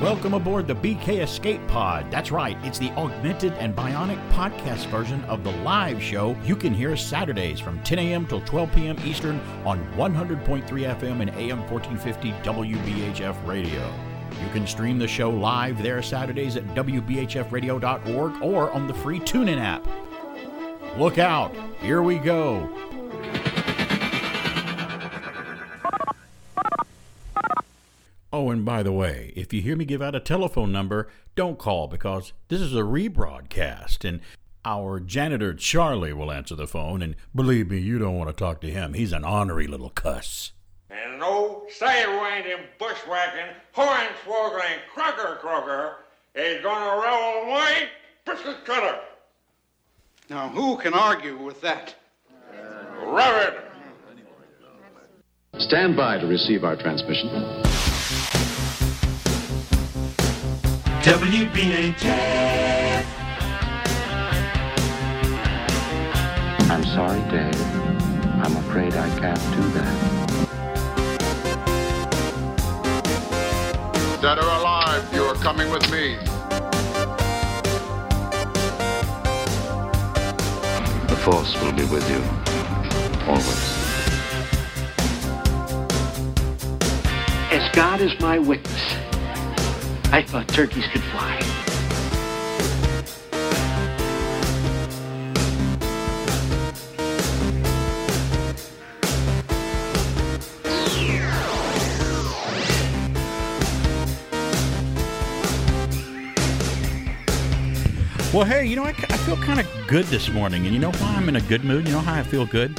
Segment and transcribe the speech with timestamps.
[0.00, 2.08] Welcome aboard the BK Escape Pod.
[2.08, 6.36] That's right, it's the augmented and bionic podcast version of the live show.
[6.44, 8.24] You can hear Saturdays from 10 a.m.
[8.24, 8.96] till 12 p.m.
[9.04, 13.92] Eastern on 100.3 FM and AM 1450 WBHF radio.
[14.40, 19.58] You can stream the show live there Saturdays at WBHFradio.org or on the free TuneIn
[19.58, 19.84] app.
[20.96, 22.70] Look out, here we go.
[28.68, 32.34] By the way, if you hear me give out a telephone number, don't call because
[32.48, 34.20] this is a rebroadcast and
[34.62, 37.00] our janitor Charlie will answer the phone.
[37.00, 38.92] And believe me, you don't want to talk to him.
[38.92, 40.52] He's an ornery little cuss.
[40.90, 45.96] And no sidewinding, bushwhacking, hornswoggling, crocker crocker
[46.34, 47.88] is gonna roll my
[48.26, 48.98] biscuit cutter.
[50.28, 51.94] Now, who can argue with that?
[53.02, 53.64] Rev it!
[55.58, 57.77] Stand by to receive our transmission.
[61.02, 63.04] WBHF.
[66.68, 67.60] I'm sorry, Dave.
[68.42, 69.94] I'm afraid I can't do that.
[74.20, 76.16] Dead or alive, you are coming with me.
[81.06, 82.20] The Force will be with you.
[83.28, 83.78] Always.
[87.52, 89.07] As God is my witness,
[90.10, 91.38] I thought turkeys could fly.
[108.34, 110.66] Well, hey, you know, I, I feel kind of good this morning.
[110.66, 111.86] And you know why I'm in a good mood?
[111.86, 112.78] You know how I feel good?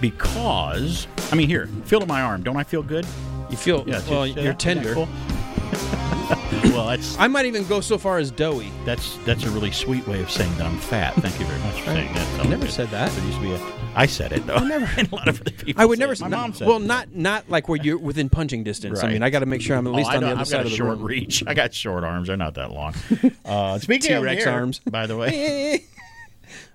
[0.00, 2.42] Because, I mean, here, feel my arm.
[2.42, 3.06] Don't I feel good?
[3.48, 4.26] You feel Yeah, well.
[4.26, 4.92] you're isn't tender.
[4.92, 5.08] cool?
[6.72, 8.70] Well, that's I might even go so far as doughy.
[8.84, 11.14] that's that's a really sweet way of saying that I'm fat.
[11.14, 12.40] Thank you very much for saying that.
[12.46, 13.10] I never said that.
[13.12, 13.60] There used to be a,
[13.94, 14.54] I said it though.
[14.54, 14.86] I never.
[14.98, 15.80] and a lot of other people.
[15.82, 16.12] I would say never.
[16.14, 16.20] it.
[16.20, 16.68] My not- mom said.
[16.68, 16.86] well, it.
[16.86, 19.00] not not like where you're within punching distance.
[19.00, 19.12] I Right.
[19.14, 20.40] mean, I got to make sure I'm at Oh, least I on the don't- other
[20.42, 21.02] I've side got of a the short room.
[21.04, 21.44] reach.
[21.46, 22.28] I got short arms.
[22.28, 22.94] They're not that long.
[23.44, 24.78] Uh, speaking of T-Rex here, arms.
[24.80, 25.84] by the way.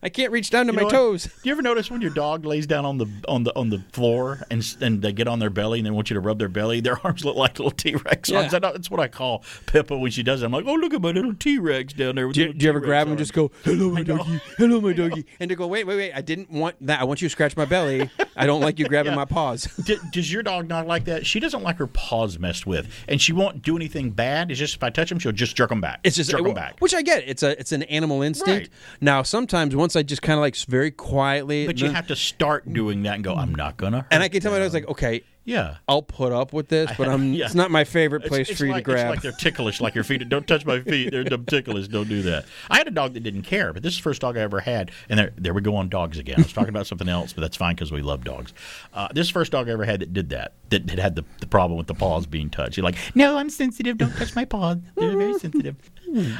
[0.01, 1.23] I can't reach down to You my toes.
[1.25, 3.79] Do you ever notice when your dog lays down on the on the on the
[3.91, 6.47] floor and and they get on their belly and they want you to rub their
[6.49, 6.79] belly?
[6.79, 8.51] Their arms look like little T Rex arms.
[8.53, 8.57] Yeah.
[8.57, 10.45] I know- That's what I call Pippa when she does it.
[10.45, 12.27] I'm like, oh look at my little T Rex down there.
[12.27, 14.79] With Do you, do you ever grab them and just go, "Hello, my doggy, hello,
[14.79, 16.13] my doggy," and to go, "Wait, wait, wait!
[16.13, 17.01] I didn't want that.
[17.01, 18.09] I want you to scratch my belly.
[18.37, 19.15] I don't like you grabbing Yeah.
[19.17, 21.25] my paws." D- does your dog not like that?
[21.25, 24.49] She doesn't like her paws messed with, and she won't do anything bad.
[24.51, 25.99] It's just if I touch them, she'll just jerk them back.
[26.03, 26.79] It's just jerk well, them back.
[26.79, 27.23] which I get.
[27.27, 28.49] It's a it's an animal instinct.
[28.49, 28.69] Right.
[29.01, 32.71] Now, sometimes once I just kind of like very quietly, But you have to start
[32.71, 33.35] doing that and go.
[33.35, 33.97] I'm not gonna.
[34.01, 35.77] Hurt and I can tell my them." dog's like, okay, yeah.
[35.87, 37.45] I'll put up with this, but I'm Yeah.
[37.45, 39.05] it's not my favorite It's- place it's for you like, to grab.
[39.07, 40.27] It's like they're ticklish, like your feet.
[40.29, 41.09] Don't touch my feet.
[41.11, 41.87] They're dumb ticklish.
[41.87, 42.45] Don't do that.
[42.69, 44.59] I had a dog that didn't care, but this is the first dog I ever
[44.59, 44.91] had.
[45.09, 46.35] And there, there we go on dogs again.
[46.37, 48.53] I was talking about something else, but that's fine because we love dogs.
[48.93, 50.53] Uh, this is the first dog I ever had that did that.
[50.69, 52.77] That, that had the, the problem with the paws being touched.
[52.77, 53.97] You're like, no, I'm sensitive.
[53.97, 54.77] Don't touch my paws.
[54.95, 55.77] They're very sensitive.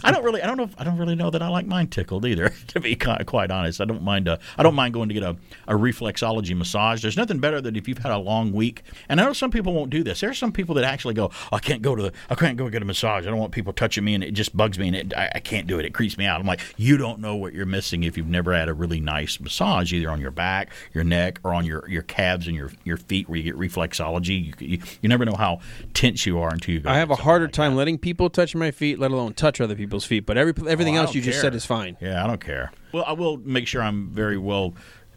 [0.04, 2.26] I don't really, I don't know, I don't really know that I like mine tickled
[2.26, 2.52] either.
[2.70, 4.28] To be quite, quite honest, I don't mind.
[4.28, 5.36] Uh, I don't mind going to get a,
[5.68, 7.02] a reflexology massage.
[7.02, 8.84] There's nothing better than if you've had a long week.
[9.08, 10.20] And I know some people won't do this.
[10.20, 12.70] There are some people that actually go, I can't go to the, I can't go
[12.70, 13.26] get a massage.
[13.26, 15.40] I don't want people touching me, and it just bugs me, and it, I, I
[15.40, 15.86] can't do it.
[15.86, 16.40] It creeps me out.
[16.40, 19.40] I'm like, you don't know what you're missing if you've never had a really nice
[19.40, 22.98] massage, either on your back, your neck, or on your, your calves and your your
[22.98, 24.46] feet, where you get reflexology.
[24.46, 25.62] You, you, you never know how
[25.96, 26.90] tense you are until you go.
[26.90, 27.78] I have a harder like time that.
[27.78, 30.26] letting people touch my feet, let alone touch other people's feet.
[30.26, 31.98] But every everything Oh, else don't you just said is fine.
[32.02, 32.72] Yeah, I don't care.
[32.92, 34.74] Well, I will make sure I'm very well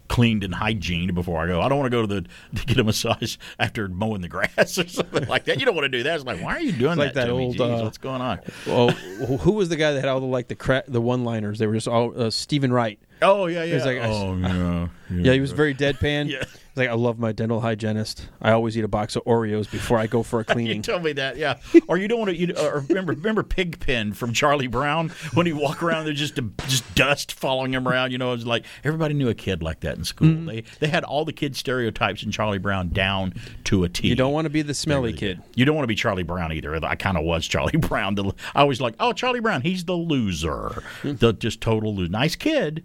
[0.09, 1.61] cleaned and hygiened before I go.
[1.61, 2.21] I don't want to go to the
[2.59, 5.59] to get a massage after mowing the grass or something like that.
[5.59, 6.15] You don't want to do that.
[6.15, 7.21] It's like, why are you doing like that?
[7.21, 7.45] that to me?
[7.45, 8.39] old, Jeez, uh, what's going on?
[8.67, 11.57] Well, who was the guy that had all the like the cra- the one liners?
[11.59, 12.99] They were just all uh, Stephen Wright.
[13.23, 13.75] Oh yeah, yeah.
[13.75, 16.29] It's like, I- oh yeah, Yeah, he was very deadpan.
[16.33, 16.43] Yeah.
[16.75, 18.27] He's like, I love my dental hygienist.
[18.41, 20.81] I always eat a box of Oreos before I go for a You cleaning.
[20.81, 21.57] tell me that, yeah.
[21.87, 22.35] Or you don't want to.
[22.35, 26.95] You, or remember, remember Pigpen from Charlie Brown when he walk around there's just just
[26.95, 28.11] dust following him around.
[28.11, 30.29] You know, it was like everybody knew a kid like that in school.
[30.29, 30.45] Mm-hmm.
[30.47, 34.07] They they had all the kid stereotypes in Charlie Brown down to a T.
[34.07, 35.43] you don't want to be the smelly kid.
[35.53, 36.83] You don't want to be Charlie Brown either.
[36.83, 38.15] I kind of was Charlie Brown.
[38.15, 42.09] The, I was like, oh, Charlie Brown, he's the loser, the just total loser.
[42.09, 42.83] Nice kid,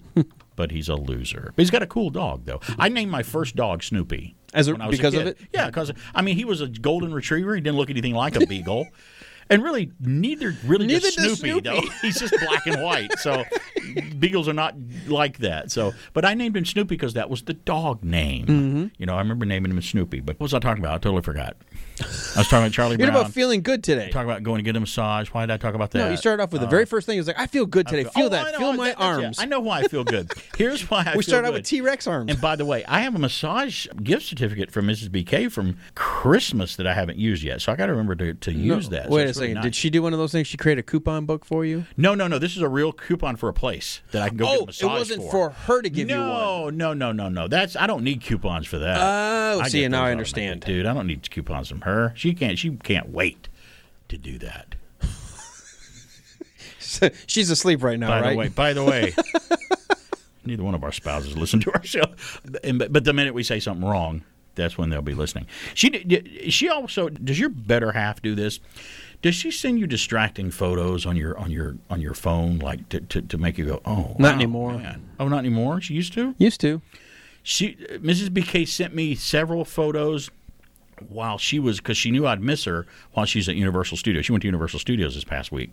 [0.59, 1.53] but he's a loser.
[1.57, 2.61] But he's got a cool dog though.
[2.79, 4.35] I named my first dog Snoopy.
[4.53, 5.39] As a- when I was because of it?
[5.55, 7.55] Yeah, because I mean he was a golden retriever.
[7.55, 8.89] He didn't look anything like a beagle.
[9.51, 11.81] And really, neither really Neither does Snoopy, though.
[12.03, 13.19] He's just black and white.
[13.19, 13.45] So
[14.19, 14.75] beagles are not
[15.07, 15.71] like that.
[15.71, 18.47] So, but I named him Snoopy because that was the dog name.
[18.47, 18.87] Mm-hmm.
[18.99, 20.21] You know, I remember naming him Snoopy.
[20.21, 20.97] But what was I talking about?
[20.97, 21.57] I totally forgot.
[22.01, 23.21] I was talking about Charlie You're Brown.
[23.23, 24.11] about feeling good today.
[24.11, 25.29] talking about going to get a massage.
[25.29, 25.99] Why did I talk about that?
[25.99, 27.17] No, you started off with the very uh, first thing.
[27.17, 28.07] It was like, I feel good today.
[28.09, 28.53] I Feel oh, that.
[28.53, 29.39] Know, feel my that- arms.
[29.39, 30.31] I know why I feel good.
[30.57, 32.31] Here's why I we started out with T Rex arms.
[32.31, 35.09] And by the way, I have a massage gift certificate from Mrs.
[35.09, 38.53] BK from Christmas that I haven't used yet, so I got to remember to, to
[38.53, 39.05] No, use that.
[39.07, 39.55] So Wait a it's really second.
[39.57, 39.65] nice.
[39.65, 40.47] Did she do one of those things?
[40.47, 41.85] She create a coupon book for you?
[41.97, 42.39] No, no, no.
[42.39, 44.63] This is a real coupon for a place that I can go get oh, a
[44.63, 45.31] Oh, massage it wasn't for.
[45.31, 46.29] for her to give you one.
[46.29, 47.49] No, no, no, no, no.
[47.49, 48.99] That's I don't need coupons for that.
[49.01, 50.63] Oh, I see, now I understand.
[50.63, 50.87] dude.
[50.87, 51.88] I don't need coupons from her.
[52.17, 52.59] She can't.
[52.59, 53.49] She can't wait
[54.09, 54.75] to do that.
[57.27, 58.31] She's asleep right now, By right?
[58.31, 59.15] the way, by the way,
[60.45, 62.03] neither one of our spouses listen to our show.
[62.65, 64.23] And, but, but the minute we say something wrong,
[64.55, 65.47] that's when they'll be listening.
[65.75, 68.61] She she also does your better half do this.
[69.21, 73.01] Does she send you distracting photos on your on your on your phone, like to,
[73.01, 74.73] to, to make you go, oh, Not wow, anymore.
[74.79, 75.81] man." Oh, not anymore.
[75.81, 76.35] She used to.
[76.39, 76.81] Used to.
[77.43, 78.31] She uh, Mrs.
[78.31, 80.31] BK sent me several photos
[81.01, 84.27] while she was because she knew I'd miss her while she's at Universal Studios.
[84.27, 85.73] She went to Universal Studios this past week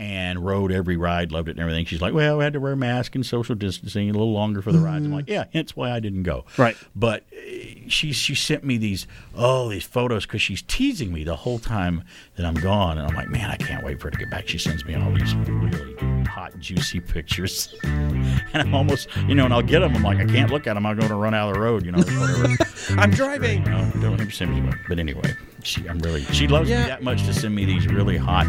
[0.00, 1.84] and rode every ride, loved it and everything.
[1.84, 4.60] She's like, "Well, we had to wear a mask and social distancing a little longer
[4.60, 6.76] for the rides." I'm like, "Yeah, hence why I didn't go." Right.
[6.96, 11.36] But uh, she she sent me these oh these photos because she's teasing me the
[11.36, 12.02] whole time
[12.36, 14.48] that I'm gone, and I'm like, "Man, I can't wait for her to get back."
[14.48, 19.54] She sends me all these really hot, juicy pictures, and I'm almost you know, and
[19.54, 19.94] I'll get them.
[19.94, 20.84] I'm like, I can't look at them.
[20.84, 22.56] I'm going to run out of the road, you know, whatever.
[23.00, 23.62] I'm driving.
[23.64, 24.72] No, don't ever send me.
[24.88, 25.32] But anyway,
[25.62, 26.82] she, I'm really, she loves Yeah.
[26.82, 28.46] me that much to send me these really hot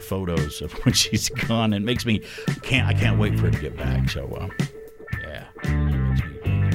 [0.00, 2.20] photos of when she's gone, and makes me
[2.62, 4.10] can't, I can't wait for her to get back.
[4.10, 4.48] So, uh,
[5.22, 5.44] yeah,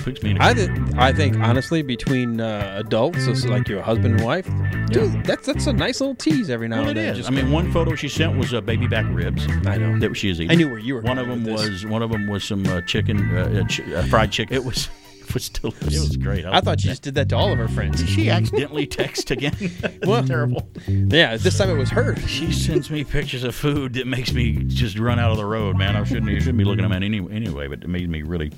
[0.09, 3.25] it puts me, puts me in a I, th- I think honestly, between uh, adults,
[3.27, 4.45] it's like your husband and wife,
[4.87, 7.11] dude, that's that's a nice little tease every now Well, and it then.
[7.11, 7.17] is.
[7.19, 9.45] Just I mean, one photo she sent was uh, baby back ribs.
[9.65, 9.97] I know.
[9.99, 10.51] that she is eating.
[10.51, 12.81] I knew where you were One of them was one of them was some uh,
[12.81, 14.55] chicken, uh, uh, ch- uh, fried chicken.
[14.55, 14.89] It was
[15.21, 15.93] it was delicious.
[15.95, 16.45] It was great.
[16.45, 18.03] I thought she just did that to all of her friends.
[18.09, 19.99] She accidentally texted again?
[20.07, 20.67] Well- terrible.
[20.87, 22.15] Yeah, this time it was her.
[22.27, 25.77] She sends me pictures of food that makes me just run out of the road,
[25.77, 25.95] man.
[25.95, 28.51] I shouldn't, you shouldn't be looking at them any, anyway, but it made me really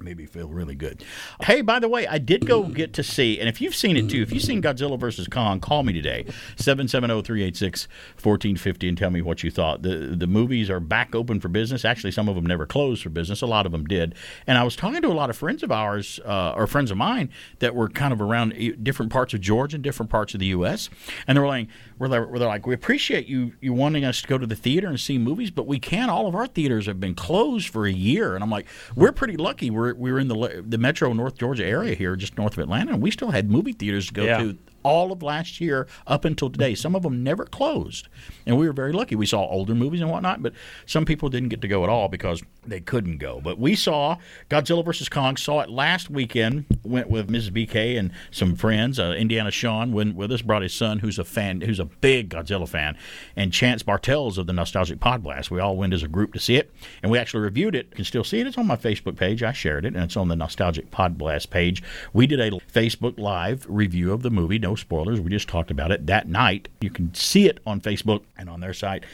[0.00, 1.04] made me feel really good.
[1.42, 4.08] Hey, by the way, I did go get to see, and if you've seen it
[4.08, 5.28] too, if you've seen Godzilla vs.
[5.28, 6.24] Kong, call me today,
[6.56, 9.82] 770-386-1450 and tell me what you thought.
[9.82, 11.84] The the movies are back open for business.
[11.84, 13.42] Actually, some of them never closed for business.
[13.42, 14.14] A lot of them did.
[14.46, 16.96] And I was talking to a lot of friends of ours, uh, or friends of
[16.96, 20.40] mine, that were kind of around e- different parts of Georgia and different parts of
[20.40, 20.88] the U.S.,
[21.26, 21.68] and they were like,
[21.98, 24.56] were they, were they like, we appreciate you you wanting us to go to the
[24.56, 26.10] theater and see movies, but we can't.
[26.10, 29.36] All of our theaters have been closed for a year, and I'm like, we're pretty
[29.36, 29.70] lucky.
[29.70, 32.92] We're we were in the the Metro North Georgia area here, just north of Atlanta,
[32.92, 34.38] and we still had movie theaters to go Yeah.
[34.38, 36.74] to all of last year up until today.
[36.74, 38.08] Some of them never closed,
[38.46, 39.16] and we were very lucky.
[39.16, 40.52] We saw older movies and whatnot, but
[40.86, 43.40] some people didn't get to go at all because they couldn't go.
[43.42, 44.16] But we saw
[44.50, 45.36] Godzilla vs Kong.
[45.36, 46.66] Saw it last weekend.
[46.84, 47.50] Went with Mrs.
[47.50, 48.98] BK and some friends.
[48.98, 50.42] Uh, Indiana Sean went with us.
[50.42, 52.96] Brought his son, who's a fan, who's a big Godzilla fan,
[53.36, 55.50] and Chance Bartels of the Nostalgic Pod Blast.
[55.50, 56.70] We all went as a group to see it,
[57.02, 57.86] and we actually reviewed it.
[57.90, 58.46] You can still see it.
[58.46, 59.42] It's on my Facebook page.
[59.42, 61.82] I shared it, and it's on the Nostalgic Pod Blast page.
[62.12, 64.58] We did a Facebook Live review of the movie.
[64.58, 65.20] No spoilers.
[65.20, 66.68] We just talked about it that night.
[66.80, 69.04] You can see it on Facebook and on their site.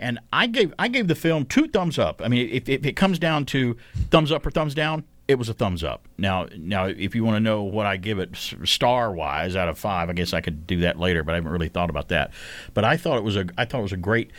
[0.00, 2.22] And I gave I gave the film two thumbs up.
[2.24, 3.76] I mean, if, if it comes down to
[4.10, 6.08] thumbs up or thumbs down, it was a thumbs up.
[6.16, 8.30] Now, now, if you want to know what I give it
[8.64, 11.22] star wise out of five, I guess I could do that later.
[11.22, 12.30] But I haven't really thought about that.
[12.72, 14.30] But I thought it was a I thought it was a great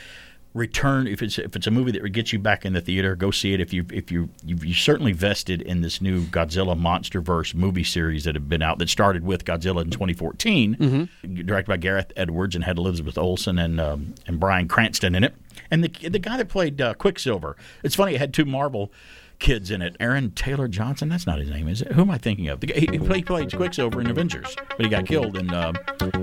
[0.53, 3.29] return if it's if it's a movie that gets you back in the theater go
[3.31, 3.59] see it.
[3.59, 8.23] If you if you you've, you certainly vested in this new Godzilla MonsterVerse movie series
[8.23, 11.09] that have been out that started with Godzilla in 2014
[11.45, 15.35] directed by Gareth Edwards and had Elizabeth Olsen and um, and Bryan Cranston in it.
[15.69, 18.91] And the the guy that played uh, Quicksilver it's funny it had two Marvel
[19.37, 21.91] kids in it Aaron Taylor Johnson that's not his name is it?
[21.91, 22.59] Who am I thinking of?
[22.59, 25.73] The guy, he, he played, Quicksilver in Avengers but he got killed in uh,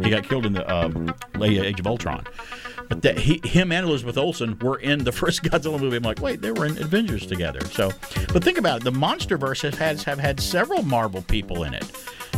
[0.03, 2.27] he got killed in the late Age of Ultron
[2.89, 5.97] but that he, him and Elizabeth Olsen were in the first Godzilla movie.
[5.97, 7.61] I'm like, wait, they were in Avengers together.
[7.67, 7.91] So,
[8.33, 8.85] but think about it.
[8.85, 11.91] The MonsterVerse has had, have had several Marvel people in it.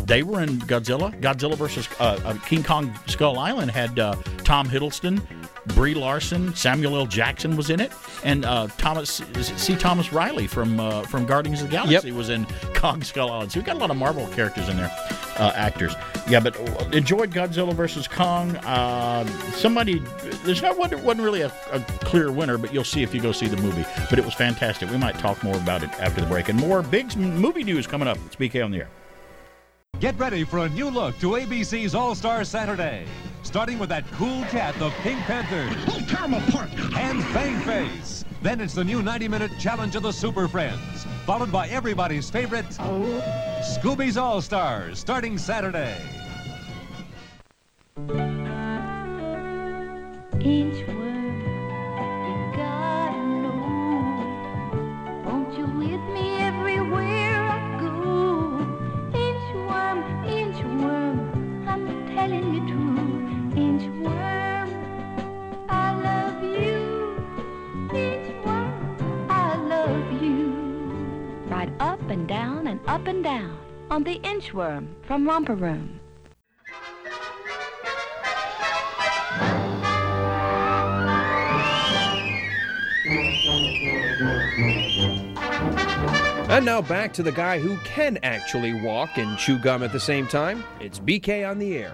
[0.05, 1.19] They were in Godzilla.
[1.21, 5.21] Godzilla versus uh, uh, King Kong Skull Island had uh, Tom Hiddleston,
[5.75, 7.07] Brie Larson, Samuel L.
[7.07, 7.93] Jackson was in it,
[8.25, 9.23] and uh, Thomas
[9.57, 9.77] C.
[9.77, 13.53] Thomas Riley from uh, from Guardians of the Galaxy was in Kong Skull Island.
[13.53, 14.91] So we got a lot of Marvel characters in there,
[15.39, 15.95] uh, actors.
[16.29, 16.57] Yeah, but
[16.95, 18.57] enjoyed Godzilla versus Kong.
[18.57, 19.99] Uh, somebody,
[20.45, 23.33] there's not wasn't wasn't really a, a clear winner, but you'll see if you go
[23.33, 23.85] see the movie.
[24.11, 24.91] But it was fantastic.
[24.91, 28.09] We might talk more about it after the break, and more big movie news coming
[28.09, 28.19] up.
[28.27, 28.89] It's BK on the air.
[30.01, 33.05] Get ready for a new look to ABC's All Star Saturday.
[33.43, 35.69] Starting with that cool cat, the Pink Panther.
[36.07, 36.71] Tear 'em apart.
[36.97, 38.25] And Bang Face.
[38.41, 41.07] Then it's the new 90 minute challenge of the Super Friends.
[41.27, 46.01] Followed by everybody's favorite, Scooby's All Stars, starting Saturday.
[62.19, 62.78] Gotta
[71.81, 73.59] up and down and up and down
[73.91, 76.01] on the inchworm from Romper Room.
[86.51, 90.01] And now back to the guy who can actually walk and chew gum at the
[90.01, 90.65] same time.
[90.81, 91.93] It's BK on the air.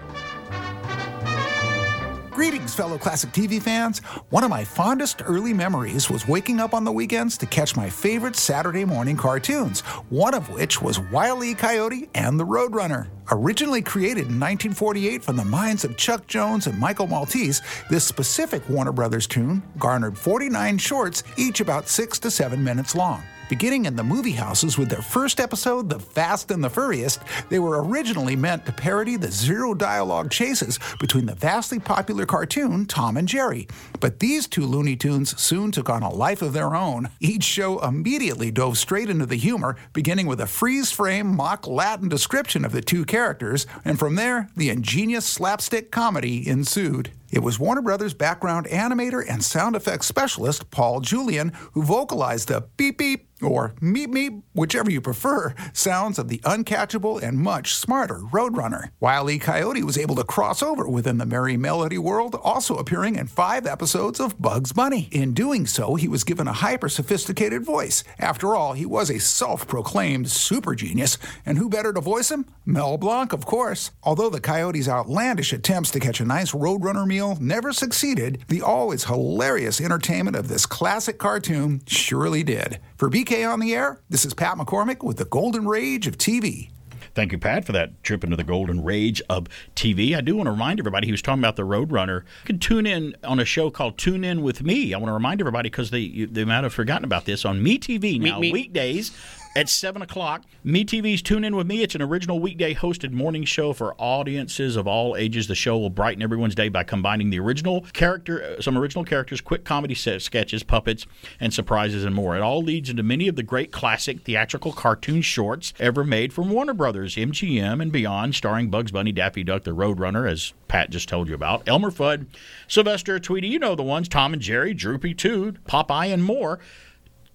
[2.35, 3.99] Greetings, fellow classic TV fans.
[4.29, 7.89] One of my fondest early memories was waking up on the weekends to catch my
[7.89, 11.53] favorite Saturday morning cartoons, one of which was Wile E.
[11.53, 13.07] Coyote and the Roadrunner.
[13.31, 18.67] Originally created in 1948 from the minds of Chuck Jones and Michael Maltese, this specific
[18.67, 23.23] Warner Brothers tune garnered 49 shorts, each about six to seven minutes long.
[23.47, 27.59] Beginning in the movie houses with their first episode, The Fast and the Furriest, they
[27.59, 33.17] were originally meant to parody the zero dialogue chases between the vastly popular cartoon Tom
[33.17, 33.67] and Jerry.
[33.99, 37.09] But these two Looney Tunes soon took on a life of their own.
[37.19, 42.09] Each show immediately dove straight into the humor, beginning with a freeze frame mock Latin
[42.09, 47.11] description of the two characters, and from there, the ingenious slapstick comedy ensued.
[47.31, 52.65] It was Warner Brothers background animator and sound effects specialist Paul Julian who vocalized the
[52.77, 58.19] beep beep or meep meep, whichever you prefer, sounds of the uncatchable and much smarter
[58.31, 58.89] Roadrunner.
[58.99, 59.39] Wile E.
[59.39, 63.65] Coyote was able to cross over within the Merrie Melody world, also appearing in five
[63.65, 65.09] episodes of Bugs Bunny.
[65.11, 68.03] In doing so, he was given a hyper sophisticated voice.
[68.19, 72.45] After all, he was a self proclaimed super genius, and who better to voice him?
[72.65, 73.91] Mel Blanc, of course.
[74.03, 79.05] Although the Coyote's outlandish attempts to catch a nice Roadrunner meal never succeeded, the always
[79.05, 82.79] hilarious entertainment of this classic cartoon surely did.
[82.97, 86.69] For BK on the Air, this is Pat McCormick with the Golden Rage of TV.
[87.13, 90.15] Thank you, Pat, for that trip into the golden rage of TV.
[90.15, 92.21] I do want to remind everybody he was talking about the Roadrunner.
[92.21, 94.93] You can tune in on a show called Tune In with Me.
[94.93, 97.77] I want to remind everybody because they they might have forgotten about this on Me
[97.77, 98.51] TV now me.
[98.51, 99.11] weekdays
[99.55, 100.43] at 7 o'clock.
[100.63, 101.81] Me TV's Tune In With Me.
[101.81, 105.47] It's an original weekday hosted morning show for audiences of all ages.
[105.47, 109.39] The show will brighten everyone's day by combining the original character, uh, some original characters,
[109.39, 111.07] quick comedy sketches, puppets,
[111.39, 112.35] and surprises and more.
[112.35, 116.49] It all leads into many of the great classic theatrical cartoon shorts ever made from
[116.49, 121.07] Warner Brothers, MGM, and beyond, starring Bugs Bunny, Daffy Duck, the Roadrunner, as Pat just
[121.07, 122.25] told you about, Elmer Fudd,
[122.67, 126.59] Sylvester, Tweety, you know the ones, Tom and Jerry, Droopy Toad, Popeye, and more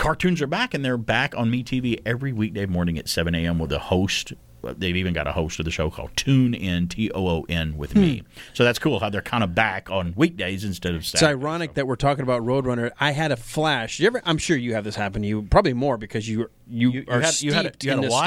[0.00, 3.58] cartoons are back and they're back on MeTV every weekday morning at 7 a.m.
[3.58, 4.32] with a host.
[4.62, 7.78] They've even got a host of the show called Tune In, T O O N,
[7.78, 8.18] with me.
[8.18, 8.26] Hmm.
[8.52, 11.30] So that's cool how they're kind of back on weekdays instead of It's Saturday.
[11.32, 12.90] ironic that we're talking about Roadrunner.
[13.00, 13.98] I had a flash.
[14.00, 16.90] You ever, I'm sure you have this happen to you, probably more because you you,
[16.92, 18.26] You- are had- you had a- you had in a what?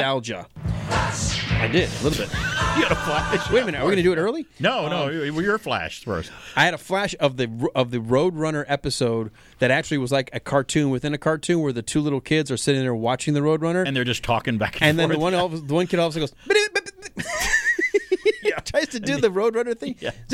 [1.63, 2.36] I did a little bit.
[2.74, 3.51] You had a flash.
[3.51, 4.48] Wait a minute, are we going to do it early?
[4.60, 6.32] No, no, Um, you- your flash first.
[6.55, 9.29] I had a flash of the of the Roadrunner episode
[9.60, 12.58] that actually was like a cartoon within a cartoon where the two little kids are
[12.58, 15.34] sitting there watching the Roadrunner, And they're just talking back and, and then the one
[15.67, 16.36] the one kid all of a sudden
[17.15, 17.25] goes.
[18.46, 19.96] yeah, tries to do the Roadrunner thing.
[20.00, 20.12] Yeah.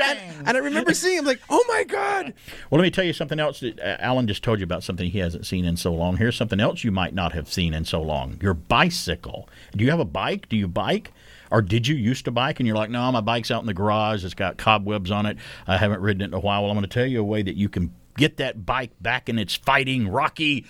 [0.00, 2.34] and, I remember seeing him like, oh my god!
[2.70, 3.60] Well, let me tell you something else.
[3.60, 6.16] That, uh, Alan just told you about something he hasn't seen in so long.
[6.16, 9.48] Here's something else you might not have seen in so long your bicycle.
[9.76, 10.48] Do you have a bike?
[10.48, 11.12] Do you bike?
[11.50, 13.74] Or did you used to bike and you're like, no, my bike's out in the
[13.74, 14.24] garage.
[14.24, 15.36] It's got cobwebs on it.
[15.68, 16.62] I haven't ridden it in a while.
[16.62, 19.28] Well, I'm going to tell you a way that you can get that bike back
[19.28, 20.64] in its fighting, rocky,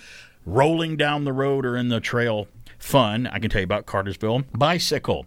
[0.45, 2.47] rolling down the road or in the trail
[2.77, 3.27] fun.
[3.27, 5.25] I can tell you about Cartersville Bicycle.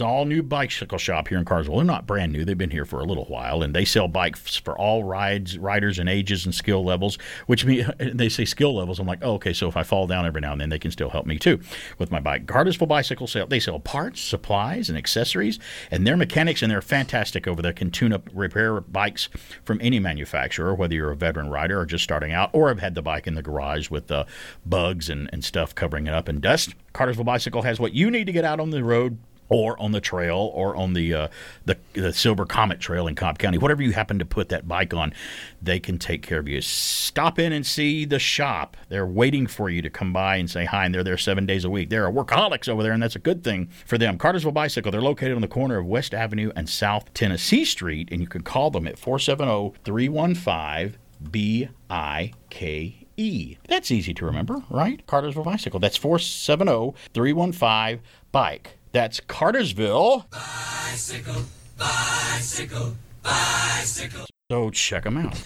[0.00, 1.76] It's all new bicycle shop here in Cartersville.
[1.76, 2.42] They're not brand new.
[2.42, 5.98] They've been here for a little while, and they sell bikes for all rides, riders,
[5.98, 7.18] and ages and skill levels.
[7.44, 8.98] Which mean they say skill levels.
[8.98, 9.52] I'm like, oh, okay.
[9.52, 11.60] So if I fall down every now and then, they can still help me too
[11.98, 12.46] with my bike.
[12.46, 13.46] Cartersville Bicycle sale.
[13.46, 15.58] They sell parts, supplies, and accessories,
[15.90, 17.74] and their mechanics and they're fantastic over there.
[17.74, 19.28] Can tune up, repair bikes
[19.64, 22.94] from any manufacturer, whether you're a veteran rider or just starting out, or have had
[22.94, 24.24] the bike in the garage with uh,
[24.64, 26.74] bugs and, and stuff covering it up and dust.
[26.94, 29.18] Cartersville Bicycle has what you need to get out on the road
[29.50, 31.28] or on the trail or on the, uh,
[31.66, 34.94] the the Silver Comet Trail in Cobb County, whatever you happen to put that bike
[34.94, 35.12] on,
[35.60, 36.60] they can take care of you.
[36.62, 38.76] Stop in and see the shop.
[38.88, 41.64] They're waiting for you to come by and say hi, and they're there seven days
[41.64, 41.90] a week.
[41.90, 44.16] There are workaholics over there, and that's a good thing for them.
[44.16, 48.20] Cartersville Bicycle, they're located on the corner of West Avenue and South Tennessee Street, and
[48.20, 50.96] you can call them at 470 315
[51.30, 53.06] BIK.
[53.16, 53.58] E.
[53.68, 55.06] That's easy to remember, right?
[55.06, 55.78] Cartersville Bicycle.
[55.78, 58.00] That's 470 315
[58.32, 58.78] Bike.
[58.92, 60.26] That's Cartersville.
[60.30, 61.42] Bicycle,
[61.78, 64.26] Bicycle, bicycle.
[64.50, 65.40] So check them out.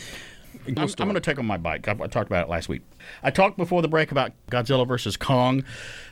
[0.67, 1.87] I'm, I'm going to take on my bike.
[1.89, 2.83] I, I talked about it last week.
[3.23, 5.65] I talked before the break about Godzilla versus Kong.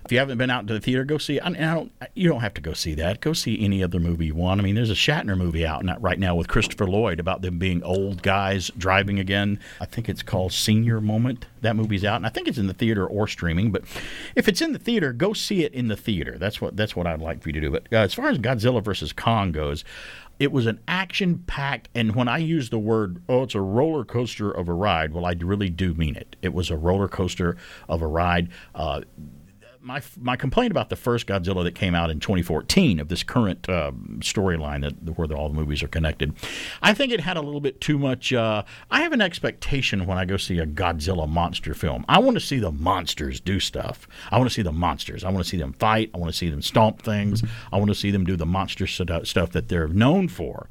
[0.04, 1.38] If you haven't been out to the theater, go see.
[1.40, 1.92] I, I don't.
[2.14, 3.20] You don't have to go see that.
[3.20, 4.60] Go see any other movie you want.
[4.60, 7.58] I mean, there's a Shatner movie out not right now with Christopher Lloyd about them
[7.58, 9.60] being old guys driving again.
[9.80, 11.46] I think it's called Senior Moment.
[11.60, 13.70] That movie's out, and I think it's in the theater or streaming.
[13.70, 13.84] But
[14.34, 16.36] if it's in the theater, go see it in the theater.
[16.38, 17.70] That's what that's what I'd like for you to do.
[17.70, 19.84] But uh, as far as Godzilla versus Kong goes,
[20.42, 24.04] it was an action packed, and when I use the word, oh, it's a roller
[24.04, 26.34] coaster of a ride, well, I really do mean it.
[26.42, 27.56] It was a roller coaster
[27.88, 28.48] of a ride.
[28.74, 29.02] Uh,
[29.82, 33.68] my my complaint about the first Godzilla that came out in 2014 of this current
[33.68, 36.34] uh, storyline that where all the movies are connected,
[36.80, 38.32] I think it had a little bit too much.
[38.32, 42.04] Uh, I have an expectation when I go see a Godzilla monster film.
[42.08, 44.06] I want to see the monsters do stuff.
[44.30, 45.24] I want to see the monsters.
[45.24, 46.10] I want to see them fight.
[46.14, 47.42] I want to see them stomp things.
[47.72, 50.68] I want to see them do the monster stuff that they're known for.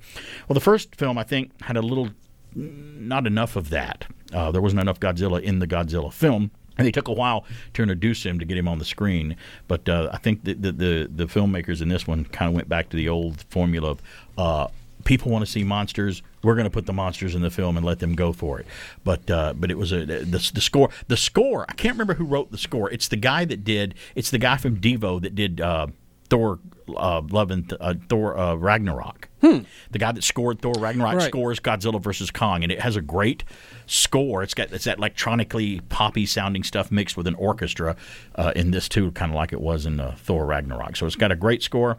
[0.47, 2.09] Well, the first film I think had a little,
[2.55, 4.05] not enough of that.
[4.33, 6.51] Uh, there wasn't enough Godzilla in the Godzilla film.
[6.77, 9.35] And they took a while to introduce him to get him on the screen,
[9.67, 12.69] but uh, I think the, the, the the filmmakers in this one kind of went
[12.69, 14.01] back to the old formula of
[14.37, 14.67] uh,
[15.03, 16.21] people want to see monsters.
[16.43, 18.65] We're going to put the monsters in the film and let them go for it.
[19.03, 21.65] But uh, but it was a the, the score the score.
[21.69, 22.89] I can't remember who wrote the score.
[22.89, 23.95] It's the guy that did.
[24.15, 25.87] It's the guy from Devo that did uh,
[26.29, 26.59] Thor
[26.95, 29.29] uh, Love and uh, Thor uh, Ragnarok.
[29.41, 29.59] Hmm.
[29.89, 31.27] The guy that scored Thor Ragnarok Right.
[31.27, 33.43] scores Godzilla versus Kong, and it has a great
[33.87, 34.43] score.
[34.43, 37.95] It's got it's that electronically poppy sounding stuff mixed with an orchestra
[38.35, 40.95] uh, in this too, kind of like it was in uh, Thor Ragnarok.
[40.95, 41.97] So it's got a great score.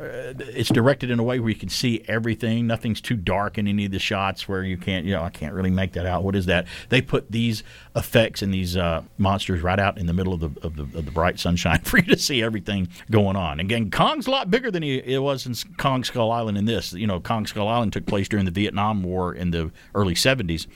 [0.00, 2.66] Uh, it's directed in a way where you can see everything.
[2.66, 5.54] Nothing's too dark in any of the shots where you can't, you know, I can't
[5.54, 6.24] really make that out.
[6.24, 6.66] What is that?
[6.88, 7.62] They put these
[7.94, 11.04] effects and these uh, monsters right out in the middle of the, of the of
[11.04, 13.60] the bright sunshine for you to see everything going on.
[13.60, 16.58] Again, Kong's a lot bigger than he it was in Kong Skull Island.
[16.58, 19.70] In this, you know, Kong Skull Island took place during the Vietnam War in the
[19.94, 20.66] early '70s,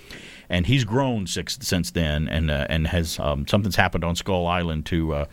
[0.49, 4.47] and he's grown six, since then, and uh, and has um, something's happened on Skull
[4.47, 5.15] Island to.
[5.15, 5.25] Uh,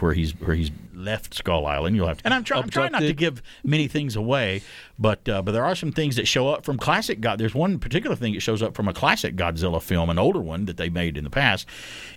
[0.00, 2.24] where he's where he's left Skull Island, you'll have to.
[2.26, 4.62] And I'm, try, I'm trying not to give many things away,
[4.98, 7.38] but uh, but there are some things that show up from classic God.
[7.38, 10.66] There's one particular thing that shows up from a classic Godzilla film, an older one
[10.66, 11.66] that they made in the past.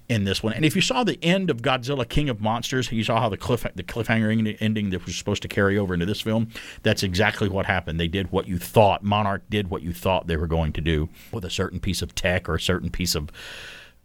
[0.08, 3.04] In this one, and if you saw the end of Godzilla King of Monsters, you
[3.04, 6.06] saw how the cliff the cliffhanger ending- ending that was supposed to carry over into
[6.06, 6.50] this film.
[6.84, 8.00] That's exactly what happened.
[8.00, 11.10] They did what you thought Monarch did what you thought they were going to do
[11.32, 13.32] with a certain piece of tech or a certain piece of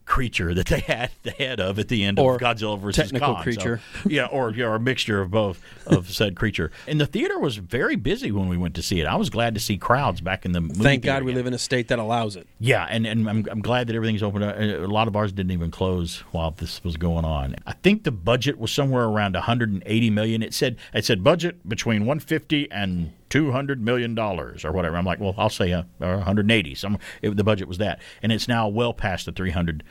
[0.04, 3.34] creature that they had the head of at the end Or of Godzilla versus technical
[3.34, 3.52] Kong.
[3.52, 6.72] So- yeah, or a mixture of both of said creature.
[6.88, 9.06] And the theater was very busy when we went to see it.
[9.06, 11.36] I was glad to see crowds back in the movie Thank God we again.
[11.38, 12.46] live in a state that allows it.
[12.58, 14.42] Yeah, and, and I'm, I'm glad that everything's open.
[14.42, 14.56] up.
[14.58, 17.56] A lot of bars didn't even close while this was going on.
[17.66, 20.42] I think the budget was somewhere around 180 million.
[20.42, 24.96] It said it said budget between 150 and 200 million dollars or whatever.
[24.96, 26.74] I'm like, well, I'll say uh, or 180.
[26.74, 29.82] Some the budget was that, and it's now well past the 300.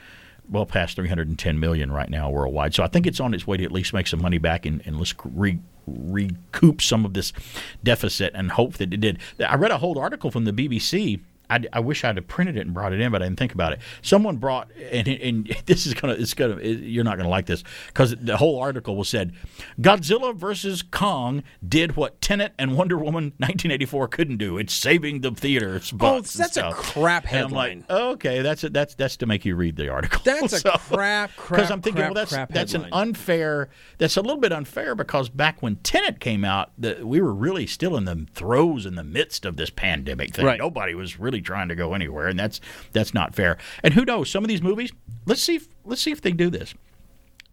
[0.52, 2.74] Well past 310 million right now worldwide.
[2.74, 4.82] So I think it's on its way to at least make some money back and,
[4.84, 7.34] and let's re, recoup some of this
[7.84, 9.20] deficit and hope that it did.
[9.48, 11.22] I read a whole article from the BBC.
[11.50, 13.54] I, I wish I'd have printed it and brought it in, but I didn't think
[13.54, 13.80] about it.
[14.02, 18.16] Someone brought, and, and this is gonna, it's gonna, you're not gonna like this because
[18.16, 19.34] the whole article was said,
[19.80, 24.58] Godzilla versus Kong did what Tenet and Wonder Woman 1984 couldn't do.
[24.58, 25.94] It's saving the theaters.
[26.00, 27.86] Oh, that's a crap I'm like, headline.
[27.90, 28.74] okay, that's it.
[28.74, 30.22] That's that's to make you read the article.
[30.24, 33.70] That's a crap, crap, Because I'm thinking, crap, well, that's that's an unfair.
[33.98, 37.68] That's a little bit unfair because back when Tenet came out, the, we were really
[37.68, 40.46] still in the throes in the midst of this pandemic thing.
[40.46, 40.60] Right.
[40.60, 42.62] Nobody was really trying to go anywhere, and that's
[42.94, 43.58] that's not fair.
[43.84, 44.30] And who knows?
[44.30, 44.92] Some of these movies.
[45.26, 45.56] Let's see.
[45.56, 46.74] If, let's see if they do this.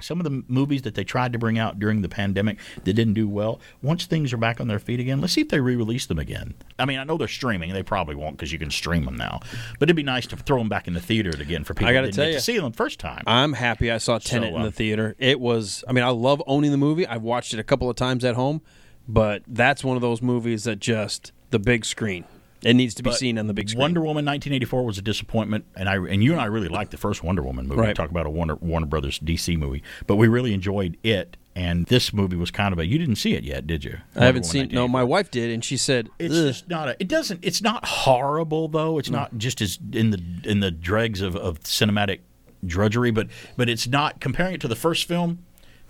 [0.02, 3.14] Some of the movies that they tried to bring out during the pandemic that didn't
[3.14, 6.04] do well, once things are back on their feet again, let's see if they re-release
[6.04, 6.52] them again.
[6.78, 9.40] I mean, I know they're streaming; they probably won't because you can stream them now.
[9.78, 11.94] But it'd be nice to throw them back in the theater again for people I
[11.94, 13.22] gotta tell you, to see them first time.
[13.26, 15.16] I'm happy I saw Tenet So, in uh, the theater.
[15.18, 17.06] It was, I mean, I love owning the movie.
[17.06, 18.60] I've watched it a couple of times at home,
[19.08, 22.26] but that's one of those movies that just the big screen.
[22.62, 23.80] It needs to be But seen on the big screen.
[23.80, 26.96] Wonder Woman 1984 was a disappointment, and I and you and I really liked the
[26.96, 27.80] first Wonder Woman movie.
[27.80, 27.96] We Right.
[27.96, 31.36] talk about a Warner Warner Brothers DC movie, but we really enjoyed it.
[31.54, 32.84] And this movie was kind of a.
[32.86, 33.98] You didn't see it yet, did you?
[34.14, 34.74] I haven't Woman seen.
[34.74, 36.96] No, my wife did, and she said, It's "Ugh." just not a.
[36.98, 37.40] It doesn't.
[37.42, 38.98] It's not horrible though.
[38.98, 42.20] It's not just as in the in the dregs of, of cinematic
[42.64, 45.38] drudgery, but but it's not comparing it to the first film.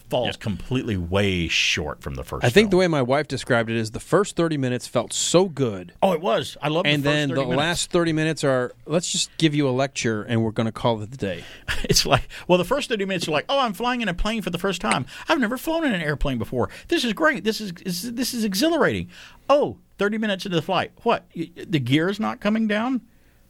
[0.08, 2.44] Falls completely way short from the first.
[2.44, 2.70] I think film.
[2.70, 5.92] the way my wife described it is the first 30 minutes felt so good.
[6.02, 6.56] Oh, it was.
[6.62, 6.86] I love.
[6.86, 7.58] And the first then 30 the minutes.
[7.58, 11.02] last 30 minutes are, let's just give you a lecture and we're going to call
[11.02, 11.44] it the day.
[11.88, 14.42] It's like, well, the first 30 minutes are like, oh, I'm flying in a plane
[14.42, 15.06] for the first time.
[15.28, 16.68] I've never flown in an airplane before.
[16.88, 17.44] This is great.
[17.44, 19.08] This is, is this is exhilarating.
[19.48, 20.92] Oh, 30 minutes into the flight.
[21.02, 21.26] What?
[21.34, 23.02] The gear is not coming down?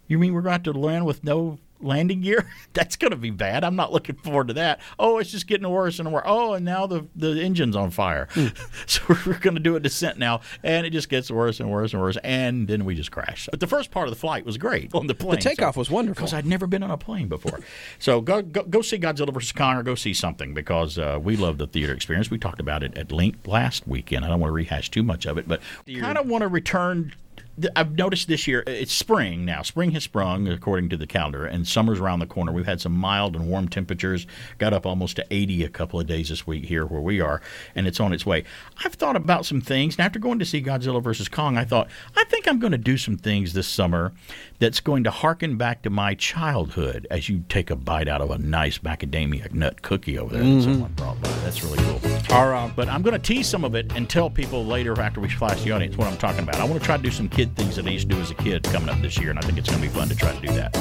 [0.07, 2.47] You mean we're going to have to land with no landing gear?
[2.73, 3.65] That's going to be bad.
[3.65, 4.81] I'm not looking forward to that.
[4.99, 6.25] Oh, it's just getting worse and worse.
[6.27, 8.29] Oh, and now the, the engine's on fire.
[8.87, 11.93] so we're going to do a descent now, and it just gets worse and worse
[11.93, 12.17] and worse.
[12.23, 13.49] And then we just crash.
[13.51, 15.37] But the first part of the flight was great on the plane.
[15.37, 16.23] The takeoff was wonderful.
[16.23, 17.61] Because I'd never been on a plane before.
[17.99, 19.53] so go, go go see Godzilla vs.
[19.53, 22.31] Kong or go see something because uh, we love the theater experience.
[22.31, 24.25] We talked about it at length last weekend.
[24.25, 25.61] I don't want to rehash too much of it, but
[26.01, 27.15] kind of want to return.
[27.61, 29.63] Th- I've noticed this year it's spring now.
[29.63, 32.53] Spring has sprung according to the calendar, and summer's around the corner.
[32.53, 34.27] We've had some mild and warm temperatures.
[34.59, 37.41] Got up almost to 80 a couple of days this week here where we are,
[37.75, 38.45] and it's on its way.
[38.85, 41.29] I've thought about some things, and after going to see Godzilla vs.
[41.29, 44.13] Kong, I thought I think I'm going to do some things this summer
[44.59, 47.07] that's going to harken back to my childhood.
[47.11, 50.49] As you take a bite out of a nice macadamia nut cookie over there that
[50.49, 50.73] mm-hmm.
[50.73, 52.01] someone brought by, that's really cool.
[52.37, 52.73] All right.
[52.75, 55.63] But I'm going to tease some of it and tell people later after we flash
[55.63, 56.57] the audience what I'm talking about.
[56.57, 58.31] I want to try to do some kid things that I used to do as
[58.31, 60.17] a kid coming up this year, and I think it's going to be fun to
[60.17, 60.77] try to do that.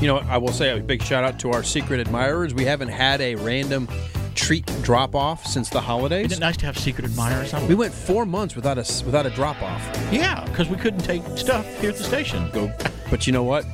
[0.00, 0.18] You know.
[0.28, 2.54] I will say a big shout out to our secret admirers.
[2.54, 3.88] We haven't had a random
[4.34, 6.26] treat drop off since the holidays.
[6.26, 7.52] Isn't it nice to have secret admirers?
[7.68, 9.82] We went four months without a without a drop off.
[10.12, 12.50] Yeah, because we couldn't take stuff here at the station.
[12.50, 12.72] Go.
[13.10, 13.64] But you know what?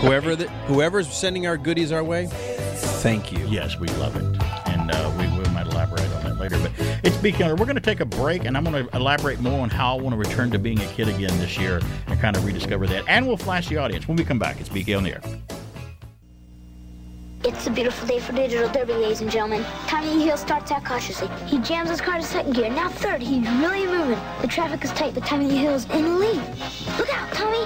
[0.00, 2.28] Whoever that whoever's sending our goodies our way,
[3.02, 3.46] thank you.
[3.46, 4.24] Yes, we love it,
[4.68, 6.15] and uh, we, we might elaborate
[6.50, 6.68] later.
[6.68, 7.58] But it's BK.
[7.58, 10.00] We're going to take a break, and I'm going to elaborate more on how I
[10.00, 13.04] want to return to being a kid again this year and kind of rediscover that.
[13.08, 14.60] And we'll flash the audience when we come back.
[14.60, 15.22] It's BK on the air.
[17.44, 19.64] It's a beautiful day for digital derby, ladies and gentlemen.
[19.86, 21.28] Tommy Hill starts out cautiously.
[21.46, 22.68] He jams his car to second gear.
[22.70, 23.22] Now third.
[23.22, 24.18] He's really moving.
[24.40, 26.42] The traffic is tight, but Tommy Lee Hill's in the lead.
[26.98, 27.64] Look out, Tommy!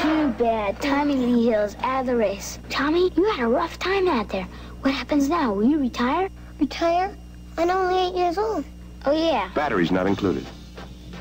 [0.00, 0.80] Too bad.
[0.80, 2.60] Tommy Lee Hill's out of the race.
[2.70, 4.46] Tommy, you had a rough time out there.
[4.82, 5.52] What happens now?
[5.52, 6.28] Will you retire?
[6.60, 7.16] Retire?
[7.56, 8.64] I'm only eight years old.
[9.06, 9.50] Oh, yeah.
[9.54, 10.46] Batteries not included.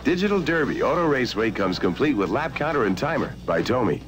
[0.03, 4.01] Digital Derby Auto Raceway comes complete with lap counter and timer by Tommy.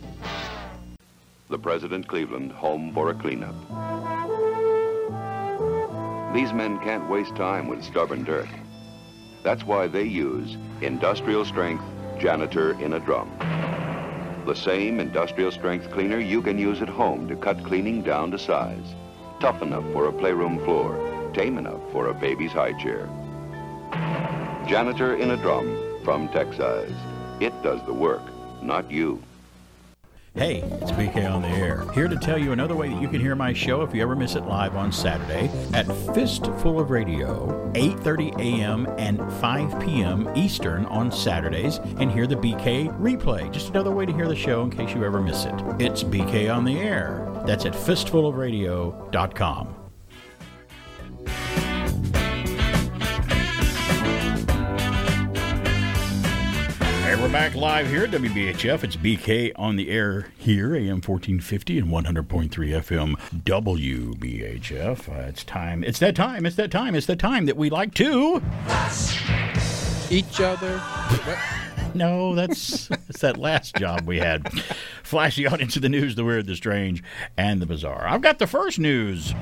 [1.49, 3.55] The President Cleveland home for a cleanup.
[6.33, 8.49] These men can't waste time with stubborn dirt.
[9.43, 11.83] That's why they use industrial strength
[12.19, 13.31] janitor in a drum.
[14.45, 18.39] The same industrial strength cleaner you can use at home to cut cleaning down to
[18.39, 18.95] size.
[19.39, 20.95] Tough enough for a playroom floor,
[21.35, 23.09] tame enough for a baby's high chair.
[24.67, 26.95] Janitor in a drum from Texize.
[27.41, 28.21] It does the work,
[28.63, 29.21] not you.
[30.33, 31.85] Hey, it's BK on the air.
[31.93, 34.17] Here to tell you another way that you can hear my show if you ever
[34.17, 38.85] miss it live on Saturday at Fistful of Radio, 8:30 a.m.
[38.97, 40.29] and 5 p.m.
[40.35, 43.49] Eastern on Saturdays, and hear the BK replay.
[43.51, 45.55] Just another way to hear the show in case you ever miss it.
[45.79, 47.25] It's BK on the air.
[47.45, 49.84] That's at fistfulofradio.com.
[57.03, 58.83] Hey, we're back live here at WBHF.
[58.83, 65.09] It's BK on the air here, AM 1450 and 100.3 FM WBHF.
[65.09, 65.83] Uh, it's time.
[65.83, 66.45] It's that time.
[66.45, 66.95] It's that time.
[66.95, 68.41] It's that time that we like to.
[70.09, 70.81] Each other.
[71.95, 74.51] No, that's it's that last job we had.
[75.01, 77.01] Flash the audience of the news, the weird, the strange,
[77.37, 78.05] and the bizarre.
[78.05, 79.33] I've got the first news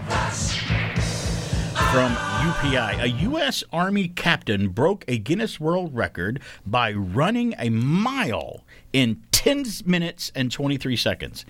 [1.93, 3.03] from UPI.
[3.03, 3.63] A U.S.
[3.71, 10.51] Army captain broke a Guinness World Record by running a mile in 10 minutes and
[10.51, 11.45] 23 seconds.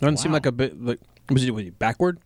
[0.00, 2.20] Doesn't seem like a bit like was it he backward,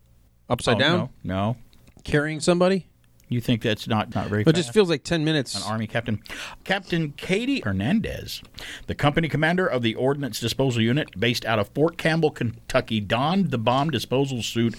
[0.49, 1.57] upside Oh, down, No, no.
[2.05, 2.87] carrying somebody.
[3.27, 5.53] You think that's not, not very It just feels like ten minutes.
[5.53, 6.23] An Army captain.
[6.63, 8.41] Captain Katie Hernandez,
[8.85, 13.51] the company commander of the Ordnance Disposal Unit based out of Fort Campbell, Kentucky, donned
[13.51, 14.75] the bomb disposal suit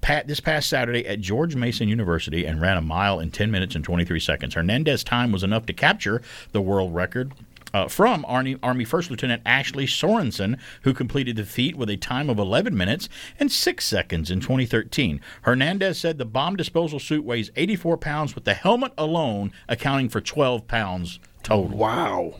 [0.00, 3.74] pat this past Saturday at George Mason University and ran a mile in 10 minutes
[3.74, 4.54] and 23 seconds.
[4.54, 7.32] Hernandez's time was enough to capture the world record.
[7.72, 12.28] Uh, from Army, Army First Lieutenant Ashley Sorensen, who completed the feat with a time
[12.28, 13.08] of 11 minutes
[13.38, 15.20] and 6 seconds in 2013.
[15.42, 20.20] Hernandez said the bomb disposal suit weighs 84 pounds, with the helmet alone accounting for
[20.20, 21.76] 12 pounds total.
[21.76, 22.34] Wow.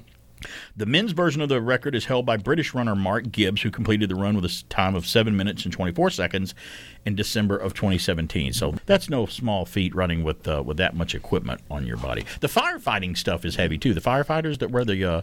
[0.76, 4.09] The men's version of the record is held by British runner Mark Gibbs, who completed
[4.09, 6.55] the run with a time of 7 minutes and 24 seconds
[7.05, 8.53] in December of 2017.
[8.53, 12.24] So that's no small feat running with uh, with that much equipment on your body.
[12.40, 13.94] The firefighting stuff is heavy too.
[13.94, 15.20] The firefighters that wear the uh,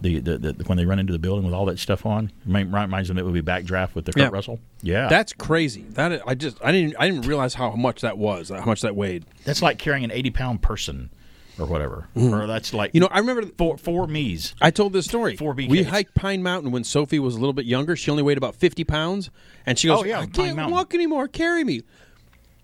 [0.00, 2.70] the, the, the when they run into the building with all that stuff on remi-
[2.70, 4.28] reminds them it would be backdraft with the Kurt Yeah.
[4.30, 4.60] Russell.
[4.82, 5.86] Yeah, That's crazy.
[5.90, 8.94] That I just I didn't I didn't realize how much that was, how much that
[8.94, 9.24] weighed.
[9.44, 11.10] that's like carrying an 80 pound person
[11.58, 12.08] or whatever.
[12.16, 12.34] Mm-hmm.
[12.34, 14.54] Or that's like You know, I remember four four me's.
[14.60, 15.36] I told this story.
[15.36, 15.68] Four BKs.
[15.68, 17.96] We hiked Pine Mountain when Sophie was a little bit younger.
[17.96, 19.30] She only weighed about fifty pounds,
[19.64, 20.74] and she goes, Oh, yeah, "I Pine can't Mountain.
[20.74, 21.28] walk anymore.
[21.28, 21.82] Carry me."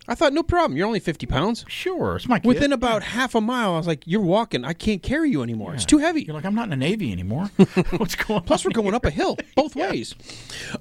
[0.08, 0.76] I thought, no problem.
[0.76, 1.64] You're only 50 pounds.
[1.68, 2.48] Sure, it's my kid.
[2.48, 4.64] Within about half a mile, I was like, you're walking.
[4.64, 5.74] I can't carry you anymore.
[5.74, 6.22] It's too heavy.
[6.24, 7.44] You're like, I'm not in the Navy anymore.
[7.96, 8.44] What's going on?
[8.44, 10.16] Plus, we're going up a hill both ways.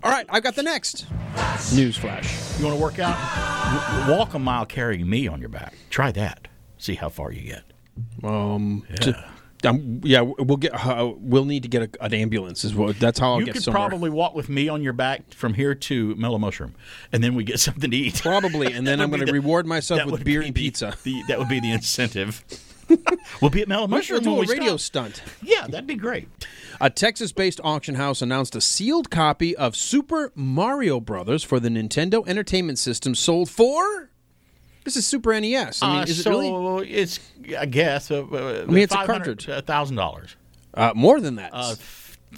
[0.02, 1.06] All right, I've got the next
[1.76, 2.34] news flash.
[2.58, 3.15] You want to work out?
[4.08, 5.76] W- walk a mile carrying me on your back.
[5.91, 6.47] Try that.
[6.80, 7.62] See how far you get.
[8.24, 8.96] Um, Yeah.
[8.98, 9.26] to-
[9.64, 10.74] um, yeah, we'll get.
[10.74, 12.66] Uh, we'll need to get a, an ambulance.
[12.66, 13.00] Is what.
[13.00, 13.90] That's how I'll you get could somewhere.
[13.90, 16.74] probably walk with me on your back from here to Mellow Mushroom,
[17.12, 18.20] and then we get something to eat.
[18.24, 20.96] Probably, and then I'm going to reward myself with beer be and pizza.
[21.04, 22.44] The, that would be the incentive.
[23.42, 25.12] we'll be at Mellow Mushroom do a radio stop.
[25.14, 25.24] stunt.
[25.44, 26.28] Yeah, that'd be great.
[26.82, 32.28] A Texas-based auction house announced a sealed copy of Super Mario Brothers for the Nintendo
[32.28, 34.10] Entertainment System sold for.
[34.84, 35.82] This is Super NES.
[35.84, 37.20] I mean, Uh, is it so really it's,
[37.58, 38.10] I guess.
[38.12, 39.46] Uh, uh, I mean, it's a cartridge.
[39.65, 40.36] thousand dollars.
[40.74, 41.52] uh, more than that?
[41.54, 41.76] Uh,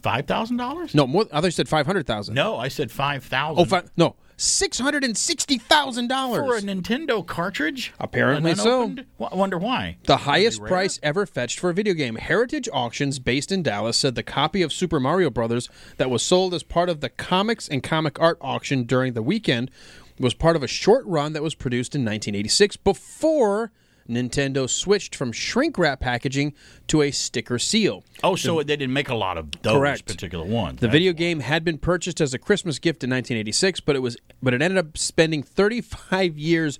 [0.01, 0.93] five thousand dollars?
[0.93, 1.25] no, more.
[1.32, 2.36] I thought you said five hundred thousand.
[2.36, 3.62] No, I said five thousand.
[3.62, 6.62] Oh, fi- no, six hundred and sixty thousand for a.
[6.62, 7.93] Nintendo cartridge?
[7.99, 8.95] Apparently so.
[9.19, 9.97] I wonder why.
[10.06, 12.15] The highest price ever fetched for a video game.
[12.15, 16.53] Heritage Auctions, based in Dallas, said the copy of Super Mario Brothers that was sold
[16.53, 19.71] as part of the comics and comic art auction during the weekend
[20.19, 23.71] was part of a short run that was produced in 1986 before
[24.10, 26.54] Nintendo switched from shrink wrap packaging
[26.88, 28.04] to a sticker seal.
[28.24, 30.06] Oh, so they didn't make a lot of those Correct.
[30.06, 30.80] particular ones.
[30.80, 34.18] The video game had been purchased as a Christmas gift in 1986, but it was
[34.42, 36.80] but it ended up spending 35 years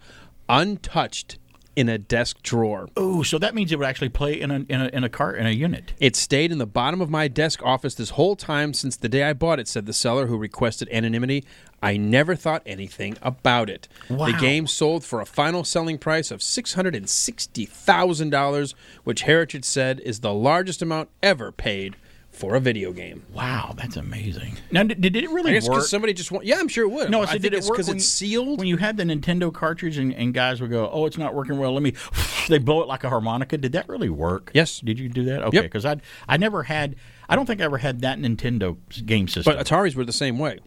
[0.50, 1.38] untouched
[1.76, 2.88] in a desk drawer.
[2.96, 5.38] Oh, so that means it would actually play in a in a in a cart
[5.38, 5.94] in a unit.
[6.00, 9.24] It stayed in the bottom of my desk office this whole time since the day
[9.24, 11.44] I bought it, said the seller who requested anonymity.
[11.82, 13.90] I never thought anything about it.
[14.10, 14.28] Wow.
[14.28, 20.34] The game sold for a final selling price of $660,000, which Heritage said is the
[20.34, 21.98] largest amount ever paid
[22.34, 23.24] for a video game.
[23.32, 24.58] Wow, that's amazing.
[24.72, 25.84] Now, did, did it really I guess work?
[25.86, 27.10] somebody just want, yeah, I'm sure it would.
[27.10, 28.60] No, I so think did it it's work because when- it's sealed.
[28.60, 31.58] When you had the Nintendo cartridge and, and guys would go, "Oh, it's not working
[31.58, 31.74] well.
[31.74, 31.93] Let me,"
[32.50, 33.58] they blow it like a harmonica.
[33.58, 34.52] Did that really work?
[34.54, 34.80] Yes.
[34.80, 35.43] Did you do that?
[35.43, 35.63] Okay, Yep.
[35.65, 36.96] because I I never had.
[37.30, 39.56] I don't think I ever had that Nintendo game system.
[39.56, 40.60] But Ataris were the same way.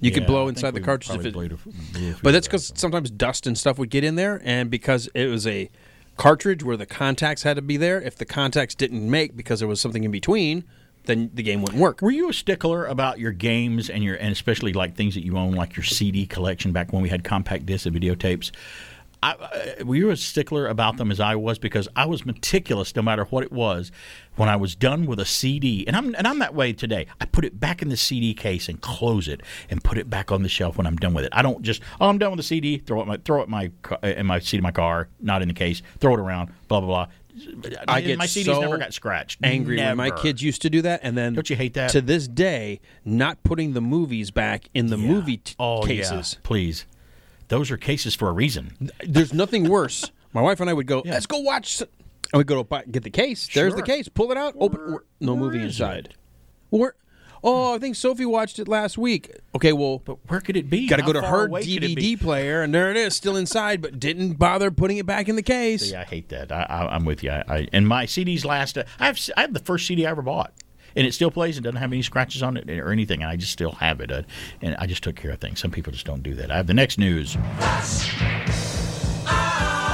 [0.00, 1.32] You could blow inside the cartridge if it.
[1.32, 4.16] blew a- blew a But that's of because sometimes dust and stuff would get in
[4.16, 5.70] there, and because it was a
[6.16, 8.00] cartridge where the contacts had to be there.
[8.00, 10.64] If the contacts didn't make because there was something in between,
[11.04, 12.00] then the game wouldn't work.
[12.02, 15.36] Were you a stickler about your games and your and especially like things that you
[15.36, 18.50] own, like your CD collection back when we had compact discs and videotapes?
[19.24, 21.58] I, I, were you a stickler about them as I was?
[21.58, 23.90] Because I was meticulous, no matter what it was.
[24.36, 27.06] When I was done with a CD, and I'm and I'm that way today.
[27.20, 30.32] I put it back in the CD case and close it, and put it back
[30.32, 31.32] on the shelf when I'm done with it.
[31.32, 33.70] I don't just oh I'm done with the CD, throw it my throw it my
[34.02, 36.88] in my seat of my car, not in the case, throw it around, blah blah
[36.88, 37.06] blah.
[37.88, 39.40] I get my CDs so never got scratched.
[39.42, 41.90] Angry when my kids used to do that, and then Don't you hate that?
[41.90, 45.86] To this day, not putting the movies back in the movie t- Oh, yeah.
[46.02, 46.38] cases.
[46.42, 46.86] Please.
[47.48, 48.90] Those are cases for a reason.
[49.06, 50.10] There's nothing worse.
[50.32, 51.80] My wife and I would go, let's go watch.
[51.80, 51.88] And
[52.34, 53.48] we'd go to buy, get the case.
[53.52, 54.08] There's the case.
[54.08, 54.54] Pull it out.
[54.58, 54.98] Open.
[55.20, 56.14] no movie is inside.
[56.70, 56.94] Where?
[57.46, 59.30] Oh, I think Sophie watched it last week.
[59.54, 60.88] Okay, well, But where could it be?
[60.88, 62.14] got to go to her away could it be?
[62.16, 65.36] DVD player, and there it is, still inside, but didn't bother putting it back in
[65.36, 65.90] the case.
[65.90, 66.50] See, I hate that.
[66.50, 67.30] I, I'm with you.
[67.30, 68.78] I, I, and my CDs last.
[68.78, 70.54] Uh, I have I have the first CD I ever bought,
[70.96, 71.58] and it still plays.
[71.58, 74.10] and doesn't have any scratches on it or anything, and I just still have it.
[74.10, 74.22] Uh,
[74.62, 75.60] and I just took care of things.
[75.60, 76.50] Some people just don't do that.
[76.50, 77.36] I have the next news.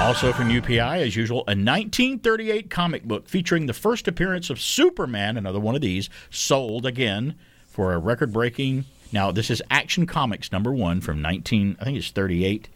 [0.01, 5.37] Also from UPI, as usual, a 1938 comic book featuring the first appearance of Superman,
[5.37, 7.37] another one of these, sold again
[7.67, 8.87] for a record-breaking.
[9.13, 12.69] Now, this is Action Comics number one from 19, I think it's 38.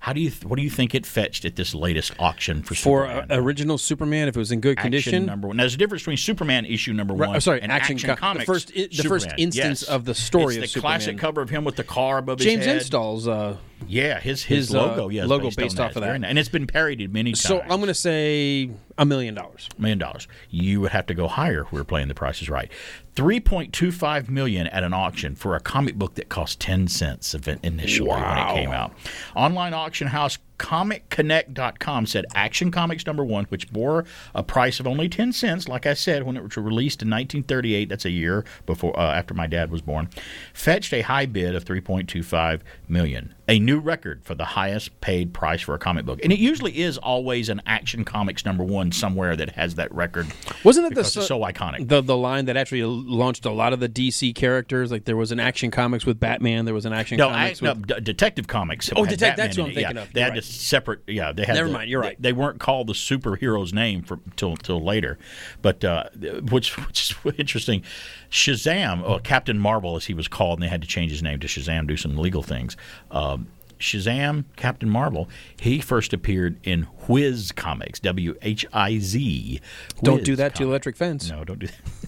[0.00, 2.74] How do you, th- what do you think it fetched at this latest auction for
[2.76, 3.32] For Superman?
[3.32, 5.56] uh, original Superman, if it was in good Action condition, number one.
[5.56, 7.30] Now, there's a difference between Superman issue number one.
[7.30, 8.44] I'm sorry, and Action Action, Co- the Comics.
[8.44, 9.88] first i- the first instance Yes.
[9.88, 12.58] of the story It's of the classic cover of him with the car above James
[12.58, 12.72] his head.
[12.74, 15.08] James Install's uh, Yeah, his his, his, uh, logo.
[15.08, 16.02] yeah, is logo based, based off that.
[16.02, 16.20] of that.
[16.20, 16.28] nice.
[16.28, 17.42] and it's been parodied many times.
[17.42, 19.68] So I'm going to say a million dollars.
[19.78, 20.26] million dollars.
[20.50, 21.62] You would have to go higher.
[21.62, 22.70] if We're playing the prices right.
[23.14, 26.88] Three point two five million at an auction for a comic book that cost ten
[26.88, 28.92] cents initially when it came out.
[29.36, 35.08] Online auction house ComicConnect.com said Action Comics number one, which bore a price of only
[35.08, 37.88] ten cents, like I said, when it was released in 1938.
[37.88, 40.08] That's a year before uh, after my dad was born.
[40.52, 45.60] Fetched a high bid of 3.25 million, a new record for the highest paid price
[45.60, 46.20] for a comic book.
[46.22, 50.26] And it usually is always an Action Comics number one somewhere that has that record.
[50.64, 51.88] Wasn't it the it's so iconic?
[51.88, 54.90] The the line that actually launched a lot of the DC characters.
[54.90, 56.64] Like there was an Action Comics with Batman.
[56.64, 58.90] There was an Action No, Comics I, no with D- Detective Comics.
[58.94, 59.86] Oh, had Detec- Batman that's what I'm it, yeah.
[59.88, 60.12] thinking of.
[60.12, 60.38] They You're had right.
[60.48, 61.00] A separate.
[61.06, 61.54] Yeah, they had.
[61.54, 62.20] Never the- mind, you're right.
[62.20, 65.18] They weren't called the superhero's name for till till later,
[65.62, 66.04] but uh,
[66.50, 67.82] which which is interesting.
[68.30, 71.40] Shazam, or Captain Marvel, as he was called, and they had to change his name
[71.40, 72.76] to Shazam, do some legal things.
[73.10, 75.28] Um, Shazam, Captain Marvel,
[75.60, 79.60] he first appeared in Whiz Comics, W H I Z.
[80.02, 81.30] Don't do that to Electric Fence.
[81.30, 81.76] No, don't do that.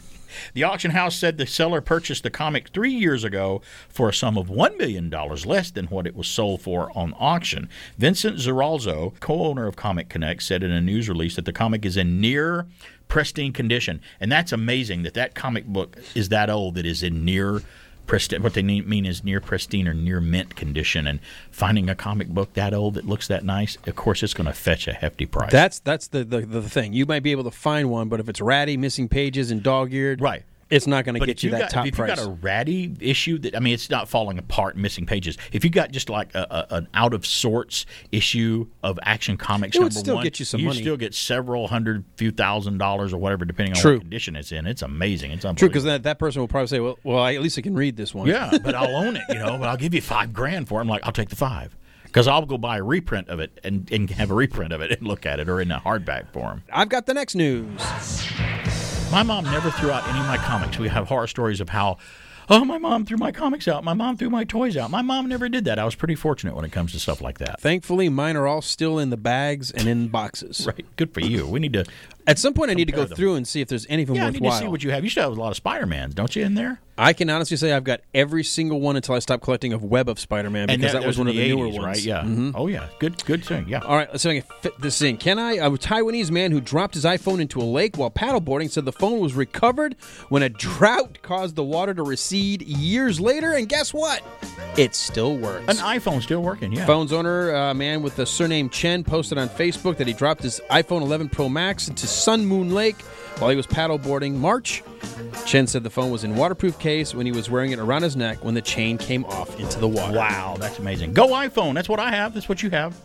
[0.55, 4.37] The auction house said the seller purchased the comic three years ago for a sum
[4.37, 7.69] of $1 million less than what it was sold for on auction.
[7.99, 11.85] Vincent Zurzolo, co owner of Comic Connect, said in a news release that the comic
[11.85, 12.67] is in near
[13.09, 14.01] pristine condition.
[14.21, 17.63] And that's amazing that that comic book is that old that is in near
[18.11, 18.43] pristine.
[18.43, 21.07] What they mean is near pristine or near mint condition.
[21.07, 21.21] And
[21.53, 24.53] finding a comic book that old that looks that nice, of course, it's going to
[24.53, 25.53] fetch a hefty price.
[25.53, 26.93] That's that's the, the the thing.
[26.93, 30.21] You might be able to find one, but if it's ratty, missing pages, and dog-eared,
[30.21, 30.43] right.
[30.71, 32.11] It's not going to get if you that got, top if price.
[32.11, 35.37] you got a ratty issue that I mean, it's not falling apart, missing pages.
[35.53, 39.77] If you got just like a, a, an out of sorts issue of Action Comics,
[39.77, 40.81] It would number still one, get you some you money.
[40.81, 43.95] still get several hundred, few thousand dollars or whatever, depending on True.
[43.95, 44.67] what condition it's in.
[44.67, 45.33] It's amazing.
[45.33, 47.63] It's True, because that, that person will probably say, "Well, well, I, at least I
[47.63, 49.59] can read this one." Yeah, but I'll own it, you know.
[49.59, 50.83] But I'll give you five grand for it.
[50.83, 53.91] I'm like, I'll take the five because I'll go buy a reprint of it and,
[53.93, 56.63] and have a reprint of it and look at it or in a hardback form.
[56.73, 57.81] I've got the next news.
[59.11, 60.79] My mom never threw out any of my comics.
[60.79, 61.99] We have horror stories of how,
[62.49, 63.83] oh, my mom threw my comics out.
[63.83, 64.89] My mom threw my toys out.
[64.89, 65.81] My mom never did that.
[65.81, 67.61] I was pretty fortunate when it comes to stuff like that.
[67.61, 70.65] Thankfully, mine are all still in the bags and in boxes.
[70.71, 70.87] Right.
[70.95, 71.45] Good for you.
[71.49, 71.85] We need to.
[72.27, 73.17] At some point, I need to go them.
[73.17, 75.05] through and see if there's anything Yeah, I need to see what you have.
[75.05, 76.81] You should have a lot of Spider Mans, don't you, in there?
[77.01, 80.07] I can honestly say I've got every single one until I stopped collecting of Web
[80.11, 81.85] of Spider-Man because that, was one of the, newer 80s, ones.
[81.87, 82.03] right?
[82.03, 82.21] Yeah.
[82.21, 82.53] Mhm.
[82.55, 82.89] Oh yeah.
[82.99, 83.25] Good.
[83.25, 83.67] Good thing.
[83.69, 83.79] Yeah.
[83.79, 85.17] All right, let's see if I can fit this in.
[85.17, 85.53] Can I?
[85.53, 89.19] A Taiwanese man who dropped his iPhone into a lake while paddleboarding said the phone
[89.19, 89.97] was recovered
[90.29, 94.23] when a drought caused the water to recede years later, and guess what?
[94.77, 95.65] It still works.
[95.69, 96.71] An iPhone still working.
[96.71, 96.85] Yeah.
[96.85, 100.61] Phone's owner, a man with the surname Chen, posted on Facebook that he dropped his
[100.71, 103.01] iPhone 11 Pro Max into Sun Moon Lake
[103.39, 104.83] while he was paddleboarding March.
[105.47, 108.17] Chen said the phone was in waterproof case when he was wearing it around his
[108.17, 110.19] neck when the chain came off into the water.
[110.19, 111.15] Wow, that's amazing.
[111.15, 111.75] Go iPhone.
[111.75, 112.35] That's what I have.
[112.35, 112.97] That's what you have.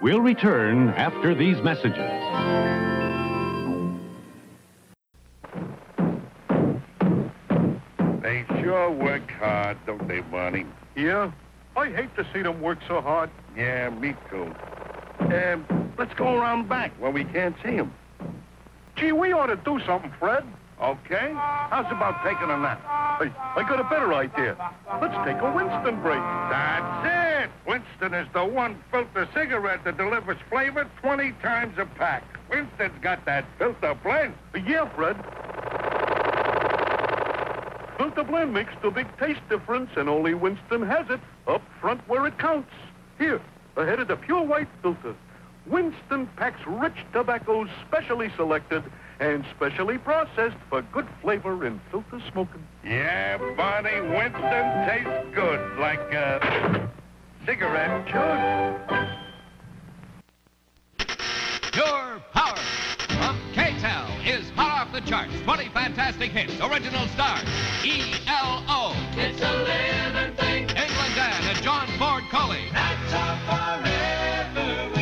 [0.00, 1.96] We'll return after these messages.
[8.22, 10.66] They sure work hard, don't they, Barney?
[10.96, 11.30] Yeah?
[11.76, 13.30] I hate to see them work so hard.
[13.56, 14.54] Yeah, me too.
[15.20, 17.92] Um, let's go around back where we can't see them.
[18.96, 20.44] Gee, we ought to do something, Fred.
[20.80, 21.32] Okay?
[21.34, 22.80] How's about taking a nap?
[23.20, 24.56] Hey, I got a better idea.
[25.00, 26.18] Let's take a Winston break.
[26.50, 27.50] That's it!
[27.66, 32.24] Winston is the one filter cigarette that delivers flavor 20 times a pack.
[32.50, 34.34] Winston's got that filter blend.
[34.66, 35.16] Yeah, Fred.
[37.96, 42.26] Filter blend makes the big taste difference, and only Winston has it up front where
[42.26, 42.72] it counts.
[43.18, 43.40] Here,
[43.76, 45.14] ahead of the pure white filter.
[45.66, 48.82] Winston packs rich tobaccos specially selected
[49.20, 52.66] and specially processed for good flavor in filter smoking.
[52.84, 56.90] Yeah, Barney, Winston tastes good, like a
[57.46, 59.08] cigarette should.
[61.72, 62.56] Pure power
[63.08, 65.32] from K-Tel is hot off the charts.
[65.44, 66.52] 20 fantastic hits.
[66.60, 67.44] Original stars.
[67.84, 68.94] E-L-O.
[69.16, 70.62] It's a living thing.
[70.64, 72.64] England Dan and John Ford Coley.
[72.72, 75.01] That's a forever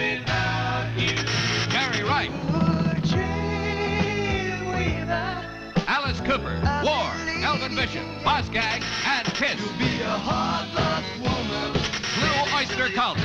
[6.30, 6.62] Cooper.
[6.84, 7.10] War.
[7.42, 8.06] Elvin Bishop.
[8.22, 8.86] Boz Scaggs.
[9.04, 9.58] And Kiss.
[9.58, 11.74] You'll be a hard luck woman.
[11.74, 13.18] Blue Oyster Cult.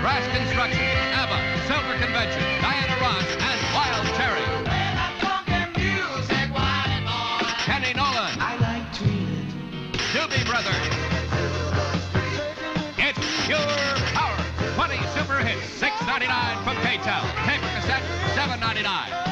[0.00, 0.80] Brass Construction,
[1.20, 1.36] ABBA,
[1.68, 4.40] Silver Convention, Diana Ross, and Wild Cherry.
[7.68, 8.40] Kenny Nolan.
[8.40, 8.88] I like
[10.16, 10.80] Doobie Brothers.
[12.96, 13.60] It's pure
[14.16, 14.40] power.
[14.76, 17.20] 20 super hits, $6.99 from K-Tel.
[17.44, 19.27] Tape cassette, $7.99.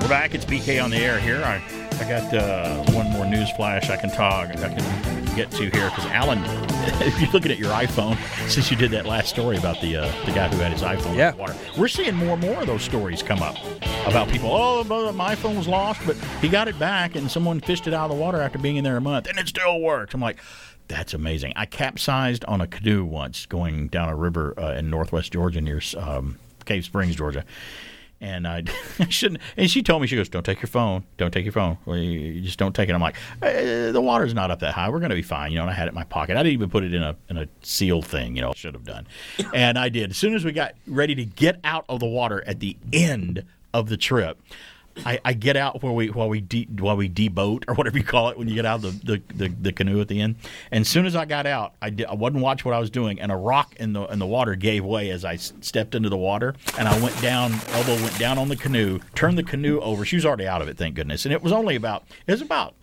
[0.00, 0.34] We're back.
[0.34, 1.42] It's BK on the air here.
[1.42, 1.62] I,
[1.98, 4.48] I got uh, one more news flash I can talk.
[4.50, 6.38] I can get to here because Alan,
[7.00, 8.18] if you're looking at your iPhone,
[8.50, 11.16] since you did that last story about the uh, the guy who had his iPhone
[11.16, 11.30] Yeah.
[11.30, 13.56] in the water, we're seeing more and more of those stories come up
[14.06, 14.50] about people.
[14.52, 18.10] Oh, my iPhone was lost, but he got it back, and someone fished it out
[18.10, 20.12] of the water after being in there a month, and it still works.
[20.12, 20.38] I'm like.
[20.90, 21.52] That's amazing.
[21.54, 25.80] I capsized on a canoe once going down a river uh, in northwest Georgia near
[25.96, 27.44] um, Cave Springs, Georgia
[28.20, 28.64] and I,
[28.98, 29.40] I shouldn't.
[29.56, 31.04] And she told me, she goes, "Don't take your phone.
[31.16, 31.78] Don't take your phone.
[31.86, 34.90] You just don't take it." I'm like, eh, "The water's not up that high.
[34.90, 35.62] We're gonna be fine." You know.
[35.62, 36.36] And I had it in my pocket.
[36.36, 38.36] I didn't even put it in a in a sealed thing.
[38.36, 39.06] You know, should have done.
[39.54, 40.10] And I did.
[40.10, 43.44] As soon as we got ready to get out of the water at the end
[43.72, 44.40] of the trip.
[45.04, 48.04] I, I get out where we while we de, while we deboat or whatever you
[48.04, 50.36] call it when you get out of the, the, the, the canoe at the end.
[50.70, 52.90] And as soon as I got out, I, did, I wasn't watch what I was
[52.90, 56.08] doing, and a rock in the in the water gave way as I stepped into
[56.08, 57.52] the water, and I went down.
[57.68, 60.04] Elbow went down on the canoe, turned the canoe over.
[60.04, 62.42] She was already out of it, thank goodness, and it was only about it was
[62.42, 62.74] about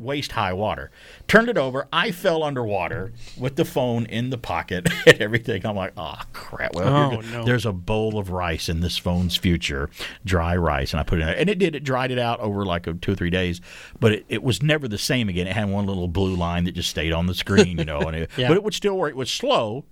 [0.00, 0.90] waist high water.
[1.28, 1.86] Turned it over.
[1.92, 5.64] I fell underwater with the phone in the pocket and everything.
[5.66, 6.74] I'm like, oh crap.
[6.74, 7.44] Well, Oh, no.
[7.44, 9.90] there's a bowl of rice in this phone's future,
[10.24, 11.36] dry rice, and I put it in there.
[11.38, 11.74] And it did.
[11.76, 13.60] It dried it out over like a, two or three days,
[14.00, 15.46] but it, it was never the same again.
[15.46, 18.00] It had one little blue line that just stayed on the screen, you know.
[18.00, 18.48] And it, Yeah.
[18.48, 19.10] But it would still work.
[19.10, 19.84] It was slow,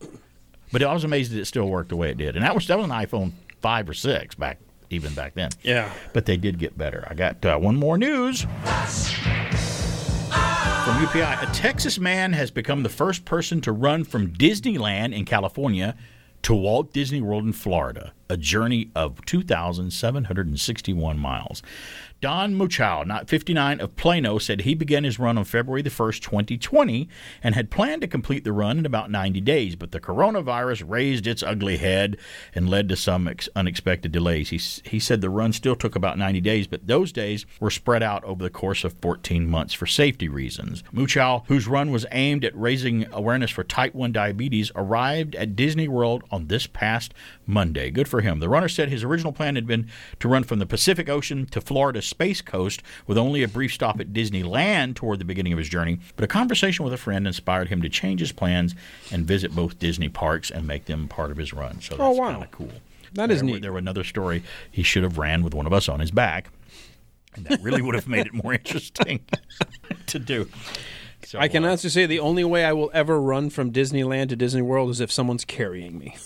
[0.72, 2.34] but I was amazed that it still worked the way it did.
[2.36, 4.58] And that was that was an iPhone five or six back
[4.90, 5.50] even back then.
[5.62, 5.92] Yeah.
[6.14, 7.06] But they did get better.
[7.10, 8.46] I got uh, one more news.
[10.88, 15.26] From UPI, a Texas man has become the first person to run from Disneyland in
[15.26, 15.94] California
[16.40, 21.62] to Walt Disney World in Florida, a journey of 2,761 miles.
[22.20, 26.20] Don Muchow, not 59, of Plano, said he began his run on February the 1st,
[26.20, 27.08] 2020,
[27.44, 31.28] and had planned to complete the run in about 90 days, but the coronavirus raised
[31.28, 32.16] its ugly head
[32.56, 34.50] and led to some ex- unexpected delays.
[34.50, 34.58] He,
[34.88, 38.24] he said the run still took about 90 days, but those days were spread out
[38.24, 40.82] over the course of 14 months for safety reasons.
[40.92, 45.86] Muchow, whose run was aimed at raising awareness for type 1 diabetes, arrived at Disney
[45.86, 47.14] World on this past
[47.48, 47.90] Monday.
[47.90, 48.38] Good for him.
[48.40, 49.88] The runner said his original plan had been
[50.20, 53.98] to run from the Pacific Ocean to Florida's Space Coast with only a brief stop
[53.98, 57.68] at Disneyland toward the beginning of his journey, but a conversation with a friend inspired
[57.68, 58.74] him to change his plans
[59.10, 61.80] and visit both Disney parks and make them part of his run.
[61.80, 62.32] So that's Oh, wow.
[62.32, 62.72] kind of cool.
[63.14, 63.62] That is there, neat.
[63.62, 64.42] There were another story.
[64.70, 66.50] He should have ran with one of us on his back,
[67.34, 69.20] and that really would have made it more interesting
[70.06, 70.48] to do.
[71.24, 74.28] So, I can uh, honestly say the only way I will ever run from Disneyland
[74.28, 76.16] to Disney World is if someone's carrying me.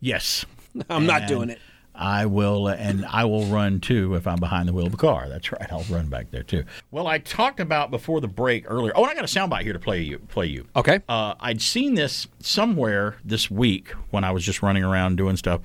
[0.00, 0.44] Yes.
[0.90, 1.58] I'm not doing it.
[1.98, 5.28] I will, and I will run too if I'm behind the wheel of a car.
[5.28, 5.66] That's right.
[5.72, 6.62] I'll run back there too.
[6.92, 8.92] Well, I talked about before the break earlier.
[8.94, 10.20] Oh, and I got a soundbite here to play you.
[10.20, 10.68] Play you.
[10.76, 11.00] Okay.
[11.08, 15.60] Uh, I'd seen this somewhere this week when I was just running around doing stuff,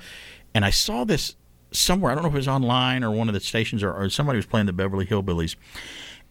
[0.55, 1.35] and I saw this
[1.71, 2.11] somewhere.
[2.11, 4.37] I don't know if it was online or one of the stations or, or somebody
[4.37, 5.55] was playing the Beverly Hillbillies.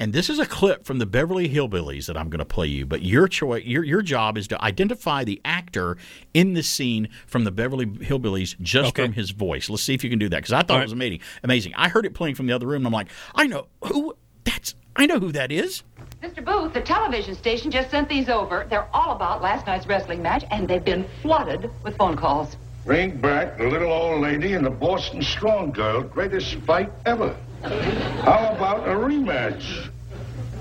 [0.03, 2.85] And this is a clip from the Beverly Hillbillies that I'm going to play you.
[2.85, 5.97] But your choice, your your job is to identify the actor
[6.35, 9.05] in the scene from the Beverly Hillbillies just Okay.
[9.05, 9.71] from his voice.
[9.71, 10.85] Let's see if you can do that because I thought All it right.
[10.87, 11.21] was amazing.
[11.45, 11.75] Amazing.
[11.77, 14.75] I heard it playing from the other room, and I'm like, I know who that's.
[14.97, 15.85] I know who that is.
[16.21, 16.45] Mr.
[16.45, 18.67] Booth, the television station just sent these over.
[18.69, 22.57] They're all about last night's wrestling match, and they've been flooded with phone calls.
[22.85, 26.03] Bring back the little old lady and the Boston Strong Girl.
[26.03, 27.37] Greatest fight ever.
[27.63, 29.89] How about a rematch?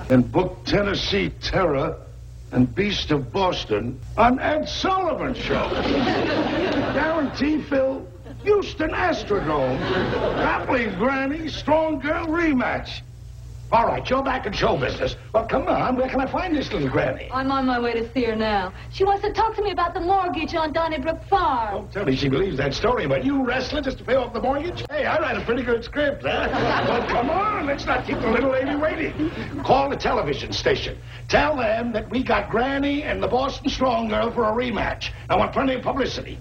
[0.09, 1.97] And book Tennessee Terror
[2.51, 5.67] and Beast of Boston on Ed Sullivan Show.
[6.93, 8.05] Guarantee Phil,
[8.43, 9.79] Houston Astrodome.
[10.35, 13.01] Grappling Granny, Strong Girl rematch.
[13.71, 15.15] All right, you're back in show business.
[15.33, 17.29] Well, come on, where can I find this little granny?
[17.31, 18.73] I'm on my way to see her now.
[18.91, 21.75] She wants to talk to me about the mortgage on Donnybrook Farm.
[21.75, 24.41] Don't tell me she believes that story about you wrestling just to pay off the
[24.41, 24.83] mortgage?
[24.89, 26.49] Hey, I write a pretty good script, huh?
[26.85, 29.31] well, come on, let's not keep the little lady waiting.
[29.63, 30.97] Call the television station.
[31.29, 35.11] Tell them that we got Granny and the Boston Strong Girl for a rematch.
[35.29, 36.37] I want plenty of publicity.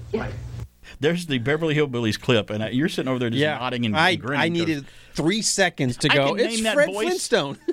[1.00, 4.16] There's the Beverly Hillbillies clip, and you're sitting over there just Yeah, nodding and, I,
[4.16, 4.40] grinning.
[4.40, 6.34] I needed three seconds to I go.
[6.34, 6.90] It's Fred.
[6.90, 7.58] Flintstone.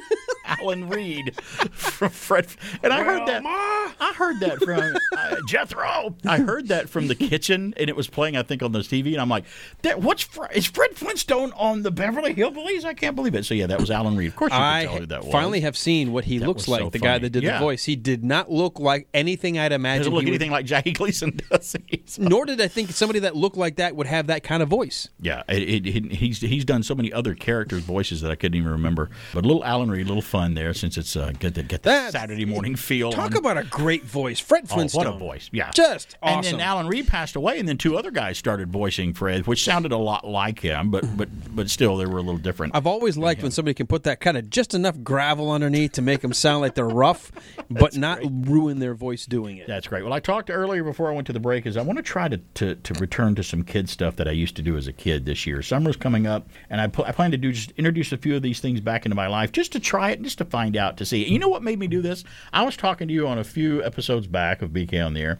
[0.47, 2.47] Alan Reed from Fred,
[2.83, 3.43] and I heard that.
[3.45, 6.15] I heard that from uh, Jethro.
[6.25, 9.11] I heard that from the kitchen, and it was playing, I think, on the TV,
[9.13, 9.45] and I'm like,
[9.81, 12.85] "That what's Fred, is Fred Flintstone on the Beverly Hillbillies?
[12.85, 14.29] I can't believe it." So yeah, that was Alan Reed.
[14.29, 15.31] Of course, you could I tell who that was.
[15.31, 16.81] finally have seen what he That looks was like.
[16.81, 17.19] so the guy funny.
[17.23, 17.53] that did Yeah.
[17.53, 17.83] the voice.
[17.85, 19.99] He did not look like anything I'd imagine.
[20.01, 21.75] doesn't look he would- anything like Jackie Gleason does.
[22.17, 25.09] Nor did I think somebody that looked like that would have that kind of voice.
[25.19, 28.71] Yeah, it, it, he's he's done so many other characters' voices that I couldn't even
[28.71, 29.09] remember.
[29.33, 31.81] But a little Alan Reed, a little fun there since it's uh, get the get
[31.83, 33.11] that Saturday morning feel.
[33.11, 33.37] Talk on.
[33.37, 35.05] about a great voice, Fred Oh, Flintstone.
[35.05, 35.49] what a voice!
[35.51, 39.13] Yeah, just And then Alan Reed passed away, and then two other guys started voicing
[39.13, 42.37] Fred, which sounded a lot like him, but but but still they were a little
[42.37, 42.75] different.
[42.75, 46.01] I've always liked when somebody can put that kind of just enough gravel underneath to
[46.03, 47.31] make them sound like they're rough,
[47.71, 49.65] but not ruin their voice doing it.
[49.67, 50.03] That's great.
[50.03, 52.27] Well, I talked earlier before I went to the break is I want to try
[52.27, 54.93] to, to, to return to some kid stuff that I used to do as a
[54.93, 55.61] kid this year.
[55.63, 58.41] Summer's coming up, and I, pl- I plan to do just introduce a few of
[58.43, 61.05] these things back into my life just to try it, just to find out, to
[61.05, 61.27] see.
[61.27, 62.23] You know what made me do this?
[62.51, 65.37] I was talking to you on a few episodes back of BK on the Air,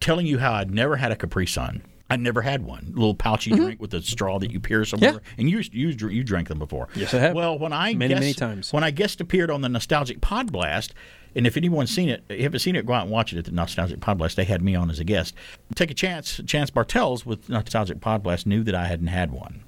[0.00, 1.82] telling you how I'd never had a Capri Sun.
[2.08, 2.92] I never had one.
[2.94, 3.64] A little pouchy mm-hmm.
[3.64, 5.12] drink with a straw that you pierce somewhere.
[5.12, 5.18] Yeah.
[5.38, 6.88] And you, you you drank them before.
[6.94, 7.34] Yes, I have.
[7.34, 8.72] Well, when I Many, guest, many times.
[8.72, 10.94] when I guest appeared on the Nostalgic Pod Blast,
[11.34, 13.50] and if anyone's seen it, haven't seen it, go out and watch it at the
[13.50, 14.36] Nostalgic Pod Blast.
[14.36, 15.34] They had me on as a guest.
[15.74, 16.40] Take a chance.
[16.46, 19.64] Chance Bartels with Nostalgic Pod Blast knew that I hadn't had one.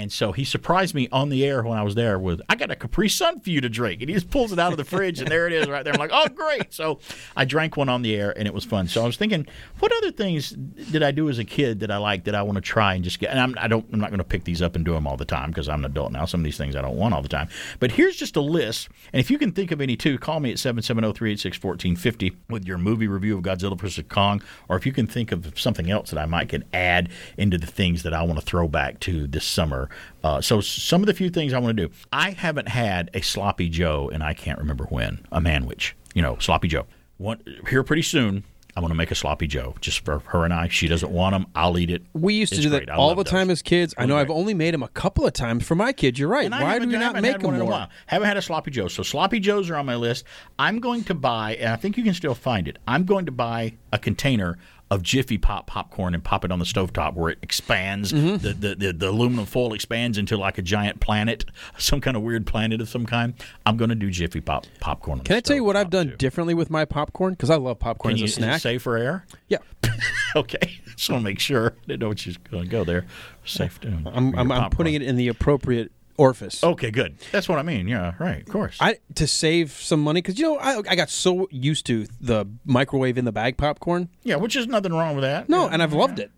[0.00, 2.70] And so he surprised me on the air when I was there with, I got
[2.70, 4.00] a Capri Sun for you to drink.
[4.00, 5.92] And he just pulls it out of the fridge, and there it is right there.
[5.92, 6.72] I'm like, oh, great.
[6.72, 7.00] So
[7.36, 8.88] I drank one on the air, and it was fun.
[8.88, 9.46] So I was thinking,
[9.78, 12.56] what other things did I do as a kid that I like that I want
[12.56, 13.30] to try and just get?
[13.30, 15.18] And I'm, I don't, I'm not going to pick these up and do them all
[15.18, 16.24] the time because I'm an adult now.
[16.24, 17.48] Some of these things I don't want all the time.
[17.78, 18.88] But here's just a list.
[19.12, 22.64] And if you can think of any too, call me at 770 386 1450 with
[22.64, 24.06] your movie review of Godzilla vs.
[24.08, 24.42] Kong.
[24.70, 27.66] Or if you can think of something else that I might can add into the
[27.66, 29.89] things that I want to throw back to this summer.
[30.22, 31.92] Uh, so some of the few things I want to do.
[32.12, 35.92] I haven't had a sloppy Joe, and I can't remember when a manwich.
[36.14, 36.86] You know, sloppy Joe.
[37.18, 38.44] One, here pretty soon.
[38.76, 40.68] I'm going to make a sloppy Joe just for her and I.
[40.68, 41.46] She doesn't want them.
[41.54, 42.02] I'll eat it.
[42.12, 42.86] We used to do great.
[42.86, 43.30] that all the those.
[43.30, 43.94] time as kids.
[43.98, 46.18] I know Really I've only made them a couple of times for my kids.
[46.18, 46.44] You're right.
[46.44, 47.88] And Why do we not make them one in a more?
[48.06, 48.88] Haven't had a sloppy Joe.
[48.88, 50.24] So sloppy Joes are on my list.
[50.58, 52.78] I'm going to buy, and I think you can still find it.
[52.86, 54.56] I'm going to buy a container
[54.90, 58.12] of Jiffy Pop popcorn and pop it on the stovetop where it expands.
[58.12, 58.36] Mm-hmm.
[58.38, 61.44] The, the, the the aluminum foil expands into like a giant planet,
[61.78, 63.34] some kind of weird planet of some kind.
[63.64, 65.20] I'm going to do Jiffy Pop popcorn.
[65.20, 67.34] On Can I tell you what I've done differently with my popcorn?
[67.34, 68.56] Because I love popcorn Can as a snack.
[68.56, 69.24] Is safe for air?
[69.48, 69.58] Yeah.
[70.36, 70.80] okay.
[70.96, 71.74] Just want to make sure.
[71.86, 73.06] Didn't know what you was going to go there.
[73.44, 73.80] Safe.
[73.80, 76.62] To, I'm, I'm, I'm putting it in the appropriate orifice.
[76.62, 77.16] Okay, good.
[77.32, 77.88] That's what I mean.
[77.88, 78.40] Yeah, right.
[78.42, 78.76] Of course.
[78.80, 82.46] I to save some money because you know I, I got so used to the
[82.64, 84.08] microwave in the bag popcorn.
[84.22, 85.48] Yeah, which is nothing wrong with that.
[85.48, 85.98] No, Yeah, and I've yeah.
[85.98, 86.30] loved it.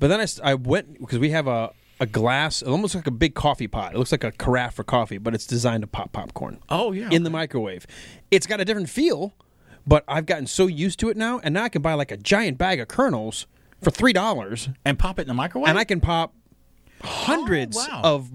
[0.00, 3.10] But then I, s- I went because we have a a glass, almost like a
[3.10, 3.92] big coffee pot.
[3.94, 6.60] It looks like a carafe for coffee, but it's designed to pop popcorn.
[6.68, 7.86] Oh yeah, in the microwave.
[8.30, 9.34] It's got a different feel,
[9.86, 12.16] but I've gotten so used to it now, and now I can buy like a
[12.16, 13.46] giant bag of kernels
[13.82, 16.34] for three dollars and pop it in the microwave, and I can pop
[17.02, 18.00] hundreds Oh, wow.
[18.04, 18.30] of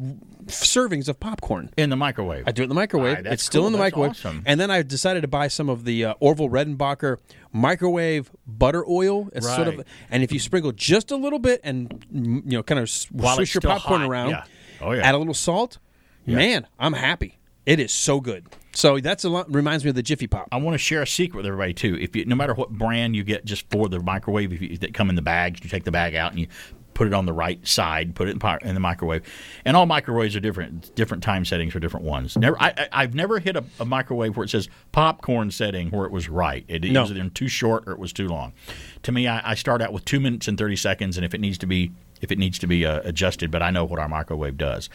[0.47, 2.43] servings of popcorn in the microwave.
[2.47, 3.23] I do it in the microwave.
[3.25, 3.67] Ah, it's still cool.
[3.67, 4.11] in the That's microwave.
[4.11, 4.43] awesome.
[4.45, 7.17] And then I decided to buy some of the uh, Orville Redenbacher
[7.53, 9.29] microwave butter oil.
[9.33, 9.87] It's sort of, Right.
[10.09, 13.35] and if you sprinkle just a little bit and mm, you know, kind of While
[13.35, 14.43] swish your popcorn hot, around, yeah.
[14.81, 15.07] Oh, yeah.
[15.07, 15.77] add a little salt.
[16.25, 16.35] Yeah.
[16.37, 17.37] Man, I'm happy.
[17.65, 18.45] It is so good.
[18.73, 19.53] So that's a lot.
[19.53, 20.49] Reminds me of the Jiffy Pop.
[20.51, 21.95] I want to share a secret with everybody too.
[22.01, 24.93] If you, no matter what brand you get, just for the microwave, if you, that
[24.93, 26.47] come in the bags, you take the bag out and you
[26.93, 28.31] put it on the right side, put it
[28.63, 29.23] in, the microwave.
[29.65, 32.37] And all microwaves are different, different time settings for different ones.
[32.37, 36.11] Never, I, I've never hit a, a microwave where it says popcorn setting where it
[36.11, 36.65] was right.
[36.67, 37.01] It No.
[37.01, 38.53] was either too short or it was too long.
[39.03, 41.41] To me, I, I start out with two minutes and thirty seconds, and if it
[41.41, 41.91] needs to be
[42.23, 44.89] if it needs to be uh, adjusted, but I know what our microwave does.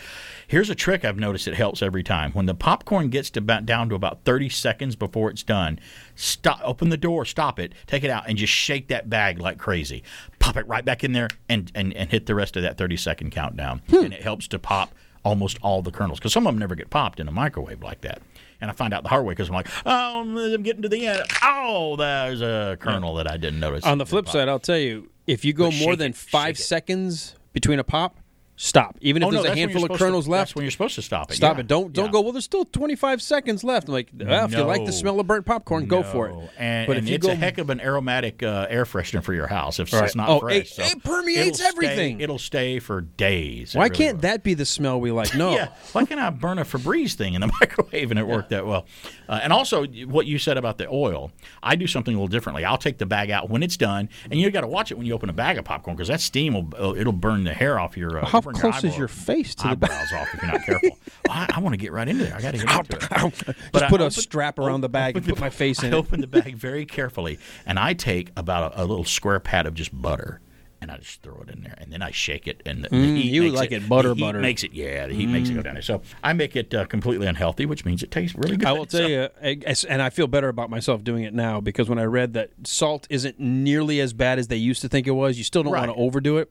[0.47, 2.33] Here's a trick I've noticed it helps every time.
[2.33, 5.79] When the popcorn gets to about, down to about 30 seconds before it's done,
[6.15, 9.59] stop, open the door, stop it, take it out, and just shake that bag like
[9.59, 10.03] crazy.
[10.39, 12.97] Pop it right back in there and, and, and hit the rest of that 30
[12.97, 13.83] second countdown.
[14.05, 16.89] And it helps to pop almost all the kernels because some of them never get
[16.89, 18.23] popped in a microwave like that.
[18.61, 21.07] And I find out the hard way because I'm like, oh, I'm getting to the
[21.07, 21.23] end.
[21.45, 23.85] Oh, there's a kernel that I didn't notice.
[23.85, 27.37] On the flip side, I'll tell you, if you go more than it, five seconds
[27.53, 28.19] between a pop,
[28.61, 28.99] stop.
[29.01, 30.73] Even if Oh, no, there's a handful of supposed to- kernels left, That's when you're
[30.73, 31.35] supposed to stop it.
[31.37, 31.61] Stop yeah.
[31.61, 31.67] it.
[31.69, 32.11] Don't don't Yeah.
[32.13, 32.21] go.
[32.21, 33.87] Well, there's still 25 seconds left.
[33.89, 36.35] I'm like, well, if you like the smell of burnt popcorn, go for it.
[36.59, 39.23] And, but and if you it's go, a heck of an aromatic uh, air freshener
[39.23, 40.05] for your house if Right.
[40.05, 40.57] it's not Oh, fresh.
[40.57, 42.21] it- so it permeates it'll stay- everything.
[42.21, 43.75] it'll stay for days.
[43.75, 44.23] Why really can't will.
[44.23, 45.35] that be the smell we like?
[45.39, 45.53] No.
[45.55, 48.67] Yeah, why can't I burn a Febreze thing in the microwave and it worked that
[48.67, 48.87] well?
[49.29, 51.31] Uh, and also, what you said about the oil,
[51.63, 52.65] I do something a little differently.
[52.65, 55.07] I'll take the bag out when it's done, and you got to watch it when
[55.07, 57.79] you open a bag of popcorn because that steam will uh, it'll burn the hair
[57.79, 58.19] off your.
[58.19, 59.91] Uh, Burn close is eyebrow- your face to the bag?
[59.91, 60.99] eyebrows off if you're not careful?
[61.29, 62.35] Well, I, I want to get right into there.
[62.35, 63.01] I got to get into it.
[63.47, 65.93] Just But I put a open- strap around the bag and put my face in
[65.93, 65.99] I it.
[66.01, 69.75] open the bag very carefully, and I take about a, a little square pad of
[69.75, 70.41] just butter,
[70.81, 72.97] and I just throw it in there, and then I shake it, and the, the
[72.97, 74.39] Mm, heat you like it, it butter, the butter.
[74.39, 75.65] makes it yeah, the heat makes it go Mm.
[75.65, 75.83] down there.
[75.83, 78.67] So I make it uh, completely unhealthy, which means it tastes really good.
[78.69, 81.61] I will tell you, I- I- and I feel better about myself doing it now
[81.61, 85.07] because when I read that salt isn't nearly as bad as they used to think
[85.07, 86.51] it was, you still don't want to overdo it.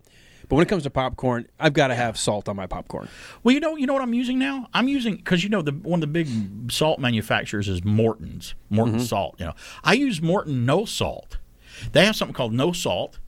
[0.50, 3.10] But when it comes to popcorn, I've got to have salt on my popcorn.
[3.43, 4.68] Well, you know, you know what I'm using now.
[4.74, 6.28] I'm using because you know the one of the big
[6.72, 9.04] salt manufacturers is Morton's Morton Mm-hmm.
[9.04, 9.36] salt.
[9.39, 11.38] You know, I use Morton no salt.
[11.91, 13.20] They have something called no salt,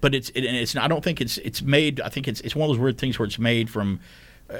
[0.00, 2.00] but it's it, and it's I don't think it's it's made.
[2.00, 4.00] I think it's it's one of those weird things where it's made from
[4.48, 4.58] uh,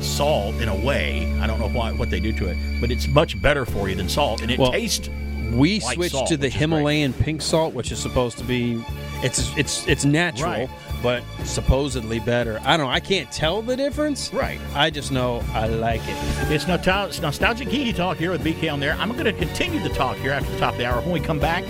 [0.00, 1.32] salt in a way.
[1.40, 3.94] I don't know why what they do to it, but it's much better for you
[3.94, 5.08] than salt, and it Well, tastes.
[5.52, 6.48] We like switched salt, to the.
[6.48, 8.84] Himalayan pink salt, which is supposed to be
[9.22, 10.70] it's it's it's natural, Right.
[11.02, 12.60] But supposedly better.
[12.64, 12.92] I don't know.
[12.92, 14.32] I can't tell the difference.
[14.32, 14.60] Right.
[14.74, 16.16] I just know I like it.
[16.50, 18.92] It's, nostal- it's nostalgic geeky talk here with BK on there.
[18.94, 21.00] I'm going to continue the talk here after the top of the hour.
[21.00, 21.64] When we come back,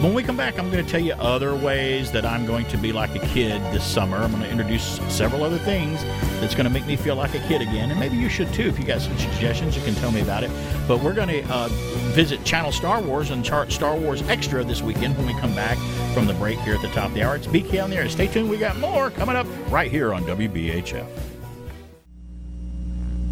[0.00, 2.78] when we come back, I'm going to tell you other ways that I'm going to
[2.78, 4.16] be like a kid this summer.
[4.16, 6.02] I'm going to introduce several other things
[6.40, 7.90] that's going to make me feel like a kid again.
[7.90, 8.62] And maybe you should too.
[8.62, 10.50] If you got some suggestions, you can tell me about it.
[10.88, 11.68] But we're going to uh,
[12.14, 15.76] visit Channel Star Wars and chart Star Wars Extra this weekend when we come back
[16.14, 17.36] from the break here at the top of the hour.
[17.36, 18.08] It's BK on the air.
[18.08, 18.48] Stay tuned.
[18.48, 21.06] We got more coming up right here on WBHF.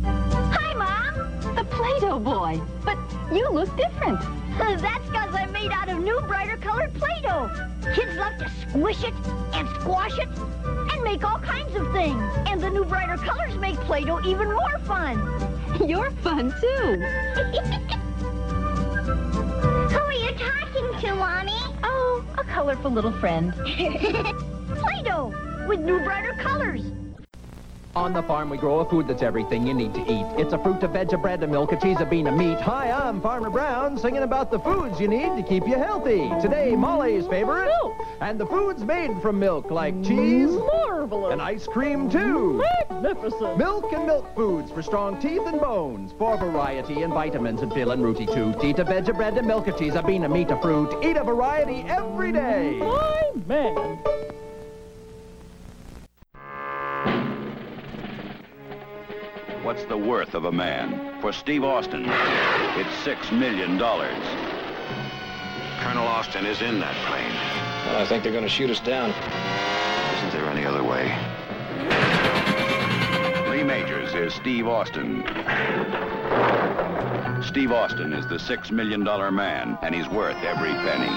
[0.05, 1.55] Hi, Mom.
[1.55, 2.61] The Play Doh Boy.
[2.85, 2.99] But
[3.33, 4.21] you look different.
[4.81, 7.49] That's because I'm made out of new, brighter colored Play-Doh.
[7.95, 9.15] Kids love to squish it
[9.55, 10.29] and squash it
[10.67, 12.21] and make all kinds of things.
[12.49, 15.17] And the new, brighter colors make Play-Doh even more fun.
[15.89, 16.67] You're fun, too.
[19.91, 21.61] Who are you talking to, Mommy?
[21.85, 23.55] Oh, a colorful little friend.
[23.55, 25.33] Play-Doh
[25.69, 26.83] with new, brighter colors.
[27.97, 30.27] On the farm, we grow a food that's everything you need to eat.
[30.39, 32.61] It's a fruit, a veg, a bread, a milk, a cheese, a bean, a meat.
[32.61, 36.31] Hi, I'm Farmer Brown, singing about the foods you need to keep you healthy.
[36.41, 37.67] Today, Molly's favorite.
[37.67, 37.97] Milk.
[38.21, 40.51] And the foods made from milk, like cheese.
[40.51, 41.33] Marvelous.
[41.33, 42.63] And ice cream, too.
[42.91, 43.59] Magnificent.
[43.59, 46.13] Milk and milk foods for strong teeth and bones.
[46.19, 48.63] For variety and vitamins and fill and rooty tooth.
[48.63, 50.95] Eat a veg, a bread, a milk, a cheese, a bean, a meat, a fruit.
[51.03, 52.77] Eat a variety every day.
[52.79, 54.38] My man.
[59.69, 61.21] What's the worth of a man?
[61.21, 64.17] For Steve Austin, it's six million dollars.
[65.81, 67.31] Colonel Austin is in that plane.
[67.95, 69.11] I think they're going to shoot us down.
[69.11, 71.05] Isn't there any other way?
[73.51, 75.23] Lee Majors is Steve Austin.
[77.47, 81.13] Steve Austin is the six million dollar man, and he's worth every penny.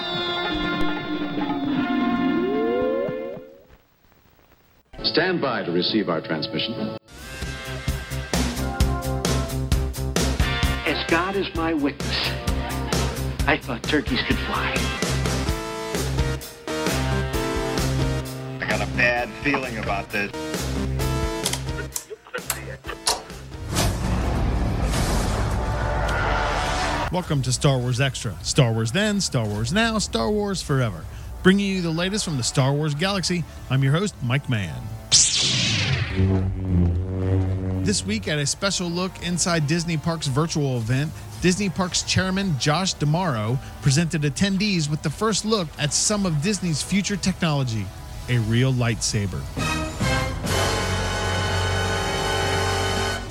[5.05, 6.97] Stand by to receive our transmission.
[10.91, 12.17] As God is my witness,
[13.47, 14.75] I thought turkeys could fly.
[18.59, 20.29] I got a bad feeling about this.
[27.13, 28.35] Welcome to Star Wars Extra.
[28.43, 31.05] Star Wars then, Star Wars now, Star Wars forever.
[31.41, 34.75] Bringing you the latest from the Star Wars galaxy, I'm your host, Mike Mann.
[37.81, 37.85] Mm.
[37.85, 41.11] This week, at a special look inside Disney Parks virtual event,
[41.41, 46.81] Disney Parks chairman Josh D'Amaro presented attendees with the first look at some of Disney's
[46.81, 47.85] future technology
[48.29, 49.41] a real lightsaber.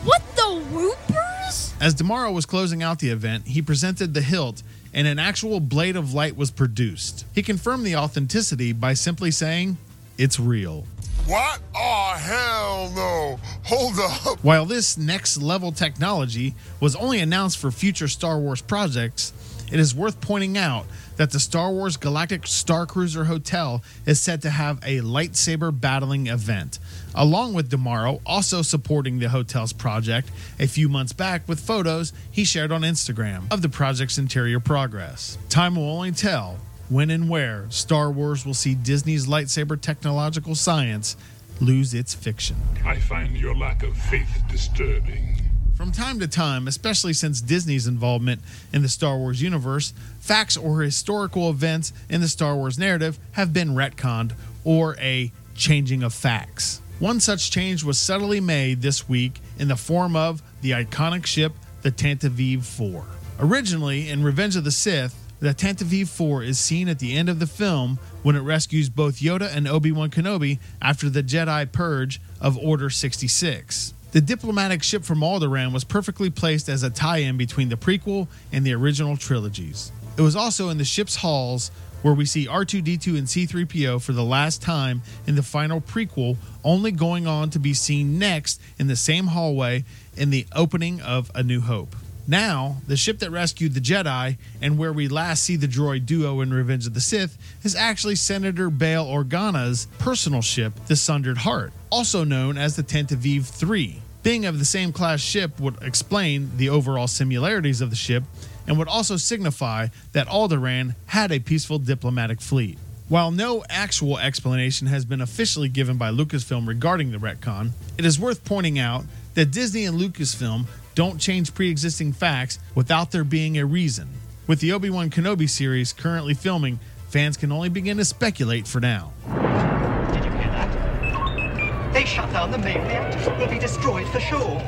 [0.05, 1.73] What the whoopers?
[1.81, 5.95] As D'Amaro was closing out the event, he presented the hilt and an actual blade
[5.95, 7.25] of light was produced.
[7.33, 9.79] He confirmed the authenticity by simply saying,
[10.19, 10.85] It's real.
[11.31, 11.61] What?
[11.77, 13.39] Oh, hell no.
[13.67, 14.43] Hold up.
[14.43, 19.33] While this next level technology was only announced for future Star Wars projects,
[19.71, 20.87] it is worth pointing out
[21.19, 26.27] that the Star Wars Galactic Star Cruiser Hotel is set to have a lightsaber battling
[26.27, 26.81] event,
[27.15, 32.43] along with D'Amaro also supporting the hotel's project a few months back with photos he
[32.43, 35.39] shared on Instagram of the project's interior progress.
[35.49, 36.59] Time will only tell
[36.91, 41.17] when and where Star Wars will see Disney's lightsaber technological science
[41.61, 42.57] lose its fiction.
[42.85, 45.41] I find your lack of faith disturbing.
[45.77, 50.83] From time to time, especially since Disney's involvement in the Star Wars universe, facts or
[50.83, 54.33] historical events in the Star Wars narrative have been retconned
[54.65, 56.83] or a changing of facts.
[56.99, 61.53] One such change was subtly made this week in the form of the iconic ship,
[61.83, 63.05] the Tantive 4.
[63.39, 67.39] Originally, in Revenge of the Sith, the Tantive 4 is seen at the end of
[67.39, 72.21] the film when it rescues both Yoda and Obi Wan Kenobi after the Jedi purge
[72.41, 73.95] of Order 66.
[74.13, 78.29] The diplomatic ship from Alderaan was perfectly placed as a tie in between the prequel
[78.53, 79.93] and the original trilogies.
[80.19, 81.71] It was also in the ship's halls
[82.03, 86.93] where we see R2D2 and C3PO for the last time in the final prequel, only
[86.93, 89.85] going on to be seen next in the same hallway
[90.17, 91.95] in the opening of A New Hope.
[92.31, 96.43] Now, the ship that rescued the Jedi, and where we last see the droid duo
[96.43, 101.73] in Revenge of the Sith, is actually Senator Bail Organa's personal ship, the Sundered Heart,
[101.91, 104.01] also known as the Tantive 3.
[104.23, 108.23] Being of the same class ship would explain the overall similarities of the ship
[108.65, 112.79] and would also signify that Alderaan had a peaceful diplomatic fleet.
[113.09, 118.21] While no actual explanation has been officially given by Lucasfilm regarding the retcon, it is
[118.21, 119.05] worth pointing out
[119.35, 124.09] that Disney and Lucasfilm don't change pre existing facts without there being a reason.
[124.47, 128.81] With the Obi Wan Kenobi series currently filming, fans can only begin to speculate for
[128.81, 129.13] now.
[129.27, 131.93] Did you hear that?
[131.93, 133.35] They shut down the main reactor.
[133.39, 134.59] We'll be destroyed for sure.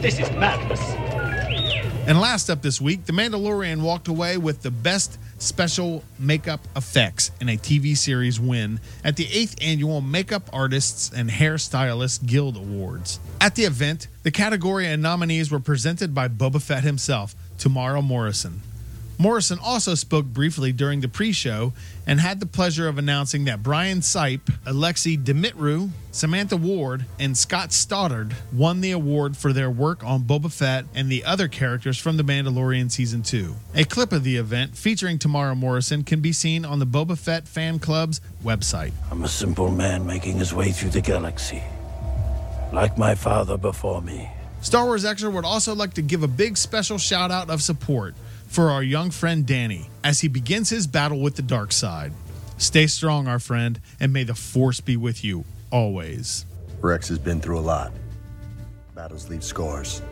[0.00, 0.80] This is madness.
[2.08, 7.30] And last up this week, The Mandalorian walked away with the best special makeup effects
[7.40, 13.18] in a TV series win at the 8th annual Makeup Artists and Hairstylists Guild Awards.
[13.40, 18.60] At the event, the category and nominees were presented by Boba Fett himself, Temuera Morrison.
[19.20, 21.74] Morrison also spoke briefly during the pre show
[22.06, 27.70] and had the pleasure of announcing that Brian Sipe, Alexei Dmitriew, Samantha Ward, and Scott
[27.70, 32.16] Stoddard won the award for their work on Boba Fett and the other characters from
[32.16, 33.54] The Mandalorian Season 2.
[33.74, 37.46] A clip of the event featuring Temuera Morrison can be seen on the Boba Fett
[37.46, 38.92] Fan Club's website.
[39.10, 41.62] I'm a simple man making his way through the galaxy,
[42.72, 44.30] like my father before me.
[44.62, 48.14] Star Wars Extra would also like to give a big special shout out of support
[48.50, 52.12] for our young friend Danny as he begins his battle with the dark side.
[52.58, 56.44] Stay strong, our friend, and may the Force be with you always.
[56.80, 57.92] Rex has been through a lot.
[58.94, 60.02] Battles leave scars,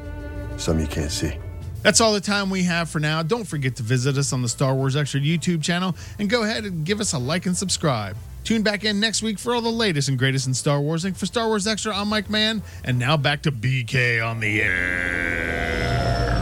[0.57, 1.37] some you can't see.
[1.83, 3.23] That's all the time we have for now.
[3.23, 6.65] Don't forget to visit us on the Star Wars Extra YouTube channel and go ahead
[6.65, 8.17] and give us a like and subscribe.
[8.45, 11.05] Tune back in next week for all the latest and greatest in Star Wars.
[11.05, 12.63] And for Star Wars Extra, I'm Mike Mann.
[12.85, 16.38] And now back to BK on the air.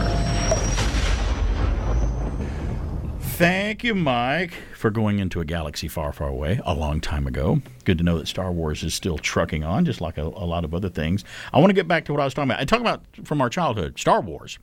[3.37, 7.61] Thank you, Mike, for going into a galaxy far, far away a long time ago.
[7.85, 10.65] Good to know that Star Wars is still trucking on, just like a, a lot
[10.65, 11.23] of other things.
[11.53, 12.59] I want to get back to what I was talking about.
[12.61, 14.57] I talk about from our childhood, Star Wars.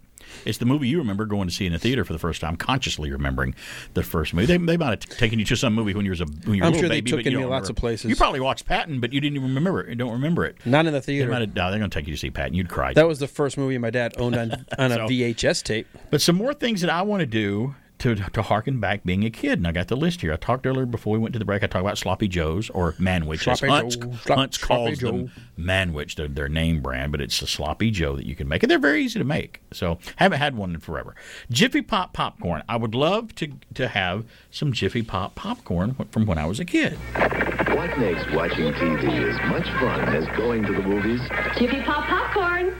[0.45, 2.57] It's the movie you remember going to see in the theater for the first time,
[2.57, 3.55] consciously remembering
[3.93, 4.47] the first movie.
[4.47, 6.57] They, they might have t- taken you to some movie when you was a when
[6.57, 8.11] you were I'm a sure they baby, took you me lots of places.
[8.11, 9.91] You probably watched Patton, but you didn't even remember it.
[9.91, 10.57] You don't remember it.
[10.64, 11.31] Not in the They theater.
[11.31, 12.55] might have, no, they're going to take you to see Patton.
[12.55, 12.93] You'd cry.
[12.95, 15.87] That was the first movie my dad owned on, on a So- VHS tape.
[16.11, 19.31] But some more things that I want to do to to harken back being a
[19.31, 20.33] kid, and I got the list here.
[20.33, 21.63] I talked earlier before we went to the break.
[21.63, 23.49] I talked about sloppy joes or manwich.
[23.49, 24.13] as Sloppy Hunt's, Joe.
[24.25, 28.15] Slop- Hunt's Sloppy calls them manwich, their, their name brand, but it's a sloppy joe
[28.17, 29.63] that you can make, and they're very easy to make.
[29.73, 31.15] So haven't had one in forever.
[31.51, 32.63] Jiffy Pop popcorn.
[32.69, 36.65] I would love to to have some Jiffy Pop popcorn from when I was a
[36.67, 36.99] kid.
[37.15, 41.21] What makes watching TV as much fun as going to the movies?
[41.57, 42.79] Jiffy Pop popcorn.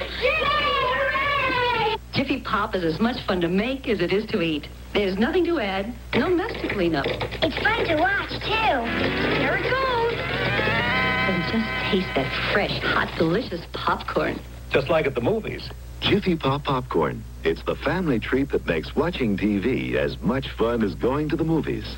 [2.13, 4.69] Jiffy Pop is as much fun to make as it is to eat.
[4.95, 7.05] There's nothing to add, no mess to clean up.
[7.09, 9.39] It's fun to watch, too.
[9.41, 10.15] Here it goes.
[10.15, 14.39] And just taste that fresh, hot, delicious popcorn.
[14.71, 15.69] Just like at the movies.
[16.01, 17.25] Jiffy Pop Popcorn.
[17.43, 21.45] It's the family treat that makes watching TV as much fun as going to the
[21.45, 21.97] movies.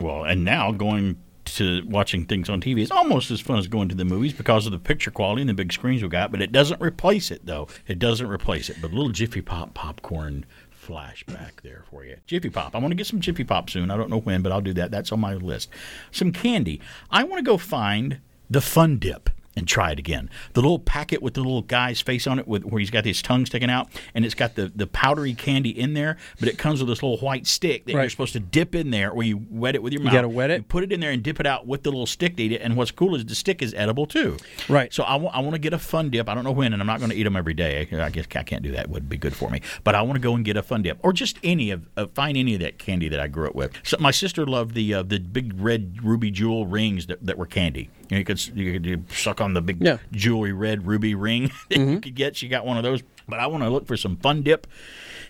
[0.00, 1.16] Well, and now going
[1.46, 4.66] to watching things on TV is almost as fun as going to the movies because
[4.66, 7.44] of the picture quality and the big screens we got, but it doesn't replace it,
[7.44, 7.66] though.
[7.88, 8.76] It doesn't replace it.
[8.80, 10.44] But a little Jiffy Pop popcorn
[10.86, 12.16] flashback there for you.
[12.26, 12.74] Jiffy Pop.
[12.74, 13.90] I want to get some Jiffy Pop soon.
[13.90, 14.90] I don't know when, but I'll do that.
[14.90, 15.68] That's on my list.
[16.10, 16.80] Some candy.
[17.10, 19.30] I want to go find the Fun Dip.
[19.58, 20.28] And try it again.
[20.52, 23.22] The little packet with the little guy's face on it, with where he's got his
[23.22, 26.78] tongue sticking out, and it's got the, the powdery candy in there, but it comes
[26.78, 29.74] with this little white stick that you're supposed to dip in there, or you wet
[29.74, 30.12] it with your mouth.
[30.12, 30.56] You gotta wet it?
[30.58, 32.52] You put it in there and dip it out with the little stick to eat
[32.52, 32.60] it.
[32.60, 34.36] And what's cool is the stick is edible too.
[34.68, 34.92] Right.
[34.92, 36.28] So I want to get a fun dip.
[36.28, 37.88] I don't know when, and I'm not going to eat them every day.
[37.90, 38.84] I guess I can't do that.
[38.84, 39.62] It would be good for me.
[39.84, 42.08] But I want to go and get a fun dip, or just any of uh,
[42.14, 43.72] find any of that candy that I grew up with.
[43.84, 47.46] So my sister loved the uh, the big red ruby jewel rings that, that were
[47.46, 47.88] candy.
[48.08, 49.98] You, know, you could you could you suck on the big Yeah.
[50.12, 52.36] jewelry red ruby ring that you could get.
[52.36, 53.02] She got one of those.
[53.28, 54.66] But I want to look for some fun dip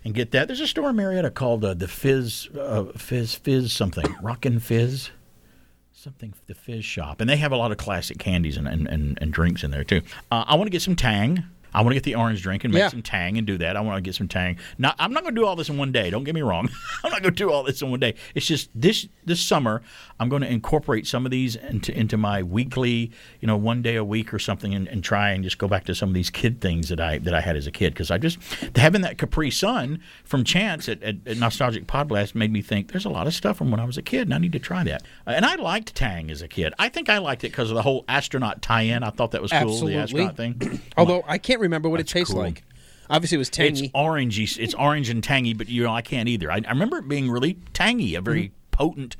[0.04, 0.48] and get that.
[0.48, 5.10] There's a store in Marietta called uh, the Fizz uh, Fizz Fizz something Rockin' Fizz
[5.92, 9.18] something the fizz shop and they have a lot of classic candies and, and, and,
[9.20, 10.00] and drinks in there too
[10.30, 11.42] uh, i want to get some tang
[11.76, 12.88] i want to get the orange drink and make Yeah.
[12.88, 13.76] some tang and do that.
[13.76, 14.56] I want to get some tang.
[14.78, 16.68] Now i'm not going to do all this in one day don't get me wrong.
[17.04, 18.14] I'm not going to do all this in one day.
[18.34, 19.82] It's just this this summer
[20.18, 23.10] i'm going to incorporate some of these into into my weekly
[23.40, 25.84] you know one day a week or something and, and try and just go back
[25.84, 27.92] to some of these kid things that i that i had as a kid.
[27.92, 28.38] Because i just
[28.76, 32.92] having that capri sun from chance at, at, at nostalgic pod blast made me think
[32.92, 34.58] there's a lot of stuff from when i was a kid and i need to
[34.58, 35.02] try that.
[35.26, 36.72] And i liked tang as a kid.
[36.78, 39.02] I think i liked it because of the whole astronaut tie-in.
[39.02, 39.92] I thought that was cool Absolutely.
[39.94, 40.80] the astronaut thing.
[40.96, 42.42] Although I can't remember what it tastes cool.
[42.42, 42.62] like.
[43.08, 43.84] Obviously, it was tangy.
[43.86, 46.98] it's orangey it's orange and tangy but you know i can't either i, I remember
[46.98, 49.14] it being really tangy a very potent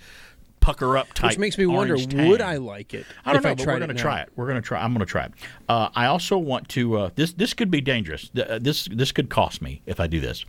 [0.60, 1.26] pucker up type Mm-hmm.
[1.28, 2.28] Which makes me wonder, tang.
[2.28, 3.06] would I like it?
[3.24, 4.30] I don't if know, I but we're going to try it.
[4.34, 4.82] We're going to try.
[4.82, 5.32] I'm going to try it.
[5.68, 6.96] Uh, I also want to.
[6.98, 8.30] Uh, this this could be dangerous.
[8.36, 10.44] Uh, This this could cost me if I do this.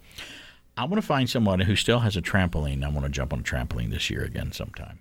[0.76, 2.84] I want to find someone who still has a trampoline.
[2.84, 4.98] I want to jump on a trampoline this year again sometime.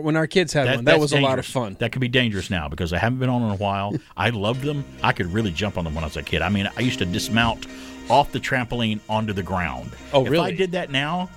[0.00, 1.76] When our kids had one, that was a lot of fun.
[1.78, 3.94] That could be dangerous now because I haven't been on in a while.
[4.16, 4.84] I loved them.
[5.02, 6.40] I could really jump on them when I was a kid.
[6.40, 7.66] I mean, I used to dismount
[8.08, 9.92] off the trampoline onto the ground.
[10.14, 11.28] Oh, If I did that now,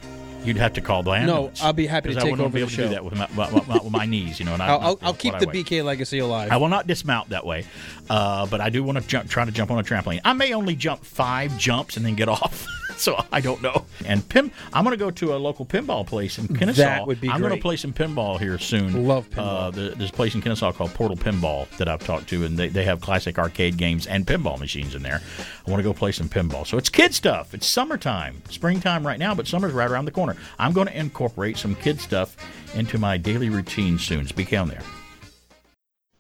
[0.46, 1.60] you'd have to call the ambulance.
[1.62, 1.68] No.
[1.68, 3.16] I'll be happy to I take wouldn't over be the able to do that with
[3.16, 4.40] my, my, my, with my knees.
[4.40, 5.46] You know, and I, I'll, I'll, I'll keep the.
[5.48, 6.52] BK legacy alive.
[6.52, 7.66] I will not dismount that way,
[8.10, 10.20] uh, but I do want to jump, try to jump on a trampoline.
[10.26, 12.66] I may only jump five jumps and then get off,
[12.98, 13.86] so I don't know.
[14.06, 16.82] And pin, I'm going to go to a local pinball place in Kennesaw.
[16.82, 19.08] That would be I'm going to play some pinball here soon.
[19.08, 19.74] Love Uh, pinball.
[19.74, 22.68] the, there's a place in Kennesaw called Portal Pinball that I've talked to, and they,
[22.68, 25.22] they have classic arcade games and pinball machines in there.
[25.66, 26.68] I want to go play some pinball.
[26.68, 27.54] So it's kid stuff.
[27.54, 30.35] It's summertime, springtime right now, but summer's right around the corner.
[30.60, 32.36] I'm going to incorporate some kid stuff
[32.76, 34.28] into my daily routine soon.
[34.28, 34.82] Speak on there.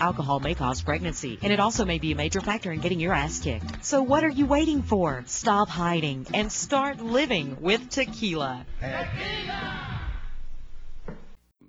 [0.00, 1.38] Alcohol may cause pregnancy.
[1.42, 3.84] And it also may be a major factor in getting your ass kicked.
[3.84, 5.24] So what are you waiting for?
[5.26, 8.66] Stop hiding and start living with tequila.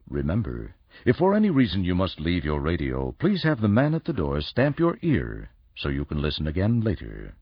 [0.09, 0.73] Remember,
[1.05, 4.13] if for any reason you must leave your radio, please have the man at the
[4.13, 7.33] door stamp your ear so you can listen again later.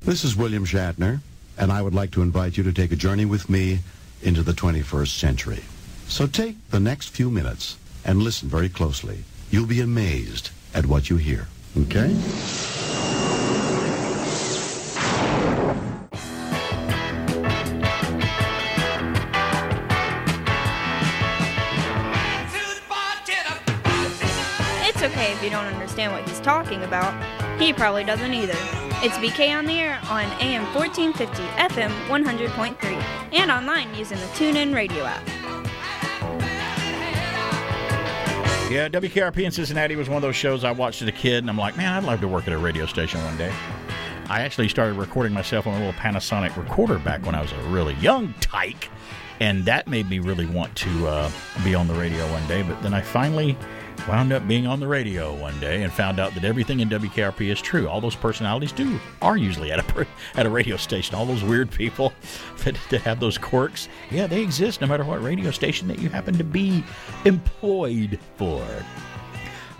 [0.00, 1.20] This is William Shatner,
[1.56, 3.80] and I would like to invite you to take a journey with me
[4.22, 5.64] into the 21st century.
[6.08, 9.24] So take the next few minutes and listen very closely.
[9.50, 11.48] You'll be amazed at what you hear.
[11.76, 12.14] Okay?
[24.82, 27.14] It's okay if you don't understand what he's talking about.
[27.58, 28.56] He probably doesn't either.
[29.02, 34.74] It's BK on the air on AM 1450, FM 100.3, and online using the TuneIn
[34.74, 35.26] radio app.
[38.70, 41.50] Yeah, WKRP in Cincinnati was one of those shows I watched as a kid, and
[41.50, 43.52] I'm like, man, I'd love to work at a radio station one day.
[44.28, 47.58] I actually started recording myself on a little Panasonic recorder back when I was a
[47.62, 48.88] really young tyke,
[49.40, 51.30] and that made me really want to uh,
[51.64, 52.62] be on the radio one day.
[52.62, 53.58] But then I finally
[54.06, 57.50] wound up being on the radio one day and found out that everything in WKRP
[57.50, 57.88] is true.
[57.88, 61.14] All those personalities do are usually at a at a radio station.
[61.14, 62.12] All those weird people
[62.64, 66.08] that, that have those quirks, yeah, they exist no matter what radio station that you
[66.08, 66.84] happen to be
[67.24, 68.64] employed for.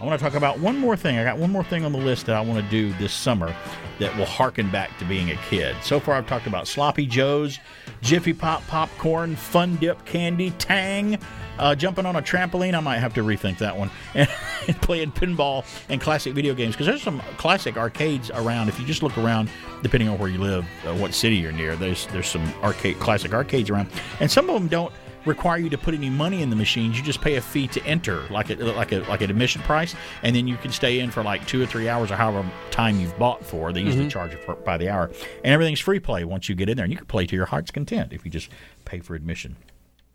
[0.00, 1.18] I want to talk about one more thing.
[1.18, 3.54] I got one more thing on the list that I want to do this summer
[3.98, 5.76] that will harken back to being a kid.
[5.82, 7.58] So far, I've talked about Sloppy Joe's,
[8.03, 11.18] Jiffy Pop popcorn, Fun Dip candy, Tang,
[11.59, 12.74] uh, jumping on a trampoline.
[12.74, 13.90] I might have to rethink that one.
[14.68, 18.68] And playing pinball and classic video games because there's some classic arcades around.
[18.68, 19.48] If you just look around,
[19.82, 23.32] depending on where you live, uh, what city you're near, there's there's some arcade classic
[23.32, 23.88] arcades around,
[24.20, 24.92] and some of them don't
[25.24, 26.96] require you to put any money in the machines.
[26.96, 29.94] You just pay a fee to enter, like a, like a like an admission price,
[30.22, 32.98] and then you can stay in for like two or three hours or however time
[33.00, 33.72] you've bought for.
[33.72, 34.10] They usually Mhm.
[34.10, 35.10] charge you for, by the hour,
[35.44, 37.46] and everything's free play once you get in there, and you can play to your
[37.46, 38.48] heart's content if you just
[38.84, 39.56] pay for admission.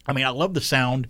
[0.08, 1.08] I mean, I love the sound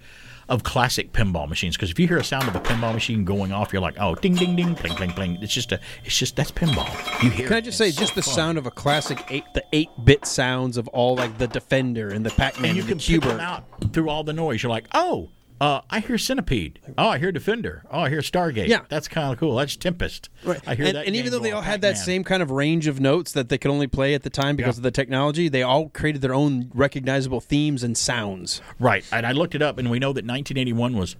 [0.47, 3.51] of classic pinball machines because if you hear a sound of a pinball machine going
[3.51, 5.37] off, you're like, oh, ding, ding, ding, bling, bling, bling.
[5.41, 7.23] It's just a, it's just that's pinball.
[7.23, 7.47] You hear.
[7.47, 8.33] Can I just and say, it's just so the fun.
[8.33, 12.31] sound of a classic eight, the eight-bit sounds of all like the Defender and the
[12.31, 13.27] Pac-Man and you and can the Cuber.
[13.29, 14.61] them out through all the noise.
[14.61, 15.29] You're like, oh,
[15.61, 16.79] uh, I hear Centipede.
[16.97, 17.83] Oh, I hear Defender.
[17.89, 18.67] Oh, I hear Stargate.
[18.67, 18.81] Yeah.
[18.89, 19.55] that's kind of cool.
[19.55, 20.29] That's Tempest.
[20.43, 20.59] Right.
[20.67, 21.05] I hear and, that.
[21.07, 22.05] and even though they all had that Pac-Man.
[22.05, 24.75] same kind of range of notes that they could only play at the time because
[24.75, 24.79] Yeah.
[24.79, 28.61] of the technology, they all created their own recognizable themes and sounds.
[28.79, 31.15] Right, and I looked it up, and we know that 1981 was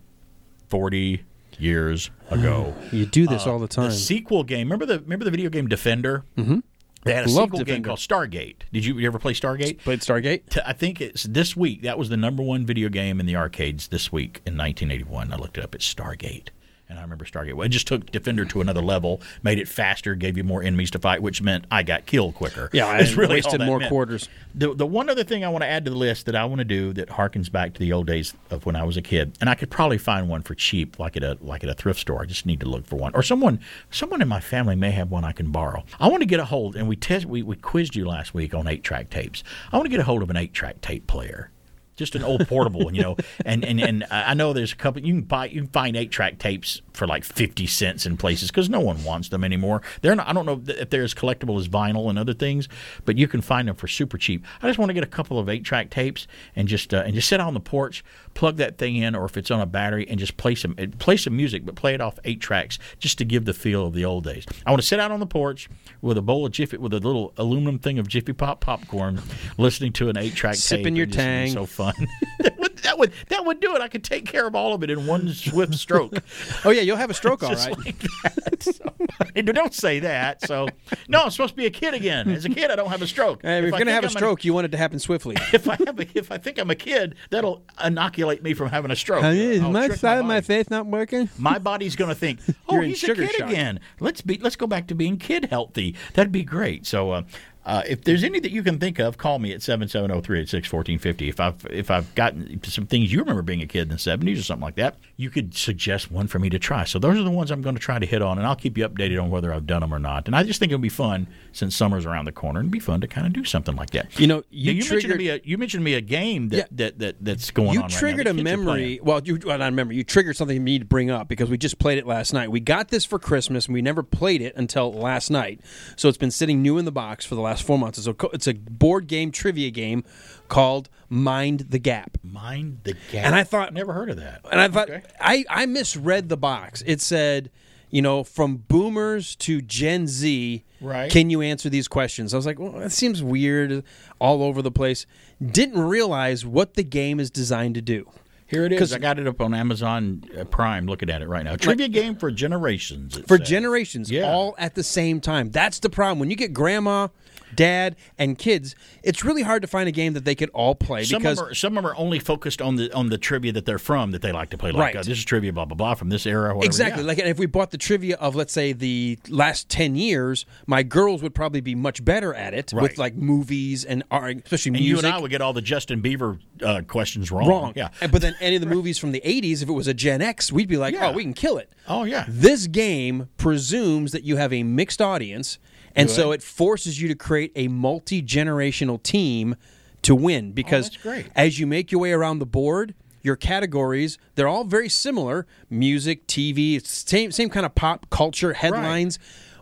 [0.70, 1.24] 40
[1.58, 2.74] years ago.
[2.92, 3.90] You do this Uh, all the time.
[3.90, 4.68] The sequel game.
[4.68, 6.24] Remember the remember the video game Defender?
[6.38, 6.60] Mm-hmm.
[7.06, 8.58] They had a Loved sequel game called Stargate.
[8.74, 9.78] Did you, you ever play Stargate?
[9.80, 10.60] Played Stargate.
[10.66, 11.84] I think it's this week.
[11.84, 15.32] That was the number one video game in the arcades this week in 1981.
[15.32, 15.76] I looked it up.
[15.76, 16.49] It's Stargate.
[16.88, 17.54] And I remember Stargate.
[17.56, 20.92] Well, it just took Defender to another level, made it faster, gave you more enemies
[20.92, 22.70] to fight, which meant I got killed quicker.
[22.74, 23.90] Yeah, It's really all wasted more meant.
[23.90, 24.30] quarters.
[24.54, 26.60] The the one other thing I want to add to the list that I want
[26.60, 29.36] to do that harkens back to the old days of when I was a kid,
[29.42, 32.00] and I could probably find one for cheap, like at a like at a thrift
[32.00, 32.22] store.
[32.22, 33.60] I just need to look for one, or someone
[33.90, 35.84] someone in my family may have one I can borrow.
[36.00, 38.54] I want to get a hold, and we test we, we quizzed you last week
[38.54, 39.44] on eight track tapes.
[39.72, 41.50] I want to get a hold of an eight track tape player
[41.96, 43.18] just an old portable, you know.
[43.46, 45.02] And, and and I know there's a couple.
[45.02, 48.50] You can buy, you can find eight track tapes for like fifty cents in places
[48.52, 49.82] because no one wants them anymore.
[50.02, 50.28] They're not.
[50.28, 52.68] I don't know if they're as collectible as vinyl and other things,
[53.06, 54.46] but you can find them for super cheap.
[54.62, 57.14] I just want to get a couple of eight track tapes and just uh, and
[57.14, 58.04] just sit on the porch,
[58.36, 61.18] plug that thing in, or if it's on a battery, and just play some play
[61.18, 64.06] some music, but play it off eight tracks just to give the feel of the
[64.06, 64.46] old days.
[64.66, 65.68] I want to sit out on the porch
[66.02, 69.20] with a bowl of Jiffy with a little aluminum thing of Jiffy Pop popcorn,
[69.58, 70.62] listening to an eight track tape.
[70.62, 71.54] Sipping your and just- it'd be Tang.
[71.54, 71.94] So fun.
[72.86, 73.82] that, would, that would do it.
[73.82, 76.14] I could take care of all of it in one swift stroke.
[76.64, 77.78] Oh yeah, you'll have a stroke, all right.
[77.86, 78.64] Like that.
[78.64, 80.42] So, don't say that.
[80.42, 80.68] So
[81.08, 82.30] no, I'm supposed to be a kid again.
[82.30, 83.42] As a kid, I don't have a stroke.
[83.44, 85.36] Hey, if you're gonna have a I'm stroke, you want it to happen swiftly.
[85.54, 88.92] if I have a, if I think I'm a kid, that'll inoculate me from having
[88.92, 89.24] a stroke.
[89.26, 91.30] Is I'll my side of my face not working?
[91.38, 93.50] My body's going to think, "Oh, he's a kid shock.
[93.50, 93.80] again.
[94.00, 94.38] Let's be.
[94.38, 95.96] Let's go back to being kid healthy.
[96.14, 97.24] That'd be great." So, uh,
[97.66, 101.30] uh, if there's any that you can think of, call me at 770-386-1450.
[101.30, 104.39] If I've if I've gotten some things you remember being a kid in the 70s
[104.39, 106.84] or something like that, you could suggest one for me to try.
[106.84, 108.78] So those are the ones I'm going to try to hit on, and I'll keep
[108.78, 110.28] you updated on whether I've done them or not.
[110.28, 112.80] And I just think it'll be fun since summer's around the corner, and it'd be
[112.80, 114.20] fun to kind of do something like that.
[114.20, 116.49] You know, Now, you, you mentioned to triggered me a you mentioned me a game
[116.49, 117.84] that, that, that that's going you on.
[117.84, 118.66] right now triggered that a kids are playing.
[118.66, 118.99] memory.
[119.01, 119.95] Well, you well, not a memory.
[119.95, 122.51] You triggered something you need to bring up because we just played it last night.
[122.51, 125.61] We got this for Christmas and we never played it until last night.
[125.95, 127.97] So it's been sitting new in the box for the last four months.
[127.97, 130.03] It's a, it's a board game trivia game
[130.47, 132.18] called Mind the Gap.
[132.24, 133.26] Mind the gap.
[133.26, 134.41] And I thought never heard of that.
[134.51, 134.89] And I thought
[135.20, 136.84] I, I misread the box.
[136.86, 137.49] It said,
[137.89, 141.10] you know, from boomers to Gen Z, Right.
[141.12, 142.34] can you answer these questions?
[142.34, 143.84] I was like, well, that seems weird,
[144.20, 145.06] all over the place.
[145.43, 148.10] Didn't realize what the game is designed to do.
[148.47, 148.93] Here it is.
[148.93, 150.86] I got it up on Amazon uh, Prime.
[150.86, 151.56] Looking at it right now.
[151.56, 153.18] Trivia game for generations.
[153.28, 153.47] for says.
[153.49, 154.32] generations, Yeah.
[154.32, 155.49] all at the same time.
[155.49, 156.20] That's the problem.
[156.20, 157.08] When you get grandma,
[157.54, 161.04] dad, and kids, it's really hard to find a game that they could all play
[161.04, 163.18] Some because of them are, some of them are only focused on the on the
[163.18, 164.72] trivia that they're from that they like to play.
[164.72, 164.96] Like Right.
[164.96, 166.56] uh, this is trivia, blah blah blah, from this era.
[166.56, 166.66] Whatever.
[166.66, 167.04] Exactly.
[167.04, 167.08] Yeah.
[167.08, 171.22] Like if we bought the trivia of let's say the last 10 years, my girls
[171.22, 175.04] would probably be much better at it with like movies and art, especially and music.
[175.04, 177.48] you and I would get all the Justin Bieber uh, questions wrong.
[177.48, 177.74] wrong.
[177.76, 177.89] Yeah.
[178.12, 180.52] But then any of the movies from the 80s, if it was a Gen X,
[180.52, 181.10] we'd be like, Yeah.
[181.10, 182.26] "Oh, we can kill it." Oh yeah.
[182.28, 185.60] This game presumes that you have a mixed audience,
[185.96, 189.56] and so it forces you to create a multi-generational team
[190.02, 191.00] to win because Oh,
[191.36, 192.93] as you make your way around the board,
[193.24, 199.18] your categories, they're all very similar, music, TV, same same kind of pop culture headlines.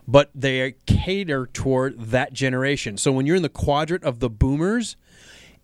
[0.06, 2.98] But they cater toward that generation.
[2.98, 4.96] So when you're in the quadrant of the boomers,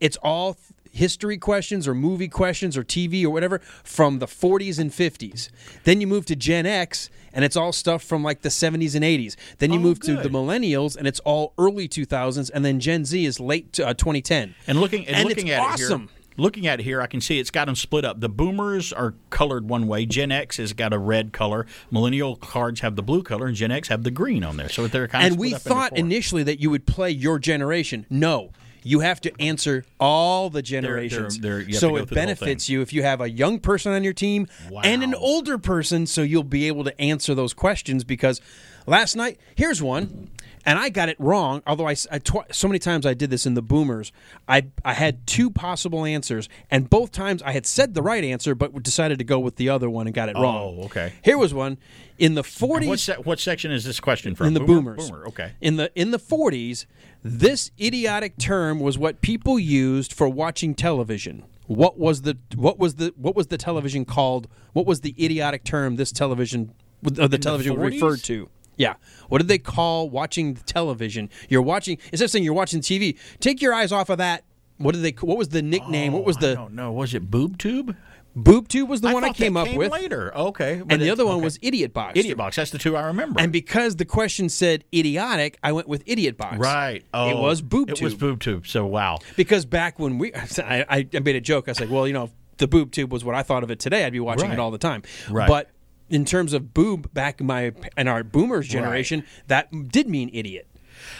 [0.01, 0.57] it's all
[0.91, 5.49] history questions or movie questions or TV or whatever from the 40s and 50s.
[5.85, 9.05] Then you move to Gen X and it's all stuff from like the 70s and
[9.05, 9.37] 80s.
[9.59, 13.05] Then you Oh, move to the millennials and it's all early 2000s and then Gen
[13.05, 14.55] Z is late uh, 2010.
[14.67, 16.03] And looking and, And looking at awesome.
[16.03, 18.21] it here, looking at it here, I can see it's got them split up.
[18.21, 20.07] The boomers are colored one way.
[20.07, 21.67] Gen X has got a red color.
[21.91, 24.69] Millennial cards have the blue color, and Gen X have the green on there.
[24.69, 28.07] So they're kind of And we thought initially that you would play your generation.
[28.09, 28.51] No.
[28.83, 31.39] You have to answer all the generations.
[31.39, 33.59] they're- have to so it through the whole benefits you if you have a young
[33.59, 34.47] person on your team
[34.85, 38.05] and an older person, so you'll be able to answer those questions.
[38.05, 38.41] Because
[38.87, 40.29] last night, here's one,
[40.67, 41.63] and I got it wrong.
[41.67, 44.13] Although I tw- so many times I did this in the Boomers,
[44.49, 48.55] I I had two possible answers, and both times I had said the right answer,
[48.55, 50.79] but decided to go with the other one and got it wrong.
[50.81, 51.13] Oh, okay.
[51.25, 51.79] Here was one
[52.19, 54.49] in the And 40s What, se- what section is this question from?
[54.49, 54.95] in the Boomer?
[54.95, 55.11] boomers.
[55.11, 55.27] Boomer.
[55.29, 55.53] Okay.
[55.61, 56.87] In the in the 40s,
[57.23, 61.45] this idiotic term was what people used for watching television.
[61.67, 64.49] What was the what was the what was the television called?
[64.73, 66.73] What was the idiotic term this television
[67.07, 67.93] uh, the the television 40s?
[67.93, 68.49] referred to?
[68.81, 68.95] Yeah.
[69.29, 71.29] What did they call watching the television?
[71.51, 74.43] You're watching instead of saying you're watching TV, take your eyes off of that.
[74.79, 76.15] What did they what was the nickname?
[76.15, 77.95] what was oh, the Oh, No, was it boob tube?
[78.35, 79.91] Boob tube was the one I came up came with.
[79.93, 80.35] later.
[80.35, 81.45] Okay, And the other one okay.
[81.45, 82.19] was idiot box.
[82.19, 82.57] Idiot box.
[82.57, 83.39] That's the two I remember.
[83.41, 86.57] And because the question said idiotic, I went with idiot box.
[86.57, 87.05] right.
[87.13, 88.05] Oh, it was boob It tube.
[88.05, 88.67] was boob tube.
[88.67, 89.19] So wow.
[89.37, 91.69] Because back when we, I, I made a joke.
[91.69, 93.79] I was like, well, you know, the boob tube was what I thought of it
[93.81, 94.55] today, I'd be watching Right.
[94.55, 95.03] it all the time.
[95.29, 95.49] Right.
[95.49, 95.69] But
[96.11, 100.67] in terms of boob, back in my in our boomers generation, that did mean idiot.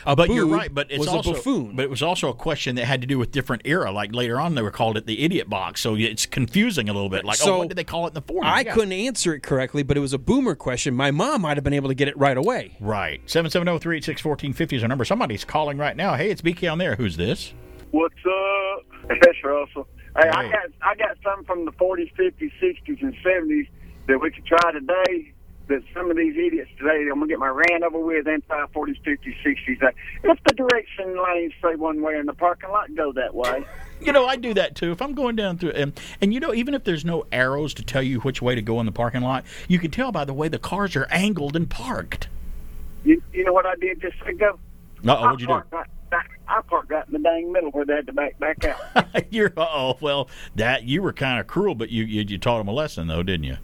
[0.05, 0.73] A but you're right.
[0.73, 1.77] But it's was a also buffoon.
[1.77, 3.91] But it was also a question that had to do with different era.
[3.91, 5.81] Like later on, they were called it the idiot box.
[5.81, 7.25] So it's confusing a little bit.
[7.25, 8.45] Like, oh, So, oh, what did they call it in the 40s?
[8.45, 8.75] I Yeah.
[8.75, 10.95] couldn't answer it correctly, but it was a boomer question.
[10.95, 12.77] My mom might have been able to get it right away.
[12.81, 13.23] Right.
[13.27, 15.05] 770-386-1450 is our number.
[15.05, 16.15] Somebody's calling right now.
[16.15, 16.97] Hey, it's BK on there.
[16.97, 17.55] Who's this?
[17.91, 18.85] What's up?
[19.09, 19.89] It's Russell.
[20.21, 23.69] Hey, I got I got some from the 40s, 50s, 60s, and 70s
[24.11, 25.33] that we could try today.
[25.69, 28.27] That some of these idiots today, I'm gonna get my rant over with.
[28.27, 29.83] And try 40s, 50s, 60s.
[29.83, 29.91] Uh,
[30.25, 33.65] If the direction lanes say one way in the parking lot, go that way.
[34.03, 34.93] You know, I do that too.
[34.93, 35.93] If I'm going down through, and,
[36.23, 38.81] and you know, even if there's no arrows to tell you which way to go
[38.81, 41.69] in the parking lot, you can tell by the way the cars are angled and
[41.69, 42.29] parked.
[43.05, 44.59] You, you know what I did just ago?
[45.07, 45.53] Uh-oh, what'd you do?
[45.53, 48.15] I parked Right, right, I parked right in the dang middle where they had to
[48.15, 49.07] back back out.
[49.31, 52.69] You're oh well, that you were kind of cruel, but you, you you taught them
[52.69, 53.59] a lesson though, didn't you?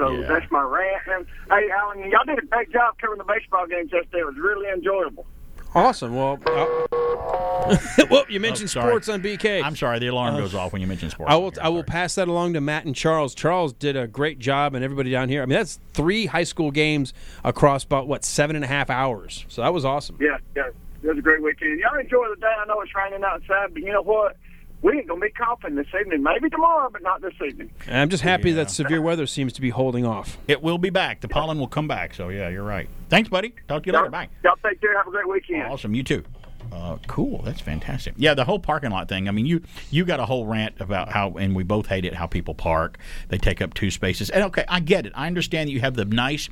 [0.00, 0.26] Yeah, so Yeah.
[0.28, 1.02] that's my rant.
[1.06, 4.20] And hey, Alan, y'all did a great job covering the baseball games yesterday.
[4.20, 5.26] It was really enjoyable.
[5.74, 6.16] Awesome.
[6.16, 7.76] Well, uh,
[8.10, 9.62] well, you mentioned Oh, sports on BK.
[9.62, 11.30] I'm sorry, the alarm Uh, goes off when you mention sports.
[11.32, 11.52] I will.
[11.62, 13.34] I will pass that along to Matt and Charles.
[13.36, 15.42] Charles did a great job, and everybody down here.
[15.42, 17.12] I mean, that's three high school games
[17.44, 19.44] across about what seven and a half hours.
[19.48, 20.16] So that was awesome.
[20.20, 20.70] Yeah, yeah,
[21.04, 21.78] it was a great weekend.
[21.78, 22.48] Y'all enjoy the day.
[22.60, 24.36] I know it's raining outside, but you know what?
[24.82, 26.22] We ain't gonna be coughing this evening.
[26.22, 27.70] Maybe tomorrow, but not this evening.
[27.86, 30.38] And I'm just happy that severe weather seems to be holding off.
[30.48, 31.20] It will be back.
[31.20, 32.14] The pollen will come back.
[32.14, 32.88] So yeah, you're right.
[33.10, 33.54] Thanks, buddy.
[33.68, 34.08] Talk to you later.
[34.08, 34.28] Bye.
[34.42, 34.96] Y'all take care.
[34.96, 35.64] Have a great weekend.
[35.64, 35.94] Awesome.
[35.94, 36.24] You too.
[36.72, 37.42] Uh, cool.
[37.42, 38.14] That's fantastic.
[38.16, 39.28] Yeah, the whole parking lot thing.
[39.28, 42.14] I mean, you you got a whole rant about how, and we both hate it
[42.14, 42.98] how people park.
[43.28, 44.30] They take up two spaces.
[44.30, 45.12] And okay, I get it.
[45.14, 46.48] I understand that you have the nice,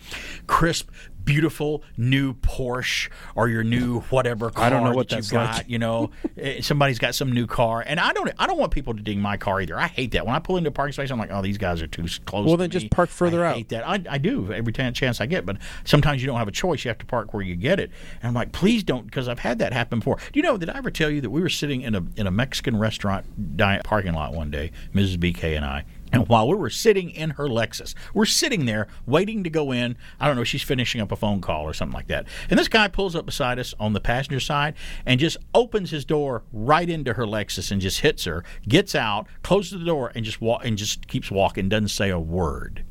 [0.47, 0.91] crisp,
[1.29, 5.55] beautiful new Porsche or your new whatever car I don't know what that you've got.
[5.57, 5.69] like.
[5.69, 8.31] You know, Eh, somebody's got some new car, and I don't.
[8.39, 9.77] I don't want people to ding my car either.
[9.79, 10.25] I hate that.
[10.25, 12.47] When I pull into a parking space, I'm like, oh, these guys are too close.
[12.47, 13.57] Well, then just park further I out.
[13.57, 13.87] hate that.
[13.87, 16.85] I, I do every time chance I get, but sometimes you don't have a choice.
[16.85, 17.91] You have to park where you get it.
[18.23, 20.17] And I'm like, please don't, because I've had that happen before.
[20.33, 20.57] Do you know?
[20.57, 23.57] Did I ever tell you that we were sitting in a in a Mexican restaurant
[23.57, 25.17] diet parking lot one day, Mrs.
[25.17, 25.85] BK and I.
[26.13, 29.97] And while we were sitting in her Lexus, we're sitting there waiting to go in.
[30.19, 32.27] I don't know, she's finishing up a phone call or something like that.
[32.49, 36.05] And this guy pulls up beside us on the passenger side and just opens his
[36.05, 40.25] door right into her Lexus and just hits her, gets out, closes the door, and
[40.25, 42.85] just walk and just keeps walking, doesn't say a word.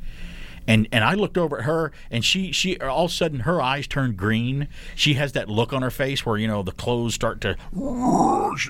[0.67, 3.61] And and I looked over at her, and she she all of a sudden her
[3.61, 4.67] eyes turned green.
[4.95, 7.55] She has that look on her face where you know the clothes start to.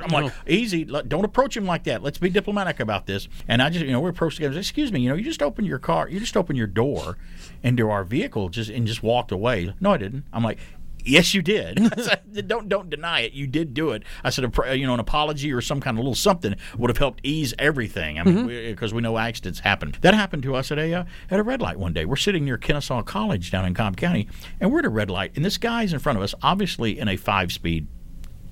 [0.04, 0.32] I'm like, oh.
[0.48, 2.04] easy, don't approach him like that.
[2.04, 3.28] Let's be diplomatic about this.
[3.48, 4.56] And I just you know we approached together.
[4.56, 6.68] And said, Excuse me, you know you just opened your car, you just opened your
[6.68, 7.18] door
[7.64, 9.74] into our vehicle, just and just walked away.
[9.80, 10.26] No, I didn't.
[10.32, 10.60] I'm like.
[11.08, 11.80] Yes, you did.
[12.01, 13.34] Said, don't don't deny it.
[13.34, 14.03] You did do it.
[14.24, 17.22] I said, you know, an apology or some kind of little something would have helped
[17.24, 18.20] ease everything.
[18.20, 19.95] I mean, because we, know accidents happen.
[20.01, 22.05] That happened to us at a uh, at a red light one day.
[22.05, 24.28] We're sitting near Kennesaw College down in Cobb County,
[24.60, 27.08] and we're at a red light, and this guy's in front of us, obviously in
[27.08, 27.88] a five speed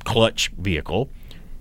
[0.04, 1.10] clutch vehicle,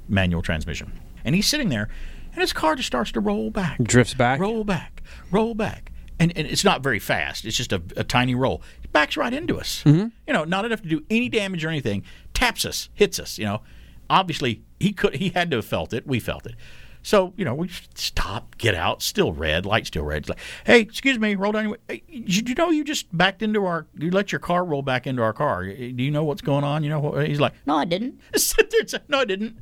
[0.09, 0.93] manual transmission,
[1.25, 1.89] and he's sitting there,
[2.33, 4.39] and his car just starts to roll back, Drifts back.
[4.41, 5.91] roll back, roll back.
[6.19, 7.45] And, and it's not very fast.
[7.45, 8.63] It's just a, a tiny roll.
[8.83, 9.83] It backs right into us.
[9.85, 10.09] Mm-hmm.
[10.27, 12.05] You know, not enough to do any damage or anything.
[12.35, 13.39] Taps us, hits us.
[13.39, 13.63] You know,
[14.09, 15.17] obviously he could.
[15.17, 16.07] He had to have felt it.
[16.07, 16.55] We felt it.
[17.03, 20.19] So you know, we stop, get out, still red, light still red.
[20.19, 21.69] It's like, hey, excuse me, roll down.
[21.69, 23.87] Your, hey, did you know you just backed into our?
[23.99, 25.65] You let your car roll back into our car.
[25.67, 26.83] Do you know what's going on?
[26.83, 27.29] You know what?
[27.29, 28.21] He's like, no, I didn't.
[28.37, 29.59] Sit there and say, no, I didn't.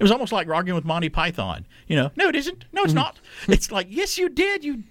[0.00, 1.66] It was almost like arguing with Monty Python.
[1.86, 2.64] You know, no, it isn't.
[2.72, 3.20] No, it's not.
[3.46, 4.64] It's like, yes, you did.
[4.64, 4.82] You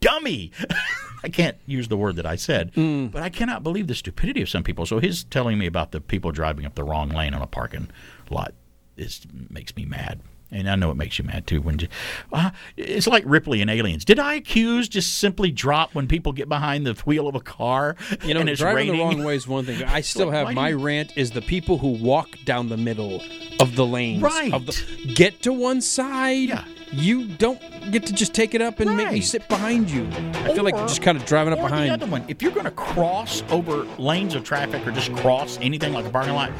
[0.00, 0.52] dummy.
[1.24, 4.48] I can't use the word that I said, but I cannot believe the stupidity of
[4.48, 4.86] some people.
[4.86, 7.88] So his telling me about the people driving up the wrong lane on a parking
[8.30, 8.54] lot
[8.96, 10.20] is makes me mad.
[10.50, 11.60] And I know it makes you mad too.
[11.60, 11.88] When you,
[12.32, 14.02] uh, it's like Ripley and Aliens.
[14.04, 17.96] Did I accuse just simply drop when people get behind the wheel of a car
[18.24, 19.08] You know, and it's driving raining?
[19.10, 19.82] the wrong way is one thing.
[19.84, 23.20] I still Like, have my you- rant is the people who walk down the middle
[23.60, 24.22] of the lanes.
[24.22, 24.52] Right.
[24.54, 26.48] Of the, get to one side.
[26.48, 26.64] Yeah.
[26.92, 27.60] You don't
[27.92, 30.06] get to just take it up and make me sit behind you.
[30.44, 31.90] I feel like Or- just kind of driving up or behind.
[31.90, 35.58] The other one, if you're going to cross over lanes of traffic or just cross
[35.60, 36.50] anything like a parking lot,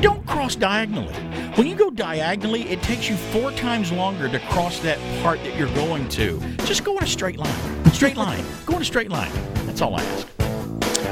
[0.00, 1.14] don't cross diagonally.
[1.54, 5.56] When you go diagonally, it takes you four times longer to cross that part that
[5.56, 6.40] you're going to.
[6.64, 7.84] Just go in a straight line.
[7.92, 8.44] Straight line.
[8.66, 9.32] go in a straight line.
[9.66, 10.39] That's all I ask.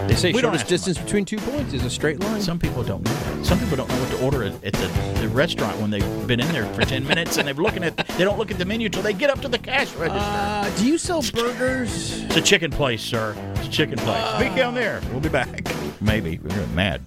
[0.09, 2.41] They say We shortest distance between two points is a straight line.
[2.41, 3.45] Some people don't know that.
[3.45, 6.41] Some people don't know what to order at, at the, the restaurant when they've been
[6.41, 8.89] in there for 10 minutes and they're looking at, they don't look at the menu
[8.89, 10.19] till they get up to the cash register.
[10.19, 12.23] Uh, do you sell burgers?
[12.23, 13.37] It's a chicken place, sir.
[13.57, 14.39] It's a chicken place.
[14.39, 15.03] Be down there.
[15.11, 15.71] We'll be back.
[16.01, 16.39] Maybe.
[16.39, 17.05] We're mad.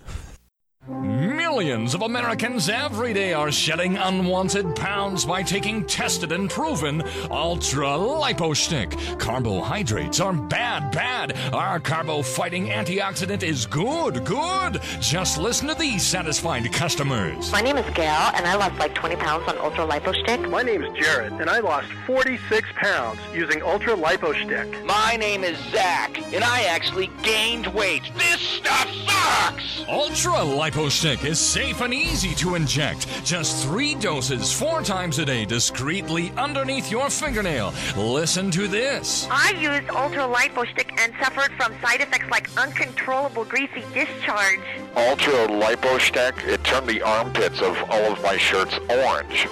[0.92, 7.88] Millions of Americans every day are shedding unwanted pounds by taking tested and proven Ultra
[7.88, 8.98] Lipo Stick.
[9.18, 11.38] Carbohydrates are bad, bad.
[11.54, 14.82] Our carbo fighting antioxidant is good, good.
[15.00, 17.52] Just listen to these satisfied customers.
[17.54, 20.42] My name is Gail, and I lost like 20 pounds on Ultra Lipo Stick.
[20.50, 24.86] My name is Jared, and I lost 46 pounds using Ultra Lipo Stick.
[24.86, 28.04] My name is Zach, and I actually gained weight.
[28.18, 29.84] This stuff sucks!
[29.88, 33.08] Ultra Lipo Stick is safe and easy to inject.
[33.24, 37.74] Just three doses, four times a day, discreetly underneath your fingernail.
[37.96, 39.28] Listen to this.
[39.30, 44.60] I used Ultra Lipo Stick and suffered from side effects like uncontrollable greasy discharge.
[44.96, 49.48] Ultra Lipo Stick, it turned the armpits of all of my shirts orange.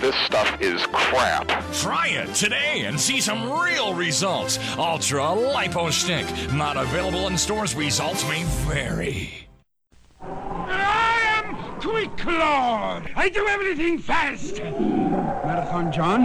[0.00, 1.48] This stuff is crap.
[1.74, 4.58] Try it today and see some real results.
[4.78, 6.26] Ultra Lipo Stick.
[6.52, 7.74] Not available in stores.
[7.74, 9.42] Results may vary.
[11.92, 13.10] I Quick Claude.
[13.14, 14.62] I do everything fast.
[14.62, 16.24] Marathon John,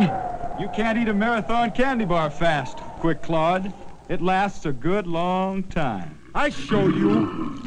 [0.61, 2.77] you can't eat a marathon candy bar fast.
[3.01, 3.73] Quick Claude,
[4.07, 6.17] it lasts a good long time.
[6.33, 7.61] I show you.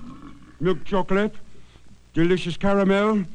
[0.60, 1.34] Milk chocolate,
[2.14, 3.26] delicious caramel,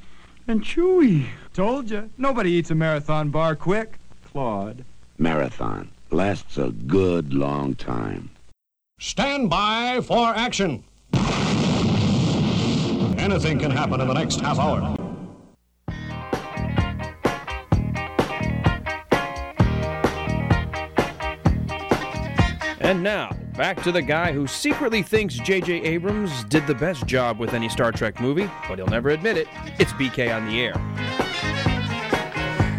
[0.48, 1.28] and chewy.
[1.54, 4.00] Told you, nobody eats a marathon bar quick.
[4.32, 4.84] Claude.
[5.20, 8.32] Marathon lasts a good long time.
[9.00, 10.84] Stand by for action.
[13.26, 14.96] Anything can happen in the next half hour.
[22.80, 25.82] And now, back to the guy who secretly thinks J.J.
[25.82, 29.48] Abrams did the best job with any Star Trek movie, but he'll never admit it.
[29.80, 31.25] It's BK on the air.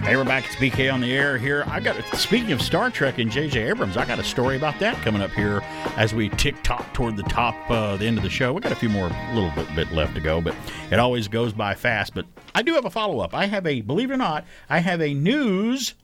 [0.06, 0.44] Hey, we're back.
[0.46, 1.64] It's BK on the air here.
[1.66, 3.70] I got speaking of Star Trek and J.J.
[3.70, 5.62] Abrams, I got a story about that coming up here
[5.96, 8.52] as we tick tock toward the top, uh, the end of the show.
[8.52, 10.54] We got a few more, little bit, bit left to go, but
[10.92, 12.14] it always goes by fast.
[12.14, 12.24] But
[12.54, 13.34] I do have a follow up.
[13.34, 15.94] I have a, believe it or not, I have a news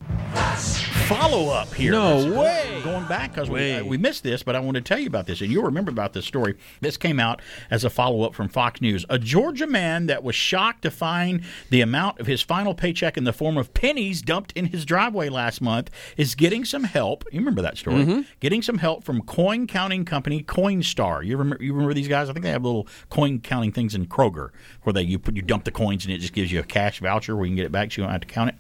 [1.15, 1.93] follow up here.
[1.93, 2.81] No That's way.
[2.83, 5.07] Going, going back because we, uh, we missed this, but I want to tell you
[5.07, 6.57] about this, and you'll remember about this story.
[6.81, 7.41] This came out
[7.71, 9.05] as a follow up from Fox News.
[9.09, 13.25] A Georgia man that was shocked to find the amount of his final paycheck in
[13.25, 17.25] the form of pennies dumped in his driveway last month is getting some help.
[17.33, 18.05] You remember that story?
[18.05, 18.27] Mhm.
[18.41, 21.25] Getting some help from coin counting company Coinstar.
[21.25, 21.63] You remember?
[21.63, 22.29] You remember these guys?
[22.29, 24.51] I think they have little coin counting things in Kroger
[24.83, 27.01] where they you put you dump the coins and it just gives you a cash
[27.01, 28.57] voucher where you can get it back so you don't have to count it.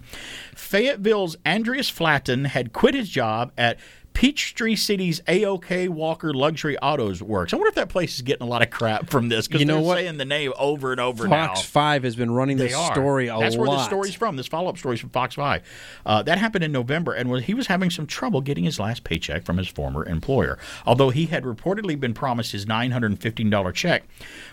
[0.54, 3.78] Fayetteville's Andreas Flaten had quit his job at
[4.14, 7.54] Peachtree City's AOK Walker Luxury Autos Works.
[7.54, 9.66] I wonder if that place is getting a lot of crap from this because You
[9.66, 9.96] know they're what?
[9.96, 11.46] saying the name over and over now.
[11.46, 12.92] Fox 5 has been running They this are.
[12.92, 13.68] story a That's lot.
[13.68, 14.36] where the story's from.
[14.36, 15.62] This follow-up story's from Fox Five.
[16.04, 19.02] Uh, that happened in November, and was, he was having some trouble getting his last
[19.02, 20.58] paycheck from his former employer.
[20.84, 24.04] Although he had reportedly been promised his nine hundred and fifteen dollar check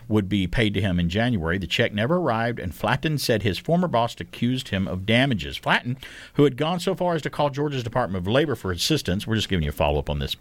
[0.10, 3.58] would be paid to him in January, the check never arrived, and Flaten said his
[3.58, 5.56] former boss accused him of damages.
[5.56, 5.98] Flaten,
[6.34, 9.36] who had gone so far as to call Georgia's Department of Labor for assistance, we're
[9.36, 10.36] just giving you a follow-up on this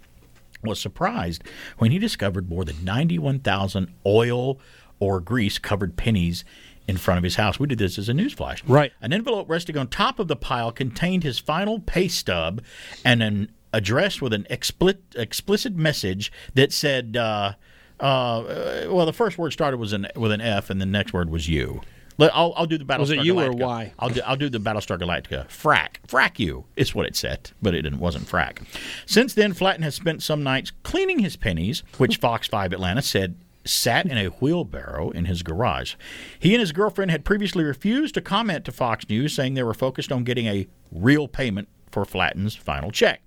[0.62, 1.44] was surprised
[1.76, 4.58] when he discovered more than 91,000 oil
[4.98, 6.44] or grease covered pennies
[6.88, 7.60] in front of his house.
[7.60, 8.64] We did this as a news flash.
[8.64, 8.92] Right.
[9.00, 12.62] An envelope resting on top of the pile contained his final pay stub
[13.04, 17.52] and an address with an explicit, explicit message that said, uh,
[18.00, 21.30] uh, well, the first word started was an, with an F and the next word
[21.30, 21.80] was you.
[22.18, 23.60] Let- I'll, I'll do the Battlestar Was it you or Galactica.
[23.60, 23.92] Y?
[23.98, 25.46] I'll do, I'll do the Battlestar Galactica.
[25.48, 25.96] Frack.
[26.06, 28.66] Frack you is what it said, but it didn't, wasn't frack.
[29.06, 33.36] Since then, Flaten has spent some nights cleaning his pennies, which Fox 5 Atlanta said
[33.64, 35.94] sat in a wheelbarrow in his garage.
[36.38, 39.74] He and his girlfriend had previously refused to comment to Fox News, saying they were
[39.74, 43.20] focused on getting a real payment for Flaten's final check.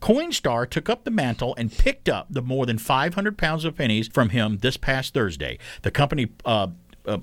[0.00, 4.08] Coinstar took up the mantle and picked up the more than 500 pounds of pennies
[4.08, 5.58] from him this past Thursday.
[5.82, 6.68] The company uh,
[7.06, 7.18] uh,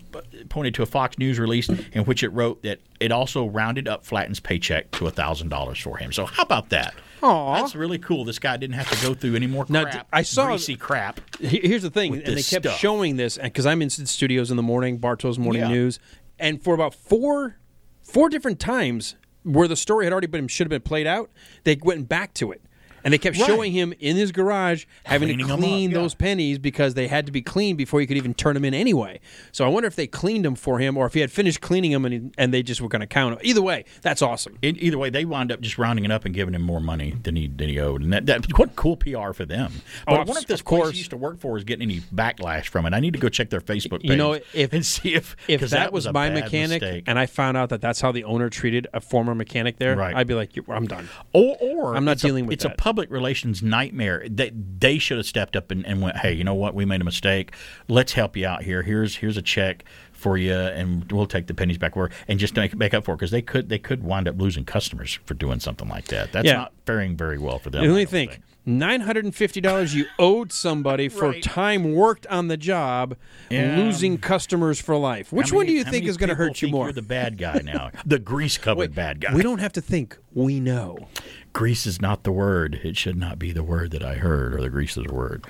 [0.50, 4.06] pointed to a Fox News release in which it wrote that it also rounded up
[4.06, 6.12] Flaten's paycheck to $1,000 for him.
[6.12, 6.94] So, how about that?
[7.22, 7.56] Aw.
[7.62, 8.24] That's really cool.
[8.26, 9.94] This guy didn't have to go through any more Now, crap.
[9.94, 11.20] d- I saw- greasy crap.
[11.40, 12.78] Here's the thing, and they kept stuff.
[12.80, 15.68] showing this because I'm in studios in the morning, Bartow's morning Yeah.
[15.70, 16.00] news,
[16.40, 17.58] and for about four,
[18.02, 19.16] four different times
[19.50, 21.30] where the story had already been should have been played out,
[21.64, 22.62] they went back to it.
[23.04, 23.48] And they kept Right.
[23.48, 25.98] showing him in his garage having Cleaning to up, clean yeah.
[25.98, 28.74] those pennies because they had to be cleaned before you could even turn them in
[28.74, 29.20] anyway.
[29.52, 31.92] So I wonder if they cleaned them for him or if he had finished cleaning
[31.92, 33.40] them and, he- and they just were going to count them.
[33.46, 34.58] Either way, that's awesome.
[34.64, 37.16] E- either way, they wound up just rounding it up and giving him more money
[37.24, 39.72] than he than he owed, and that, that what cool PR for them.
[39.76, 40.92] Oh, but Oh, I wonder if this place course.
[40.92, 42.94] he used to work for is getting any backlash from it.
[42.94, 44.12] I need to go check their Facebook page.
[44.12, 47.04] You know, if and see if if 'cause that, was, a my mechanic mistake.
[47.08, 50.16] and I found out that that's how the owner treated a former mechanic there, Right.
[50.16, 51.08] I'd be like, I'm done.
[51.34, 52.74] or or I'm not it's a- dealing with it's that.
[52.74, 54.26] a public relations nightmare.
[54.28, 56.74] They they should have stepped up and, and went, hey, you know what?
[56.74, 57.54] We made a mistake.
[57.88, 58.82] Let's help you out here.
[58.82, 62.56] Here's here's a check for you, and we'll take the pennies back where and just
[62.56, 65.36] make make up for it because they could they could wind up losing customers for
[65.36, 66.32] doing something like that.
[66.32, 66.54] That's Yeah.
[66.54, 67.84] not faring very well for them.
[67.84, 68.40] And let me think.
[68.66, 73.16] Nine hundred and fifty dollars you owed somebody for time worked on the job,
[73.50, 73.78] Yeah.
[73.78, 75.32] losing customers for life.
[75.32, 76.86] Which How one do you think is going to hurt you more?
[76.86, 79.34] You're the bad guy now, the grease covered bad guy.
[79.34, 80.18] We don't have to think.
[80.34, 81.08] We know.
[81.54, 82.80] Grease is not the word.
[82.84, 85.46] It should not be the word that I heard, or the grease is the word.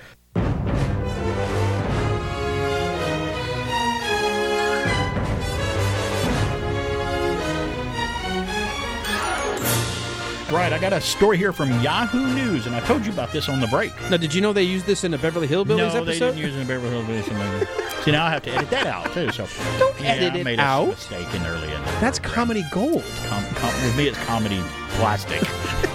[10.52, 13.48] Right, I got a story here from Yahoo News, and I told you about this
[13.50, 13.94] on the break.
[14.10, 16.06] Now, did you know they used this in a Beverly Hillbillies no, episode?
[16.06, 18.04] they didn't use it in Beverly Hillbillies.
[18.04, 19.32] See, now I have to edit that out too.
[19.32, 19.46] So
[19.78, 20.86] Don't yeah, edit I it made out.
[20.86, 23.04] a mistake in early in That's comedy gold.
[23.28, 24.60] com- com- with me, it's comedy
[24.90, 25.42] plastic.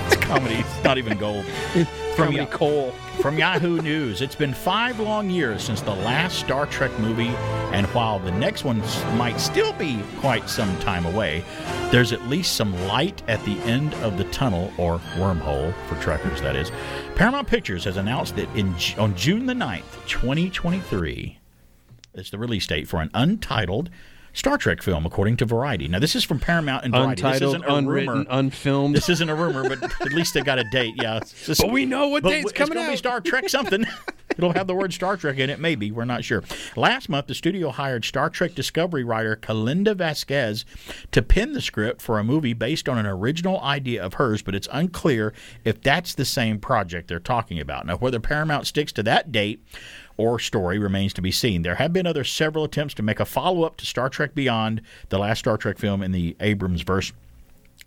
[0.06, 0.54] it's comedy.
[0.56, 1.44] It's not even gold.
[2.16, 2.92] Comedy Ya- coal.
[3.20, 7.28] From Yahoo News, it's been five long years since the last Star Trek movie,
[7.72, 8.80] and while the next one
[9.16, 11.44] might still be quite some time away,
[11.90, 16.40] there's at least some light at the end of the tunnel, or wormhole for trekkers,
[16.40, 16.70] that is.
[17.14, 21.38] Paramount Pictures has announced that in on June the 9th, 2023,
[22.14, 23.90] is the release date for an untitled
[24.34, 25.88] Star Trek film, according to Variety.
[25.88, 27.22] Now, this is from Paramount and Variety.
[27.22, 28.26] Untitled, this isn't a unwritten, rumor.
[28.30, 28.94] unfilmed.
[28.96, 30.94] This isn't a rumor, but at least they got a date.
[30.96, 32.96] Yeah, just- But we know what but date's it's coming gonna Be.
[32.96, 33.86] Star Trek something.
[34.36, 35.60] It'll have the word Star Trek in it.
[35.60, 36.42] Maybe we're not sure.
[36.74, 40.64] Last month, the studio hired Star Trek Discovery writer Kalinda Vasquez
[41.12, 44.56] to pen the script for a movie based on an original idea of hers, but
[44.56, 45.32] it's unclear
[45.64, 47.86] if that's the same project they're talking about.
[47.86, 49.62] Now, whether Paramount sticks to that date
[50.16, 51.62] or story remains to be seen.
[51.62, 54.82] There have been other several attempts to make a follow up to Star Trek Beyond,
[55.08, 57.12] the last Star Trek film in the Abrams verse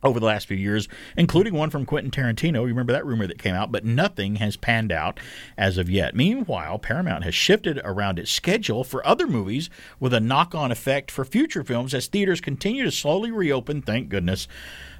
[0.04, 2.62] over the last few years, including one from Quentin Tarantino.
[2.62, 5.20] You remember that rumor that came out, but nothing has panned out
[5.58, 6.16] as of yet.
[6.16, 11.10] Meanwhile, Paramount has shifted around its schedule for other movies with a knock on effect
[11.10, 14.48] for future films as theaters continue to slowly reopen, thank goodness,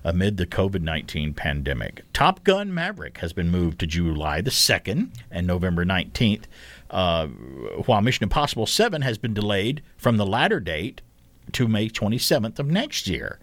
[0.04, 2.04] amid the COVID 19 pandemic.
[2.12, 6.46] Top Gun Maverick has been moved to July the 2nd and November 19th,
[6.90, 11.02] uh, while Mission Impossible 7 has been delayed from the latter date
[11.54, 13.40] to May 27th of next year.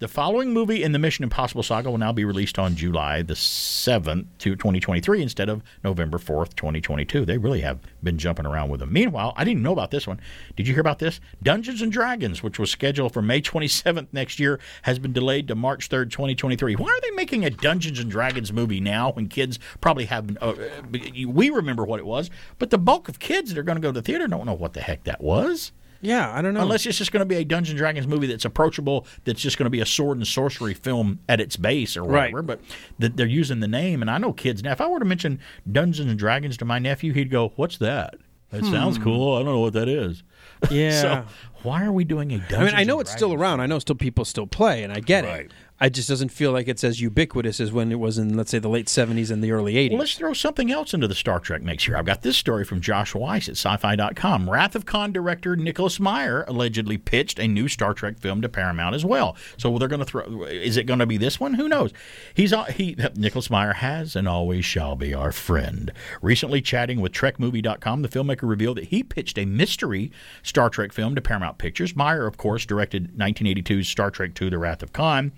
[0.00, 3.34] The following movie in the Mission Impossible saga will now be released on July the
[3.34, 7.24] 7th to 2023 instead of November 4th, 2022.
[7.24, 8.92] They really have been jumping around with them.
[8.92, 10.20] Meanwhile, I didn't know about this one.
[10.56, 11.20] Did you hear about this?
[11.44, 15.54] Dungeons and Dragons, which was scheduled for May 27th next year, has been delayed to
[15.54, 16.74] March 3rd, 2023.
[16.74, 20.54] Why are they making a Dungeons and Dragons movie now when kids probably have uh,
[20.90, 23.90] we remember what it was, but the bulk of kids that are going to go
[23.90, 25.70] to the theater don't know what the heck that was.
[26.04, 26.60] Yeah, I don't know.
[26.60, 29.56] Unless it's just going to be a Dungeons and Dragons movie that's approachable, that's just
[29.58, 32.32] going to be a sword and sorcery film at its base or Right.
[32.32, 32.42] whatever.
[32.42, 32.60] But
[32.98, 34.72] that they're using the name, and I know kids now.
[34.72, 35.40] If I were to mention
[35.70, 38.16] Dungeons and Dragons to my nephew, he'd go, "What's that?
[38.50, 39.02] That sounds Hmm.
[39.04, 39.34] cool.
[39.34, 40.22] I don't know what that is."
[40.70, 41.00] Yeah.
[41.02, 41.24] so
[41.62, 42.58] why are we doing a Dungeons?
[42.60, 43.60] I mean, I know it's still around.
[43.60, 45.50] I know still people still play, and I get it.
[45.84, 48.58] I just doesn't feel like it's as ubiquitous as when it was in, let's say,
[48.58, 49.90] the late '70s and the early '80s.
[49.90, 51.94] Well, let's throw something else into the Star Trek mix here.
[51.94, 54.48] I've got this story from Josh Weiss at sci-fi.com.
[54.48, 58.94] Wrath of Khan director Nicholas Meyer allegedly pitched a new Star Trek film to Paramount
[58.94, 59.36] as well.
[59.58, 60.44] So they're going to throw.
[60.44, 61.52] Is it going to be this one?
[61.52, 61.92] Who knows?
[62.32, 62.96] He's uh, he.
[63.14, 65.92] Nicholas Meyer has and always shall be our friend.
[66.22, 70.10] Recently chatting with TrekMovie.com, the filmmaker revealed that he pitched a mystery
[70.42, 71.94] Star Trek film to Paramount Pictures.
[71.94, 75.32] Meyer, of course, directed 1982's Star Trek II: The Wrath of Khan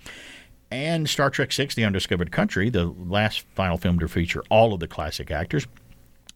[0.71, 4.81] and Star Trek VI: The Undiscovered Country, the last final film to feature all of
[4.81, 5.67] the classic actors.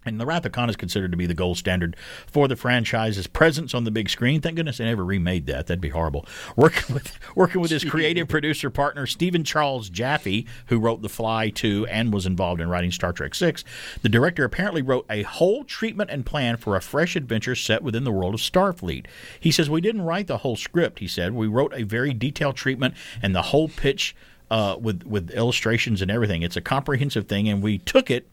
[0.06, 1.94] And The Wrath of Khan is considered to be the gold standard
[2.26, 4.40] for the franchise's presence on the big screen.
[4.40, 5.66] Thank goodness they never remade that.
[5.66, 6.24] That'd be horrible.
[6.56, 11.50] Working with working with his creative producer partner Stephen Charles Jaffe, who wrote The Fly
[11.50, 13.62] 2 and was involved in writing Star Trek 6,
[14.00, 18.04] the director apparently wrote a whole treatment and plan for a fresh adventure set within
[18.04, 19.04] the world of Starfleet.
[19.38, 21.00] He says we didn't write the whole script.
[21.00, 24.16] He said we wrote a very detailed treatment and the whole pitch
[24.50, 26.42] uh, with with illustrations and everything.
[26.42, 28.28] It's a comprehensive thing, and we took it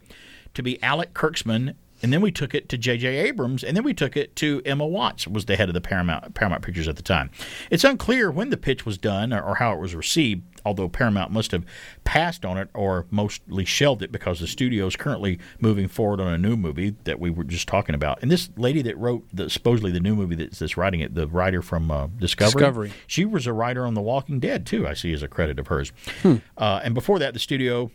[0.58, 3.08] to be Alex Kurtzman, and then we took it to J.J.
[3.08, 6.34] Abrams, and then we took it to Emma Watts, was the head of the Paramount
[6.34, 7.30] Paramount Pictures at the time.
[7.72, 11.32] It's unclear when the pitch was done or, or how it was received, although Paramount
[11.32, 11.64] must have
[12.04, 16.34] passed on it or mostly shelved it because the studio is currently moving forward on
[16.34, 18.20] a new movie that we were just talking about.
[18.22, 21.28] And this lady that wrote the, supposedly the new movie that's, that's writing it, the
[21.28, 22.94] writer from uh, Discovery, Discovery.
[23.06, 24.88] she was a writer on The Walking Dead too.
[24.88, 25.92] I see as a credit of hers.
[26.22, 26.38] Hmm.
[26.58, 27.92] Uh, and before that, the studio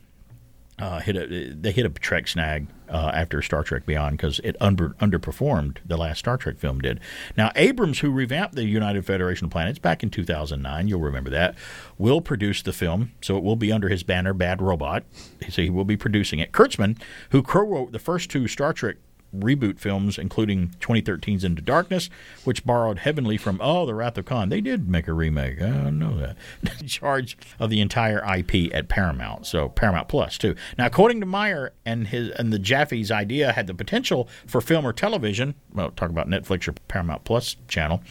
[0.83, 4.57] uh, hit a they hit a Trek snag uh, after Star Trek Beyond because it
[4.61, 6.99] under, underperformed the last Star Trek film did.
[7.37, 11.55] Now, Abrams, who revamped the United Federation of Planets back in 2009, you'll remember that,
[11.99, 15.05] will produce the film, so it will be under his banner Bad Robot.
[15.49, 16.51] So he will be producing it.
[16.51, 17.01] Kurtzman,
[17.31, 18.97] who co wrote the first two Star Trek
[19.37, 22.11] reboot films, including 2013's Into Darkness,
[22.45, 24.49] which borrowed heavily from Oh, The Wrath of Khan.
[24.49, 25.61] They did make a remake.
[25.61, 26.37] I don't know that.
[26.81, 30.55] In charge of the entire IP at Paramount, so Paramount Plus too.
[30.77, 34.87] Now, according to Meyer and his and the Jaffe's idea had the potential for film
[34.87, 35.55] or television.
[35.73, 38.03] Well, talk about Netflix or Paramount Plus channel.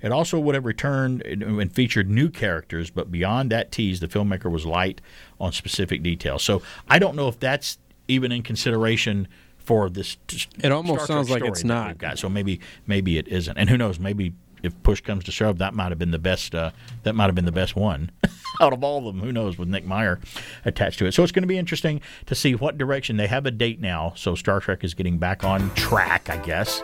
[0.00, 4.50] It also would have returned and featured new characters, but beyond that tease, the filmmaker
[4.50, 5.00] was light
[5.40, 6.42] on specific details.
[6.42, 9.28] So I don't know if that's even in consideration
[9.68, 10.16] for this.
[10.64, 11.98] It almost sounds like it's not.
[11.98, 12.18] Got.
[12.18, 14.00] So maybe maybe it isn't, and who knows?
[14.00, 14.32] Maybe
[14.62, 16.54] if push comes to shove, that might have been the best.
[16.54, 16.70] Uh,
[17.02, 18.10] that might have been the best one
[18.60, 19.22] out of all of them.
[19.22, 20.20] Who knows with Nick Meyer
[20.64, 21.12] attached to it?
[21.12, 24.12] So it's going to be interesting to see what direction they have a date now.
[24.16, 26.82] So Star Trek is getting back on track, I guess.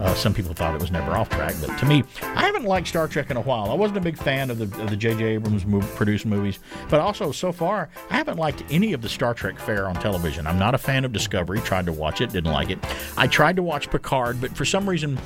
[0.00, 2.88] Uh, some people thought it was never off track, but to me, I haven't liked
[2.88, 3.70] Star Trek in a while.
[3.70, 5.24] I wasn't a big fan of the of the J.J.
[5.24, 6.58] Abrams produced movies,
[6.88, 10.46] but also so far I haven't liked any of the Star Trek fare on television.
[10.46, 11.60] I'm not a fan of Discovery.
[11.60, 12.78] Tried to watch it, didn't like it.
[13.16, 15.18] I tried to watch Picard, but for some reason.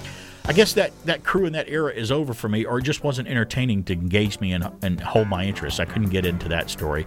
[0.51, 3.05] I guess that, that crew in that era is over for me, or it just
[3.05, 5.79] wasn't entertaining to engage me and, and hold my interest.
[5.79, 7.07] I couldn't get into that story.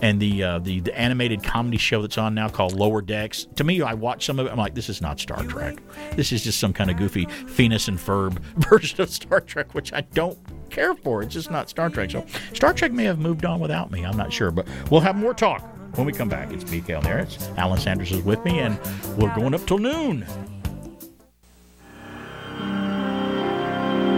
[0.00, 3.48] And the, uh, the the animated comedy show that's on now called Lower Decks.
[3.56, 4.52] To me, I watch some of it.
[4.52, 5.78] I'm like, this is not Star Trek.
[6.14, 8.38] This is just some kind of goofy Phineas and Ferb
[8.70, 10.38] version of Star Trek, which I don't
[10.70, 11.20] care for.
[11.24, 12.12] It's just not Star Trek.
[12.12, 14.06] So Star Trek may have moved on without me.
[14.06, 15.62] I'm not sure, but we'll have more talk
[15.96, 16.52] when we come back.
[16.52, 17.18] It's BK on there.
[17.18, 18.78] It's Alan Sanders is with me, and
[19.18, 20.24] we're going up till noon.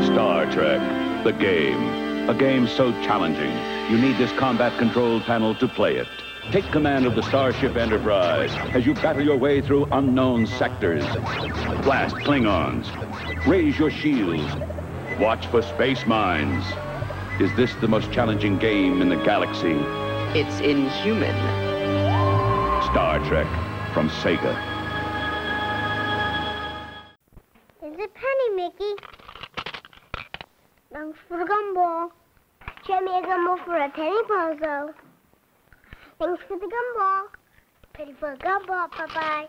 [0.07, 2.28] Star Trek, the game.
[2.28, 3.51] A game so challenging,
[3.91, 6.07] you need this combat control panel to play it.
[6.53, 11.05] Take command of the Starship Enterprise as you battle your way through unknown sectors.
[11.83, 12.87] Blast Klingons.
[13.47, 14.45] Raise your shields.
[15.19, 16.65] Watch for space mines.
[17.41, 19.74] Is this the most challenging game in the galaxy?
[20.39, 21.35] It's inhuman.
[22.85, 23.49] Star Trek
[23.93, 24.55] from Sega.
[27.81, 28.95] Here's a penny, Mickey.
[30.97, 32.09] Thanks for the gumball.
[32.86, 34.94] Get me a gumball for a penny, Bozo.
[36.18, 37.27] Thanks for the gumball.
[37.93, 39.47] Penny for the gumball, Popeye.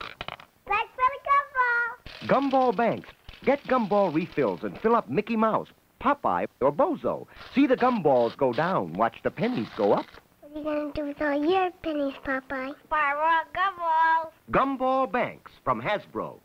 [0.68, 2.28] Thanks for the gumball.
[2.28, 3.08] Gumball Banks.
[3.46, 5.70] Get gumball refills and fill up Mickey Mouse,
[6.02, 7.28] Popeye, or Bozo.
[7.56, 8.92] See the gumballs go down.
[8.92, 10.06] Watch the pennies go up.
[10.42, 12.76] What are you going to do with all your pennies, Popeye?
[12.90, 14.32] Buy raw gumballs.
[14.52, 16.42] Gumball Banks from Hasbro.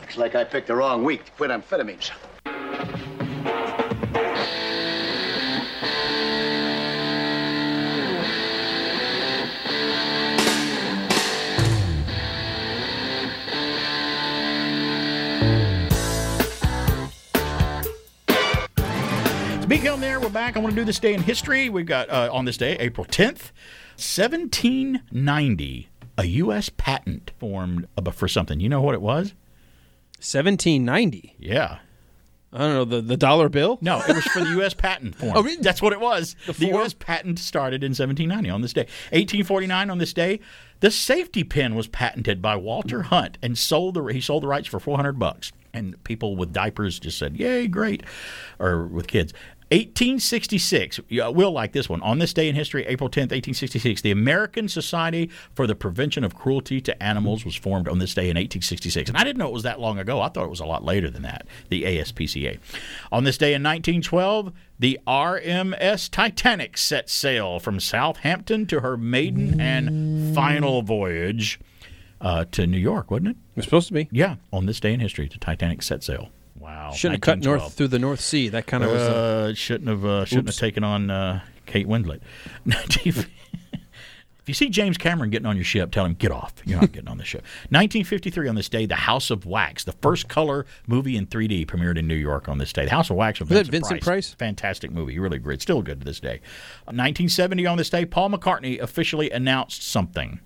[0.00, 2.12] Looks like I picked the wrong week to quit amphetamines.
[20.24, 20.56] We're back.
[20.56, 21.68] I want to do this day in history.
[21.68, 23.52] We've got uh, on this day, April 10th,
[23.98, 26.70] 1790, a U.S.
[26.70, 28.58] patent formed for something.
[28.58, 29.34] You know what it was?
[30.16, 31.36] 1790.
[31.38, 31.80] Yeah.
[32.54, 33.78] I don't know the the dollar bill.
[33.82, 34.72] No, it was for the U.S.
[34.72, 35.32] patent form.
[35.36, 35.60] Oh, really?
[35.60, 36.36] That's what it was.
[36.46, 36.66] The The.
[36.68, 36.94] U.S.
[36.94, 38.82] patent started in 1790 on this day.
[39.10, 40.40] 1849 on this day,
[40.80, 44.68] the safety pin was patented by Walter Hunt and sold the he sold the rights
[44.68, 45.52] for 400 bucks.
[45.74, 48.04] And people with diapers just said, "Yay, great!"
[48.60, 49.34] Or with kids.
[49.74, 51.00] 1866.
[51.08, 52.00] Yeah, we'll like this one.
[52.02, 56.36] On this day in history, April 10th, 1866, the American Society for the Prevention of
[56.36, 59.10] Cruelty to Animals was formed on this day in 1866.
[59.10, 60.20] And I didn't know it was that long ago.
[60.20, 62.60] I thought it was a lot later than that, the ASPCA.
[63.10, 69.60] On this day in 1912, the RMS Titanic set sail from Southampton to her maiden
[69.60, 71.58] and final voyage
[72.20, 73.36] uh, to New York, wasn't it?
[73.36, 74.08] It was supposed to be.
[74.12, 76.30] Yeah, on this day in history, the Titanic set sail.
[76.64, 76.92] Wow.
[76.92, 78.48] Shouldn't have cut north through the North Sea.
[78.48, 79.02] That kind of was.
[79.02, 80.58] Uh, shouldn't have uh, shouldn't Oops.
[80.58, 82.20] have taken on uh, Kate Winslet.
[82.64, 83.28] if
[84.46, 86.54] you see James Cameron getting on your ship, tell him get off.
[86.64, 87.42] You're not getting on the ship.
[87.68, 91.98] 1953 on this day, The House of Wax, the first color movie in 3D, premiered
[91.98, 92.86] in New York on this day.
[92.86, 94.32] The House of Wax with Was that Vincent, Vincent Price?
[94.32, 95.60] Fantastic movie, really great.
[95.60, 96.40] Still good to this day.
[96.86, 100.40] 1970 on this day, Paul McCartney officially announced something.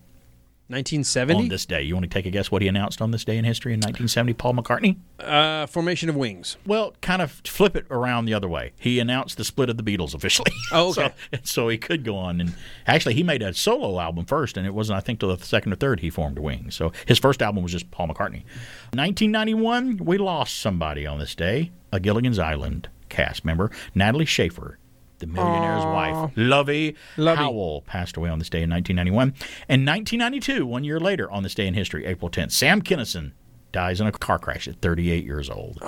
[0.69, 1.45] 1970.
[1.45, 3.39] On this day, you want to take a guess what he announced on this day
[3.39, 4.35] in history in 1970?
[4.35, 4.97] Paul McCartney.
[5.19, 6.59] Uh, formation of wings.
[6.67, 8.73] Well, kind of flip it around the other way.
[8.79, 10.53] He announced the split of the Beatles officially.
[10.71, 11.15] Oh, okay.
[11.33, 12.55] so, so he could go on and
[12.87, 15.73] actually he made a solo album first, and it wasn't I think till the second
[15.73, 16.75] or third he formed Wings.
[16.75, 18.45] So his first album was just Paul McCartney.
[18.93, 24.77] 1991, we lost somebody on this day, a Gilligan's Island cast member, Natalie Schafer.
[25.19, 29.35] The millionaire's wife, Lovey, Lovey Howell, passed away on this day in 1991.
[29.69, 33.33] And 1992, one year later, on this day in history, April 10th, Sam Kinison
[33.73, 35.79] dies in a car crash at 38 years old.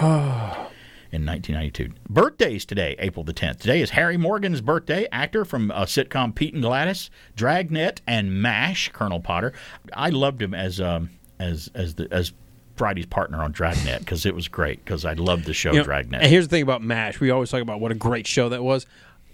[1.13, 1.93] In 1992.
[2.09, 3.59] Birthdays today, April the 10th.
[3.59, 8.91] Today is Harry Morgan's birthday, actor from uh, sitcom Pete and Gladys, Dragnet, and MASH,
[8.93, 9.53] Colonel Potter.
[9.93, 12.33] I loved him as um, as as the as
[12.77, 15.85] Friday's partner on Dragnet because it was great because I loved the show You know,
[15.85, 16.23] Dragnet.
[16.23, 17.19] And here's the thing about MASH.
[17.19, 18.87] We always talk about what a great show that was.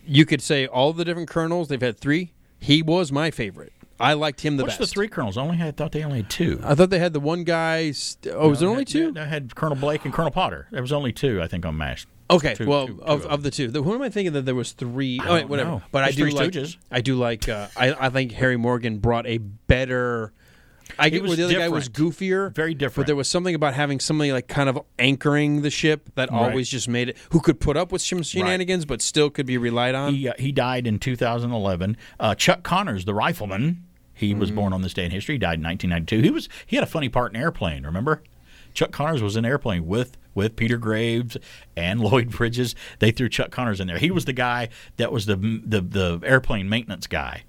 [0.07, 2.33] You could say all the different colonels, they've had three.
[2.59, 3.73] He was my favorite.
[3.99, 4.81] I liked him the What's best.
[4.81, 5.39] What's the three colonels?
[5.39, 6.61] I only had thought they only had two.
[6.63, 7.93] I thought they had the one guy.
[7.93, 9.15] St- oh, was No, there only they- two?
[9.19, 10.69] I had Colonel Blake and Colonel Potter.
[10.71, 12.07] There was only two, I think, on MASH.
[12.29, 14.45] Okay, Two- well, two- two of, of the two, the, who am I thinking that
[14.45, 15.19] there was three?
[15.21, 15.71] I oh, whatever.
[15.71, 15.83] know.
[15.93, 16.51] But I do Three like.
[16.51, 16.77] Stooges.
[16.91, 17.49] I do like.
[17.49, 20.33] Uh, I I think Harry Morgan brought a better.
[20.99, 23.05] I get where the other guy was goofier, very different.
[23.05, 26.39] but there was something about having somebody like kind of anchoring the ship that Right.
[26.51, 27.17] always just made it.
[27.33, 30.15] Who could put up with some shenanigans, but still could be relied on.
[30.15, 31.97] He, uh, he died in 2011.
[32.21, 33.83] Uh, Chuck Connors, the rifleman,
[34.15, 34.57] he was Mm-hmm.
[34.57, 35.35] born on this day in history.
[35.35, 36.23] He died in 1992.
[36.25, 37.85] He was he had a funny part in Airplane.
[37.85, 38.23] Remember,
[38.73, 41.37] Chuck Connors was in Airplane with with Peter Graves
[41.77, 42.75] and Lloyd Bridges.
[43.01, 43.99] They threw Chuck Connors in there.
[43.99, 47.43] He was the guy that was the the the airplane maintenance guy.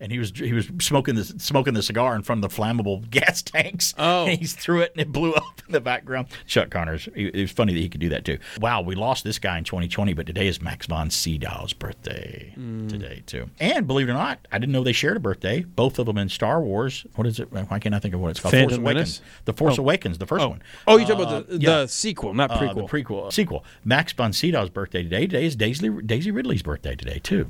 [0.00, 3.08] And he was he was smoking the smoking the cigar in front of the flammable
[3.10, 3.94] gas tanks.
[3.96, 4.26] Oh.
[4.26, 6.26] and he threw it and it blew up in the background.
[6.46, 7.08] Chuck Connors.
[7.14, 8.38] It it was funny that he could do that too.
[8.60, 12.88] Wow, we lost this guy in 2020, but today is Max von Sydow's birthday Mm.
[12.88, 13.48] today too.
[13.60, 15.62] And believe it or not, I didn't know they shared a birthday.
[15.62, 17.06] Both of them in Star Wars.
[17.14, 17.50] What is it?
[17.52, 18.52] Why can't I think of what it's called?
[18.52, 19.20] Phantom Force Awakens.
[19.44, 19.82] The Force Oh.
[19.82, 20.48] Awakens, the first Oh.
[20.50, 20.62] one.
[20.88, 22.74] Oh, you're talking about the- Uh, the sequel, not Uh, prequel.
[22.74, 23.64] the prequel, sequel.
[23.84, 25.26] Max von Sydow's birthday today.
[25.26, 27.48] Today is Daisy, Daisy Ridley's birthday today too.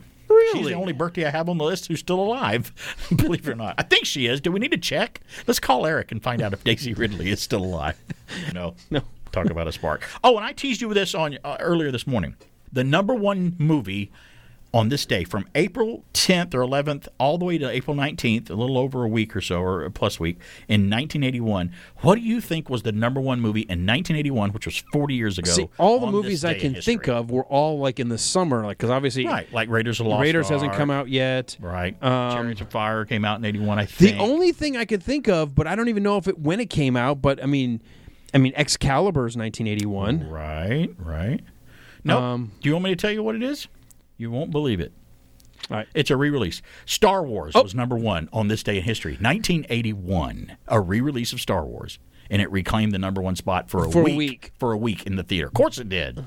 [0.52, 2.72] She's the only birthday I have on the list who's still alive.
[3.16, 4.40] Believe it or not, I think she is.
[4.40, 5.20] Do we need to check?
[5.46, 7.98] Let's call Eric and find out if Daisy Ridley is still alive.
[8.54, 9.02] No, no.
[9.32, 10.08] Talk about a spark.
[10.24, 12.36] Oh, and I teased you with this on uh, earlier this morning.
[12.72, 14.10] The number one movie
[14.74, 18.54] on this day, from April 10th or 11th all the way to April 19th, a
[18.54, 20.36] little over a week or so, or a plus week,
[20.66, 21.70] in 1981.
[22.00, 25.38] What do you think was the number one movie in 1981, which was 40 years
[25.38, 25.52] ago?
[25.52, 28.76] See, all the movies I can think of were all like in the summer, like
[28.78, 31.56] because obviously, Right, like Raiders of the Lost Raiders hasn't come out yet.
[31.60, 31.94] Right.
[32.02, 34.16] Um, Chariots of Fire came out in 81, I think.
[34.16, 36.58] The only thing I could think of, but I don't even know if it when
[36.58, 37.22] it came out.
[37.22, 37.80] But I mean,
[38.34, 40.28] I mean, Excalibur's 1981.
[40.28, 41.40] Right, right.
[42.02, 43.68] No, Um, do you want me to tell you what it is?
[44.16, 44.92] You won't believe it.
[45.70, 45.86] All right.
[45.94, 46.60] It's a re-release.
[46.84, 47.62] Star Wars Oh.
[47.62, 50.56] was number one on this day in history, 1981.
[50.68, 51.98] A re-release of Star Wars,
[52.30, 54.52] and it reclaimed the number one spot for a For a week, week.
[54.58, 55.46] For a week in the theater.
[55.46, 56.24] Of course, it did.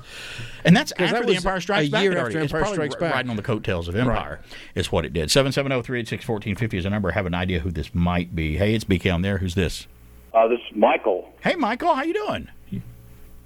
[0.64, 2.02] And that's after that the Empire Strikes a Back.
[2.02, 3.14] year had after it's Empire Strikes ri- Back.
[3.14, 4.40] riding on the coattails of Empire.
[4.74, 5.30] Is what it did.
[5.30, 7.10] Seven seven zero three eight six fourteen fifty is a number.
[7.10, 8.56] I have an idea who this might be.
[8.56, 9.38] Hey, it's BK on there.
[9.38, 9.86] Who's this?
[10.34, 11.32] Uh, this is Michael.
[11.42, 11.94] Hey, Michael.
[11.94, 12.48] How you doing?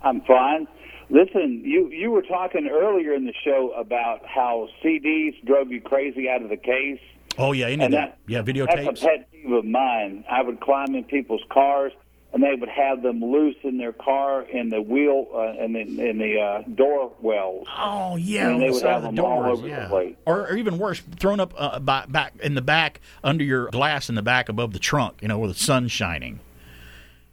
[0.02, 0.66] I'm fine.
[1.12, 6.26] Listen, you you were talking earlier in the show about how CDs drove you crazy
[6.26, 7.00] out of the case.
[7.36, 8.18] Oh yeah, any of And that.
[8.26, 10.24] that- Yeah, That's a pet peeve of mine.
[10.30, 11.92] I would climb in people's cars,
[12.32, 15.80] and they would have them loose in their car in the wheel uh, in the
[15.80, 17.66] in the uh, door wells.
[17.78, 19.82] Oh yeah, and they would have the them all doors, over yeah.
[19.82, 20.16] the place.
[20.24, 24.08] Or, or even worse, thrown up uh, by, back in the back under your glass
[24.08, 26.40] in the back above the trunk, you know, where the sun's shining.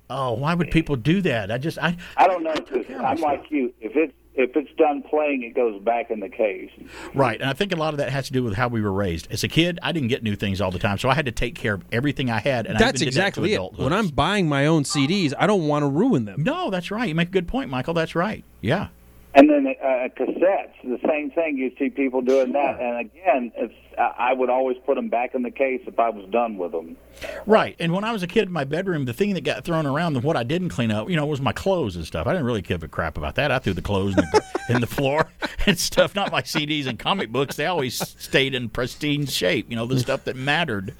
[0.09, 1.51] Oh, why would people do that?
[1.51, 2.55] I just I I don't know.
[2.99, 3.73] I'm like you.
[3.79, 6.71] If it's if it's done playing, it goes back in the case.
[7.13, 8.91] right, and I think a lot of that has to do with how we were
[8.91, 9.27] raised.
[9.31, 11.31] As a kid, I didn't get new things all the time, so I had to
[11.31, 12.65] take care of everything I had.
[12.65, 13.73] And That's even did that exactly it.
[13.73, 16.43] When I'm buying my own CDs, I don't want to ruin them.
[16.43, 17.09] No, that's right.
[17.09, 17.93] You make a good point, Michael.
[17.93, 18.45] That's right.
[18.61, 18.87] Yeah.
[19.35, 21.57] And then uh, cassettes, the same thing.
[21.57, 25.35] You see people doing that, and again, it's I I would always put them back
[25.35, 26.97] in the case if I was done with them.
[27.45, 27.75] Right.
[27.79, 30.15] And when I was a kid in my bedroom, the thing that got thrown around
[30.15, 32.25] and what I didn't clean up, you know, was my clothes and stuff.
[32.25, 33.51] I didn't really give a crap about that.
[33.51, 35.29] I threw the clothes in the, in the floor
[35.65, 36.15] and stuff.
[36.15, 37.55] Not my CDs and comic books.
[37.55, 39.69] They always stayed in pristine shape.
[39.69, 40.95] You know, the stuff that mattered.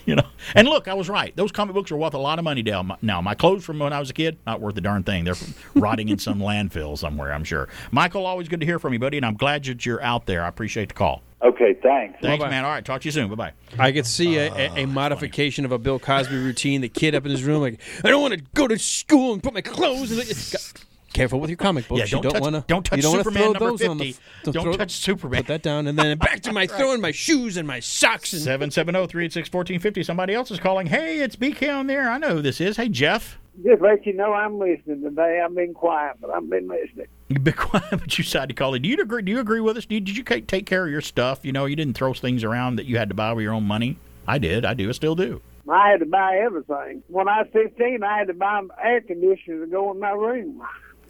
[0.06, 1.34] You know, and look, I was right.
[1.36, 2.96] Those comic books are worth a lot of money now.
[3.02, 5.24] Now, my clothes from when I was a kid not worth a darn thing.
[5.24, 5.34] They're
[5.74, 7.32] rotting in some landfill somewhere.
[7.32, 7.68] I'm sure.
[7.92, 10.42] Michael, always good to hear from you, buddy, and I'm glad that you're out there.
[10.42, 11.22] I appreciate the call.
[11.42, 12.18] Okay, thanks.
[12.20, 12.64] Thanks, man.
[12.64, 13.28] All right, talk to you soon.
[13.28, 13.52] Bye bye.
[13.78, 16.80] I could see a, Uh, a, a modification of a Bill Cosby routine.
[16.80, 19.42] The kid up in his room, like, I don't want to go to school and
[19.42, 20.10] put my clothes.
[21.10, 21.98] In the-" Careful with your comic books.
[22.00, 22.64] Yeah, don't you don't touch- want to.
[22.66, 24.52] don't touch you don't Superman throw number those on the 50.
[24.52, 25.40] Don't throw- touch Superman.
[25.40, 28.32] Put that down, and then back to my throwing my shoes and my socks.
[28.32, 30.02] And 770 386 1450.
[30.02, 30.86] Somebody else is calling.
[30.86, 32.10] Hey, it's BK on there.
[32.10, 32.76] I know who this is.
[32.76, 33.38] Hey, Jeff.
[33.64, 35.42] Just let you know I'm listening today.
[35.44, 37.06] I've been quiet, but I've been listening.
[37.28, 38.82] You've been quiet, but you decided to call in.
[38.82, 39.22] Do you agree?
[39.22, 39.84] Do you agree with us?
[39.86, 41.40] Did, did you take care of your stuff?
[41.44, 43.64] You know, you didn't throw things around that you had to buy with your own
[43.64, 43.98] money.
[44.26, 44.64] I did.
[44.64, 44.88] I do.
[44.88, 45.42] I still do.
[45.68, 47.02] I had to buy everything.
[47.08, 50.62] When I was 15, I had to buy air conditioners to go in my room.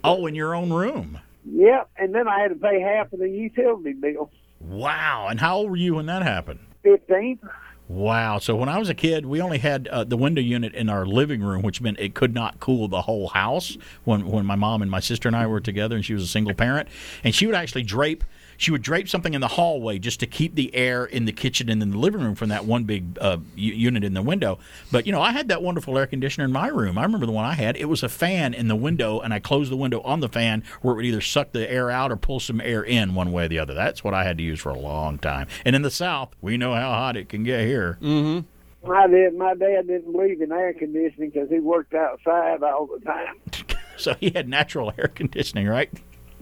[0.03, 1.19] Oh, in your own room.
[1.45, 4.31] Yep, and then I had to pay half of the utility bill.
[4.59, 5.27] Wow.
[5.29, 6.59] And how old were you when that happened?
[6.83, 7.39] 15.
[7.87, 8.39] Wow.
[8.39, 11.05] So when I was a kid, we only had uh, the window unit in our
[11.05, 14.81] living room, which meant it could not cool the whole house when, when my mom
[14.81, 16.87] and my sister and I were together and she was a single parent.
[17.23, 18.23] And she would actually drape.
[18.61, 21.67] She would drape something in the hallway just to keep the air in the kitchen
[21.67, 24.59] and in the living room from that one big uh, unit in the window.
[24.91, 26.95] But you know, I had that wonderful air conditioner in my room.
[26.99, 27.75] I remember the one I had.
[27.75, 30.63] It was a fan in the window, and I closed the window on the fan
[30.83, 33.45] where it would either suck the air out or pull some air in one way
[33.45, 33.73] or the other.
[33.73, 35.47] That's what I had to use for a long time.
[35.65, 37.97] And in the South, we know how hot it can get here.
[37.99, 38.47] Mm-hmm.
[38.87, 43.03] My dad, my dad didn't believe in air conditioning because he worked outside all the
[43.03, 43.37] time.
[43.97, 45.91] So he had natural air conditioning, right?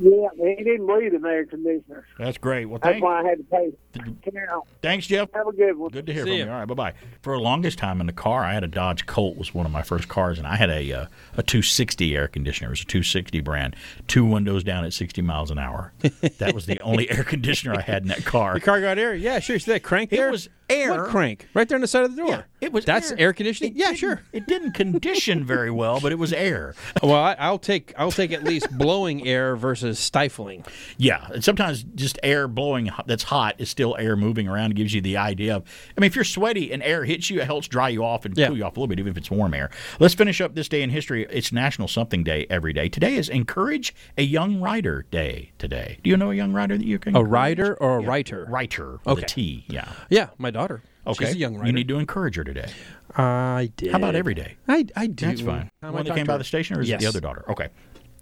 [0.02, 2.06] Yeah, he didn't believe in air conditioners.
[2.18, 2.66] That's great.
[2.66, 3.72] Well, That's why I had to pay.
[4.00, 4.50] Come here.
[4.82, 5.30] thanks, Jeff.
[5.34, 5.90] Have a good one.
[5.92, 6.46] Good to hear See from ya.
[6.46, 6.52] you.
[6.52, 6.94] All right, bye bye.
[7.22, 9.72] For the longest time in the car, I had a Dodge Colt was one of
[9.72, 11.06] my first cars, and I had a uh,
[11.36, 12.70] a 260 air conditioner.
[12.70, 13.76] It was a 260 brand,
[14.08, 15.92] two windows down at 60 miles an hour.
[16.38, 18.54] that was the only air conditioner I had in that car.
[18.54, 19.14] The car got air.
[19.16, 19.56] Yeah, sure.
[19.56, 20.30] You see that crank there?
[20.30, 20.92] It was air.
[21.02, 21.48] What crank?
[21.54, 22.46] Right there on the side of the door.
[22.62, 23.20] it was That's air.
[23.20, 23.74] air, conditioning.
[23.76, 24.22] yeah, sure.
[24.34, 26.76] It didn't condition very well, but it was air.
[27.02, 30.66] Well, I, I'll take I'll take at least blowing air versus stifling.
[30.98, 34.72] Yeah, and sometimes just air blowing that's hot is still air moving around.
[34.72, 35.64] It gives you the idea of.
[35.98, 38.36] I mean, if you're sweaty and air hits you, it helps dry you off and
[38.36, 39.70] cool you off a little bit, even if it's warm air.
[40.00, 41.26] Let's finish up this day in history.
[41.30, 42.90] It's National Something Day every day.
[42.90, 45.52] Today is Encourage a Young Writer Day.
[45.58, 47.16] Today, do you know a young writer that you can?
[47.16, 47.32] A encourage?
[47.32, 48.46] writer or a writer?
[48.50, 49.00] Writer.
[49.06, 49.22] With Okay.
[49.24, 49.66] a T.
[49.70, 49.92] Yeah.
[50.10, 50.59] Yeah, my daughter.
[51.08, 51.26] Okay.
[51.26, 51.68] She's a young writer.
[51.68, 52.70] You need to encourage her today.
[53.16, 53.92] I did.
[53.92, 54.56] How about every day?
[54.68, 55.26] I, I do.
[55.28, 55.70] That's fine.
[55.82, 57.44] Am one that came by the station, or is it the other daughter?
[57.50, 57.70] Okay.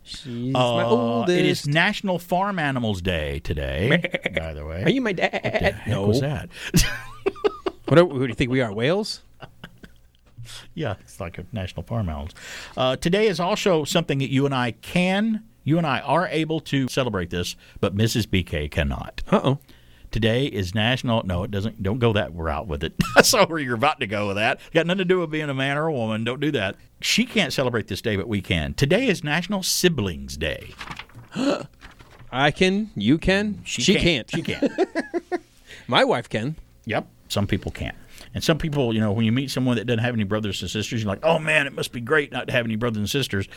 [0.03, 1.37] She's my Uh, oldest.
[1.37, 3.89] It is National Farm Animals Day today.
[4.37, 5.73] by the way, Are you my What the dad?
[5.75, 6.05] heck No.
[6.07, 6.49] was that?
[7.87, 8.73] What, are- who do you think we are?
[8.73, 9.21] Whales?
[10.73, 12.31] Yeah, it's like a national farm animals.
[12.77, 16.61] Uh, today is also something that you and I can, you and I are able
[16.61, 18.27] to celebrate this, but Mrs.
[18.27, 19.21] BK cannot.
[19.29, 19.59] Uh oh.
[20.17, 21.21] Today is national.
[21.27, 21.83] No, it doesn't.
[21.83, 22.95] Don't go that route with it.
[23.15, 24.59] I saw where you're about to go with that.
[24.73, 26.23] Got nothing to do with being a man or a woman.
[26.23, 26.75] Don't do that.
[27.01, 28.73] She can't celebrate this day, but we can.
[28.73, 30.73] Today is National Siblings Day.
[32.31, 32.89] I can.
[32.95, 33.61] You can.
[33.63, 34.27] She, can't.
[34.27, 34.31] can't.
[34.31, 34.89] She can't.
[35.87, 36.55] My wife can.
[36.85, 37.05] Yep.
[37.29, 37.95] Some people can't.
[38.37, 40.69] And some people, you know, when you meet someone that doesn't have any brothers and
[40.69, 43.09] sisters, you're like, oh man, it must be great not to have any brothers and
[43.09, 43.47] sisters.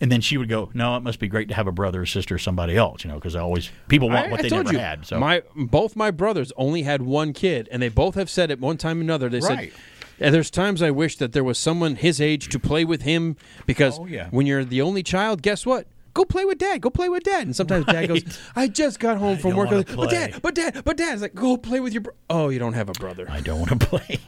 [0.00, 2.06] And then she would go, no, it must be great to have a brother or
[2.06, 4.64] sister or somebody else, you know, because always people want I- what I they told
[4.64, 5.06] never you, had.
[5.06, 8.58] So my both my brothers only had one kid, and they both have said at
[8.58, 9.28] one time or another.
[9.28, 9.70] They Right.
[9.72, 9.80] said,
[10.18, 13.36] "And there's times I wish that there was someone his age to play with him
[13.66, 14.26] because Oh, yeah.
[14.32, 15.86] when you're the only child, guess what?
[16.14, 16.80] Go play with dad.
[16.80, 17.46] Go play with dad.
[17.46, 18.22] And sometimes dad goes,
[18.56, 21.12] "I just got home from work." Like, but dad, but dad, but dad.
[21.14, 22.02] It's like, go play with your.
[22.02, 22.14] Bro-.
[22.30, 23.26] Oh, you don't have a brother.
[23.28, 24.20] I don't want to play.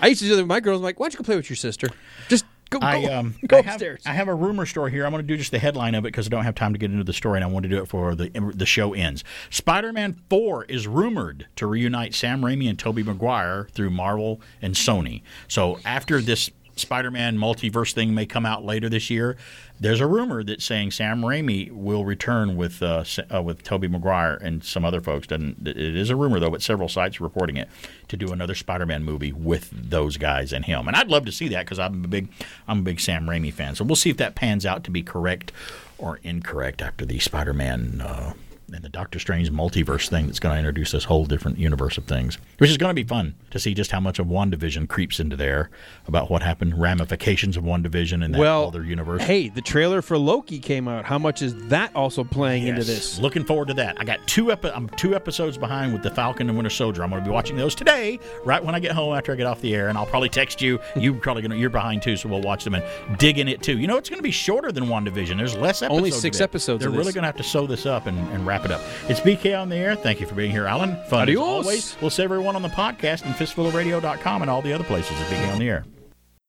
[0.00, 0.78] I used to do that with my girls.
[0.78, 1.88] I'm like, why don't you go play with your sister?
[2.28, 4.02] Just go, go, I um go I have, upstairs.
[4.06, 5.04] I have a rumor story here.
[5.04, 6.78] I'm going to do just the headline of it because I don't have time to
[6.78, 9.22] get into the story, and I want to do it for the the show ends.
[9.50, 15.22] Spider-Man 4 is rumored to reunite Sam Raimi and Tobey Maguire through Marvel and Sony.
[15.48, 19.36] So after this Spider-Man multiverse thing may come out later this year.
[19.80, 24.36] There's a rumor that saying Sam Raimi will return with uh, uh, with Tobey Maguire
[24.36, 25.26] and some other folks.
[25.26, 27.68] Doesn't it is a rumor though, but several sites are reporting it
[28.08, 30.86] to do another Spider-Man movie with those guys and him.
[30.86, 32.28] And I'd love to see that because I'm a big
[32.68, 33.74] I'm a big Sam Raimi fan.
[33.74, 35.50] So we'll see if that pans out to be correct
[35.98, 38.00] or incorrect after the Spider-Man.
[38.00, 38.32] Uh,
[38.74, 42.04] and the Doctor Strange multiverse thing that's going to introduce this whole different universe of
[42.04, 45.20] things, which is going to be fun to see just how much of WandaVision creeps
[45.20, 45.70] into there
[46.06, 49.22] about what happened, ramifications of WandaVision and that well, other universe.
[49.22, 51.04] Hey, the trailer for Loki came out.
[51.04, 53.18] How much is that also playing into this?
[53.18, 54.00] Looking forward to that.
[54.00, 57.04] I got two epi- I'm two episodes behind with the Falcon and Winter Soldier.
[57.04, 59.46] I'm going to be watching those today, right when I get home after I get
[59.46, 60.80] off the air, and I'll probably text you.
[61.04, 63.62] You probably going to you're behind too, so we'll watch them and dig in it
[63.62, 63.78] too.
[63.78, 65.36] You know, it's going to be shorter than WandaVision.
[65.36, 65.98] There's less episodes.
[65.98, 68.63] Only six episodes They're really going to have to sew this up and, and wrap
[68.64, 68.80] it up.
[69.08, 69.94] It's BK on the air.
[69.94, 70.96] Thank you for being here, Alan.
[71.08, 71.42] Fun as Adios.
[71.42, 71.96] always.
[72.00, 75.52] We'll see everyone on the podcast and fistfulofradio.com and all the other places at BK
[75.52, 75.84] on the air.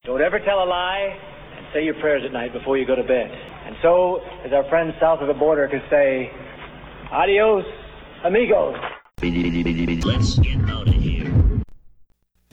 [0.04, 1.18] Don't ever tell a lie
[1.56, 3.30] and say your prayers at night before you go to bed.
[3.66, 6.30] And so, as our friends south of the border could say,
[7.10, 7.64] adios,
[8.24, 8.76] amigos.
[9.22, 11.15] Let's get out of here.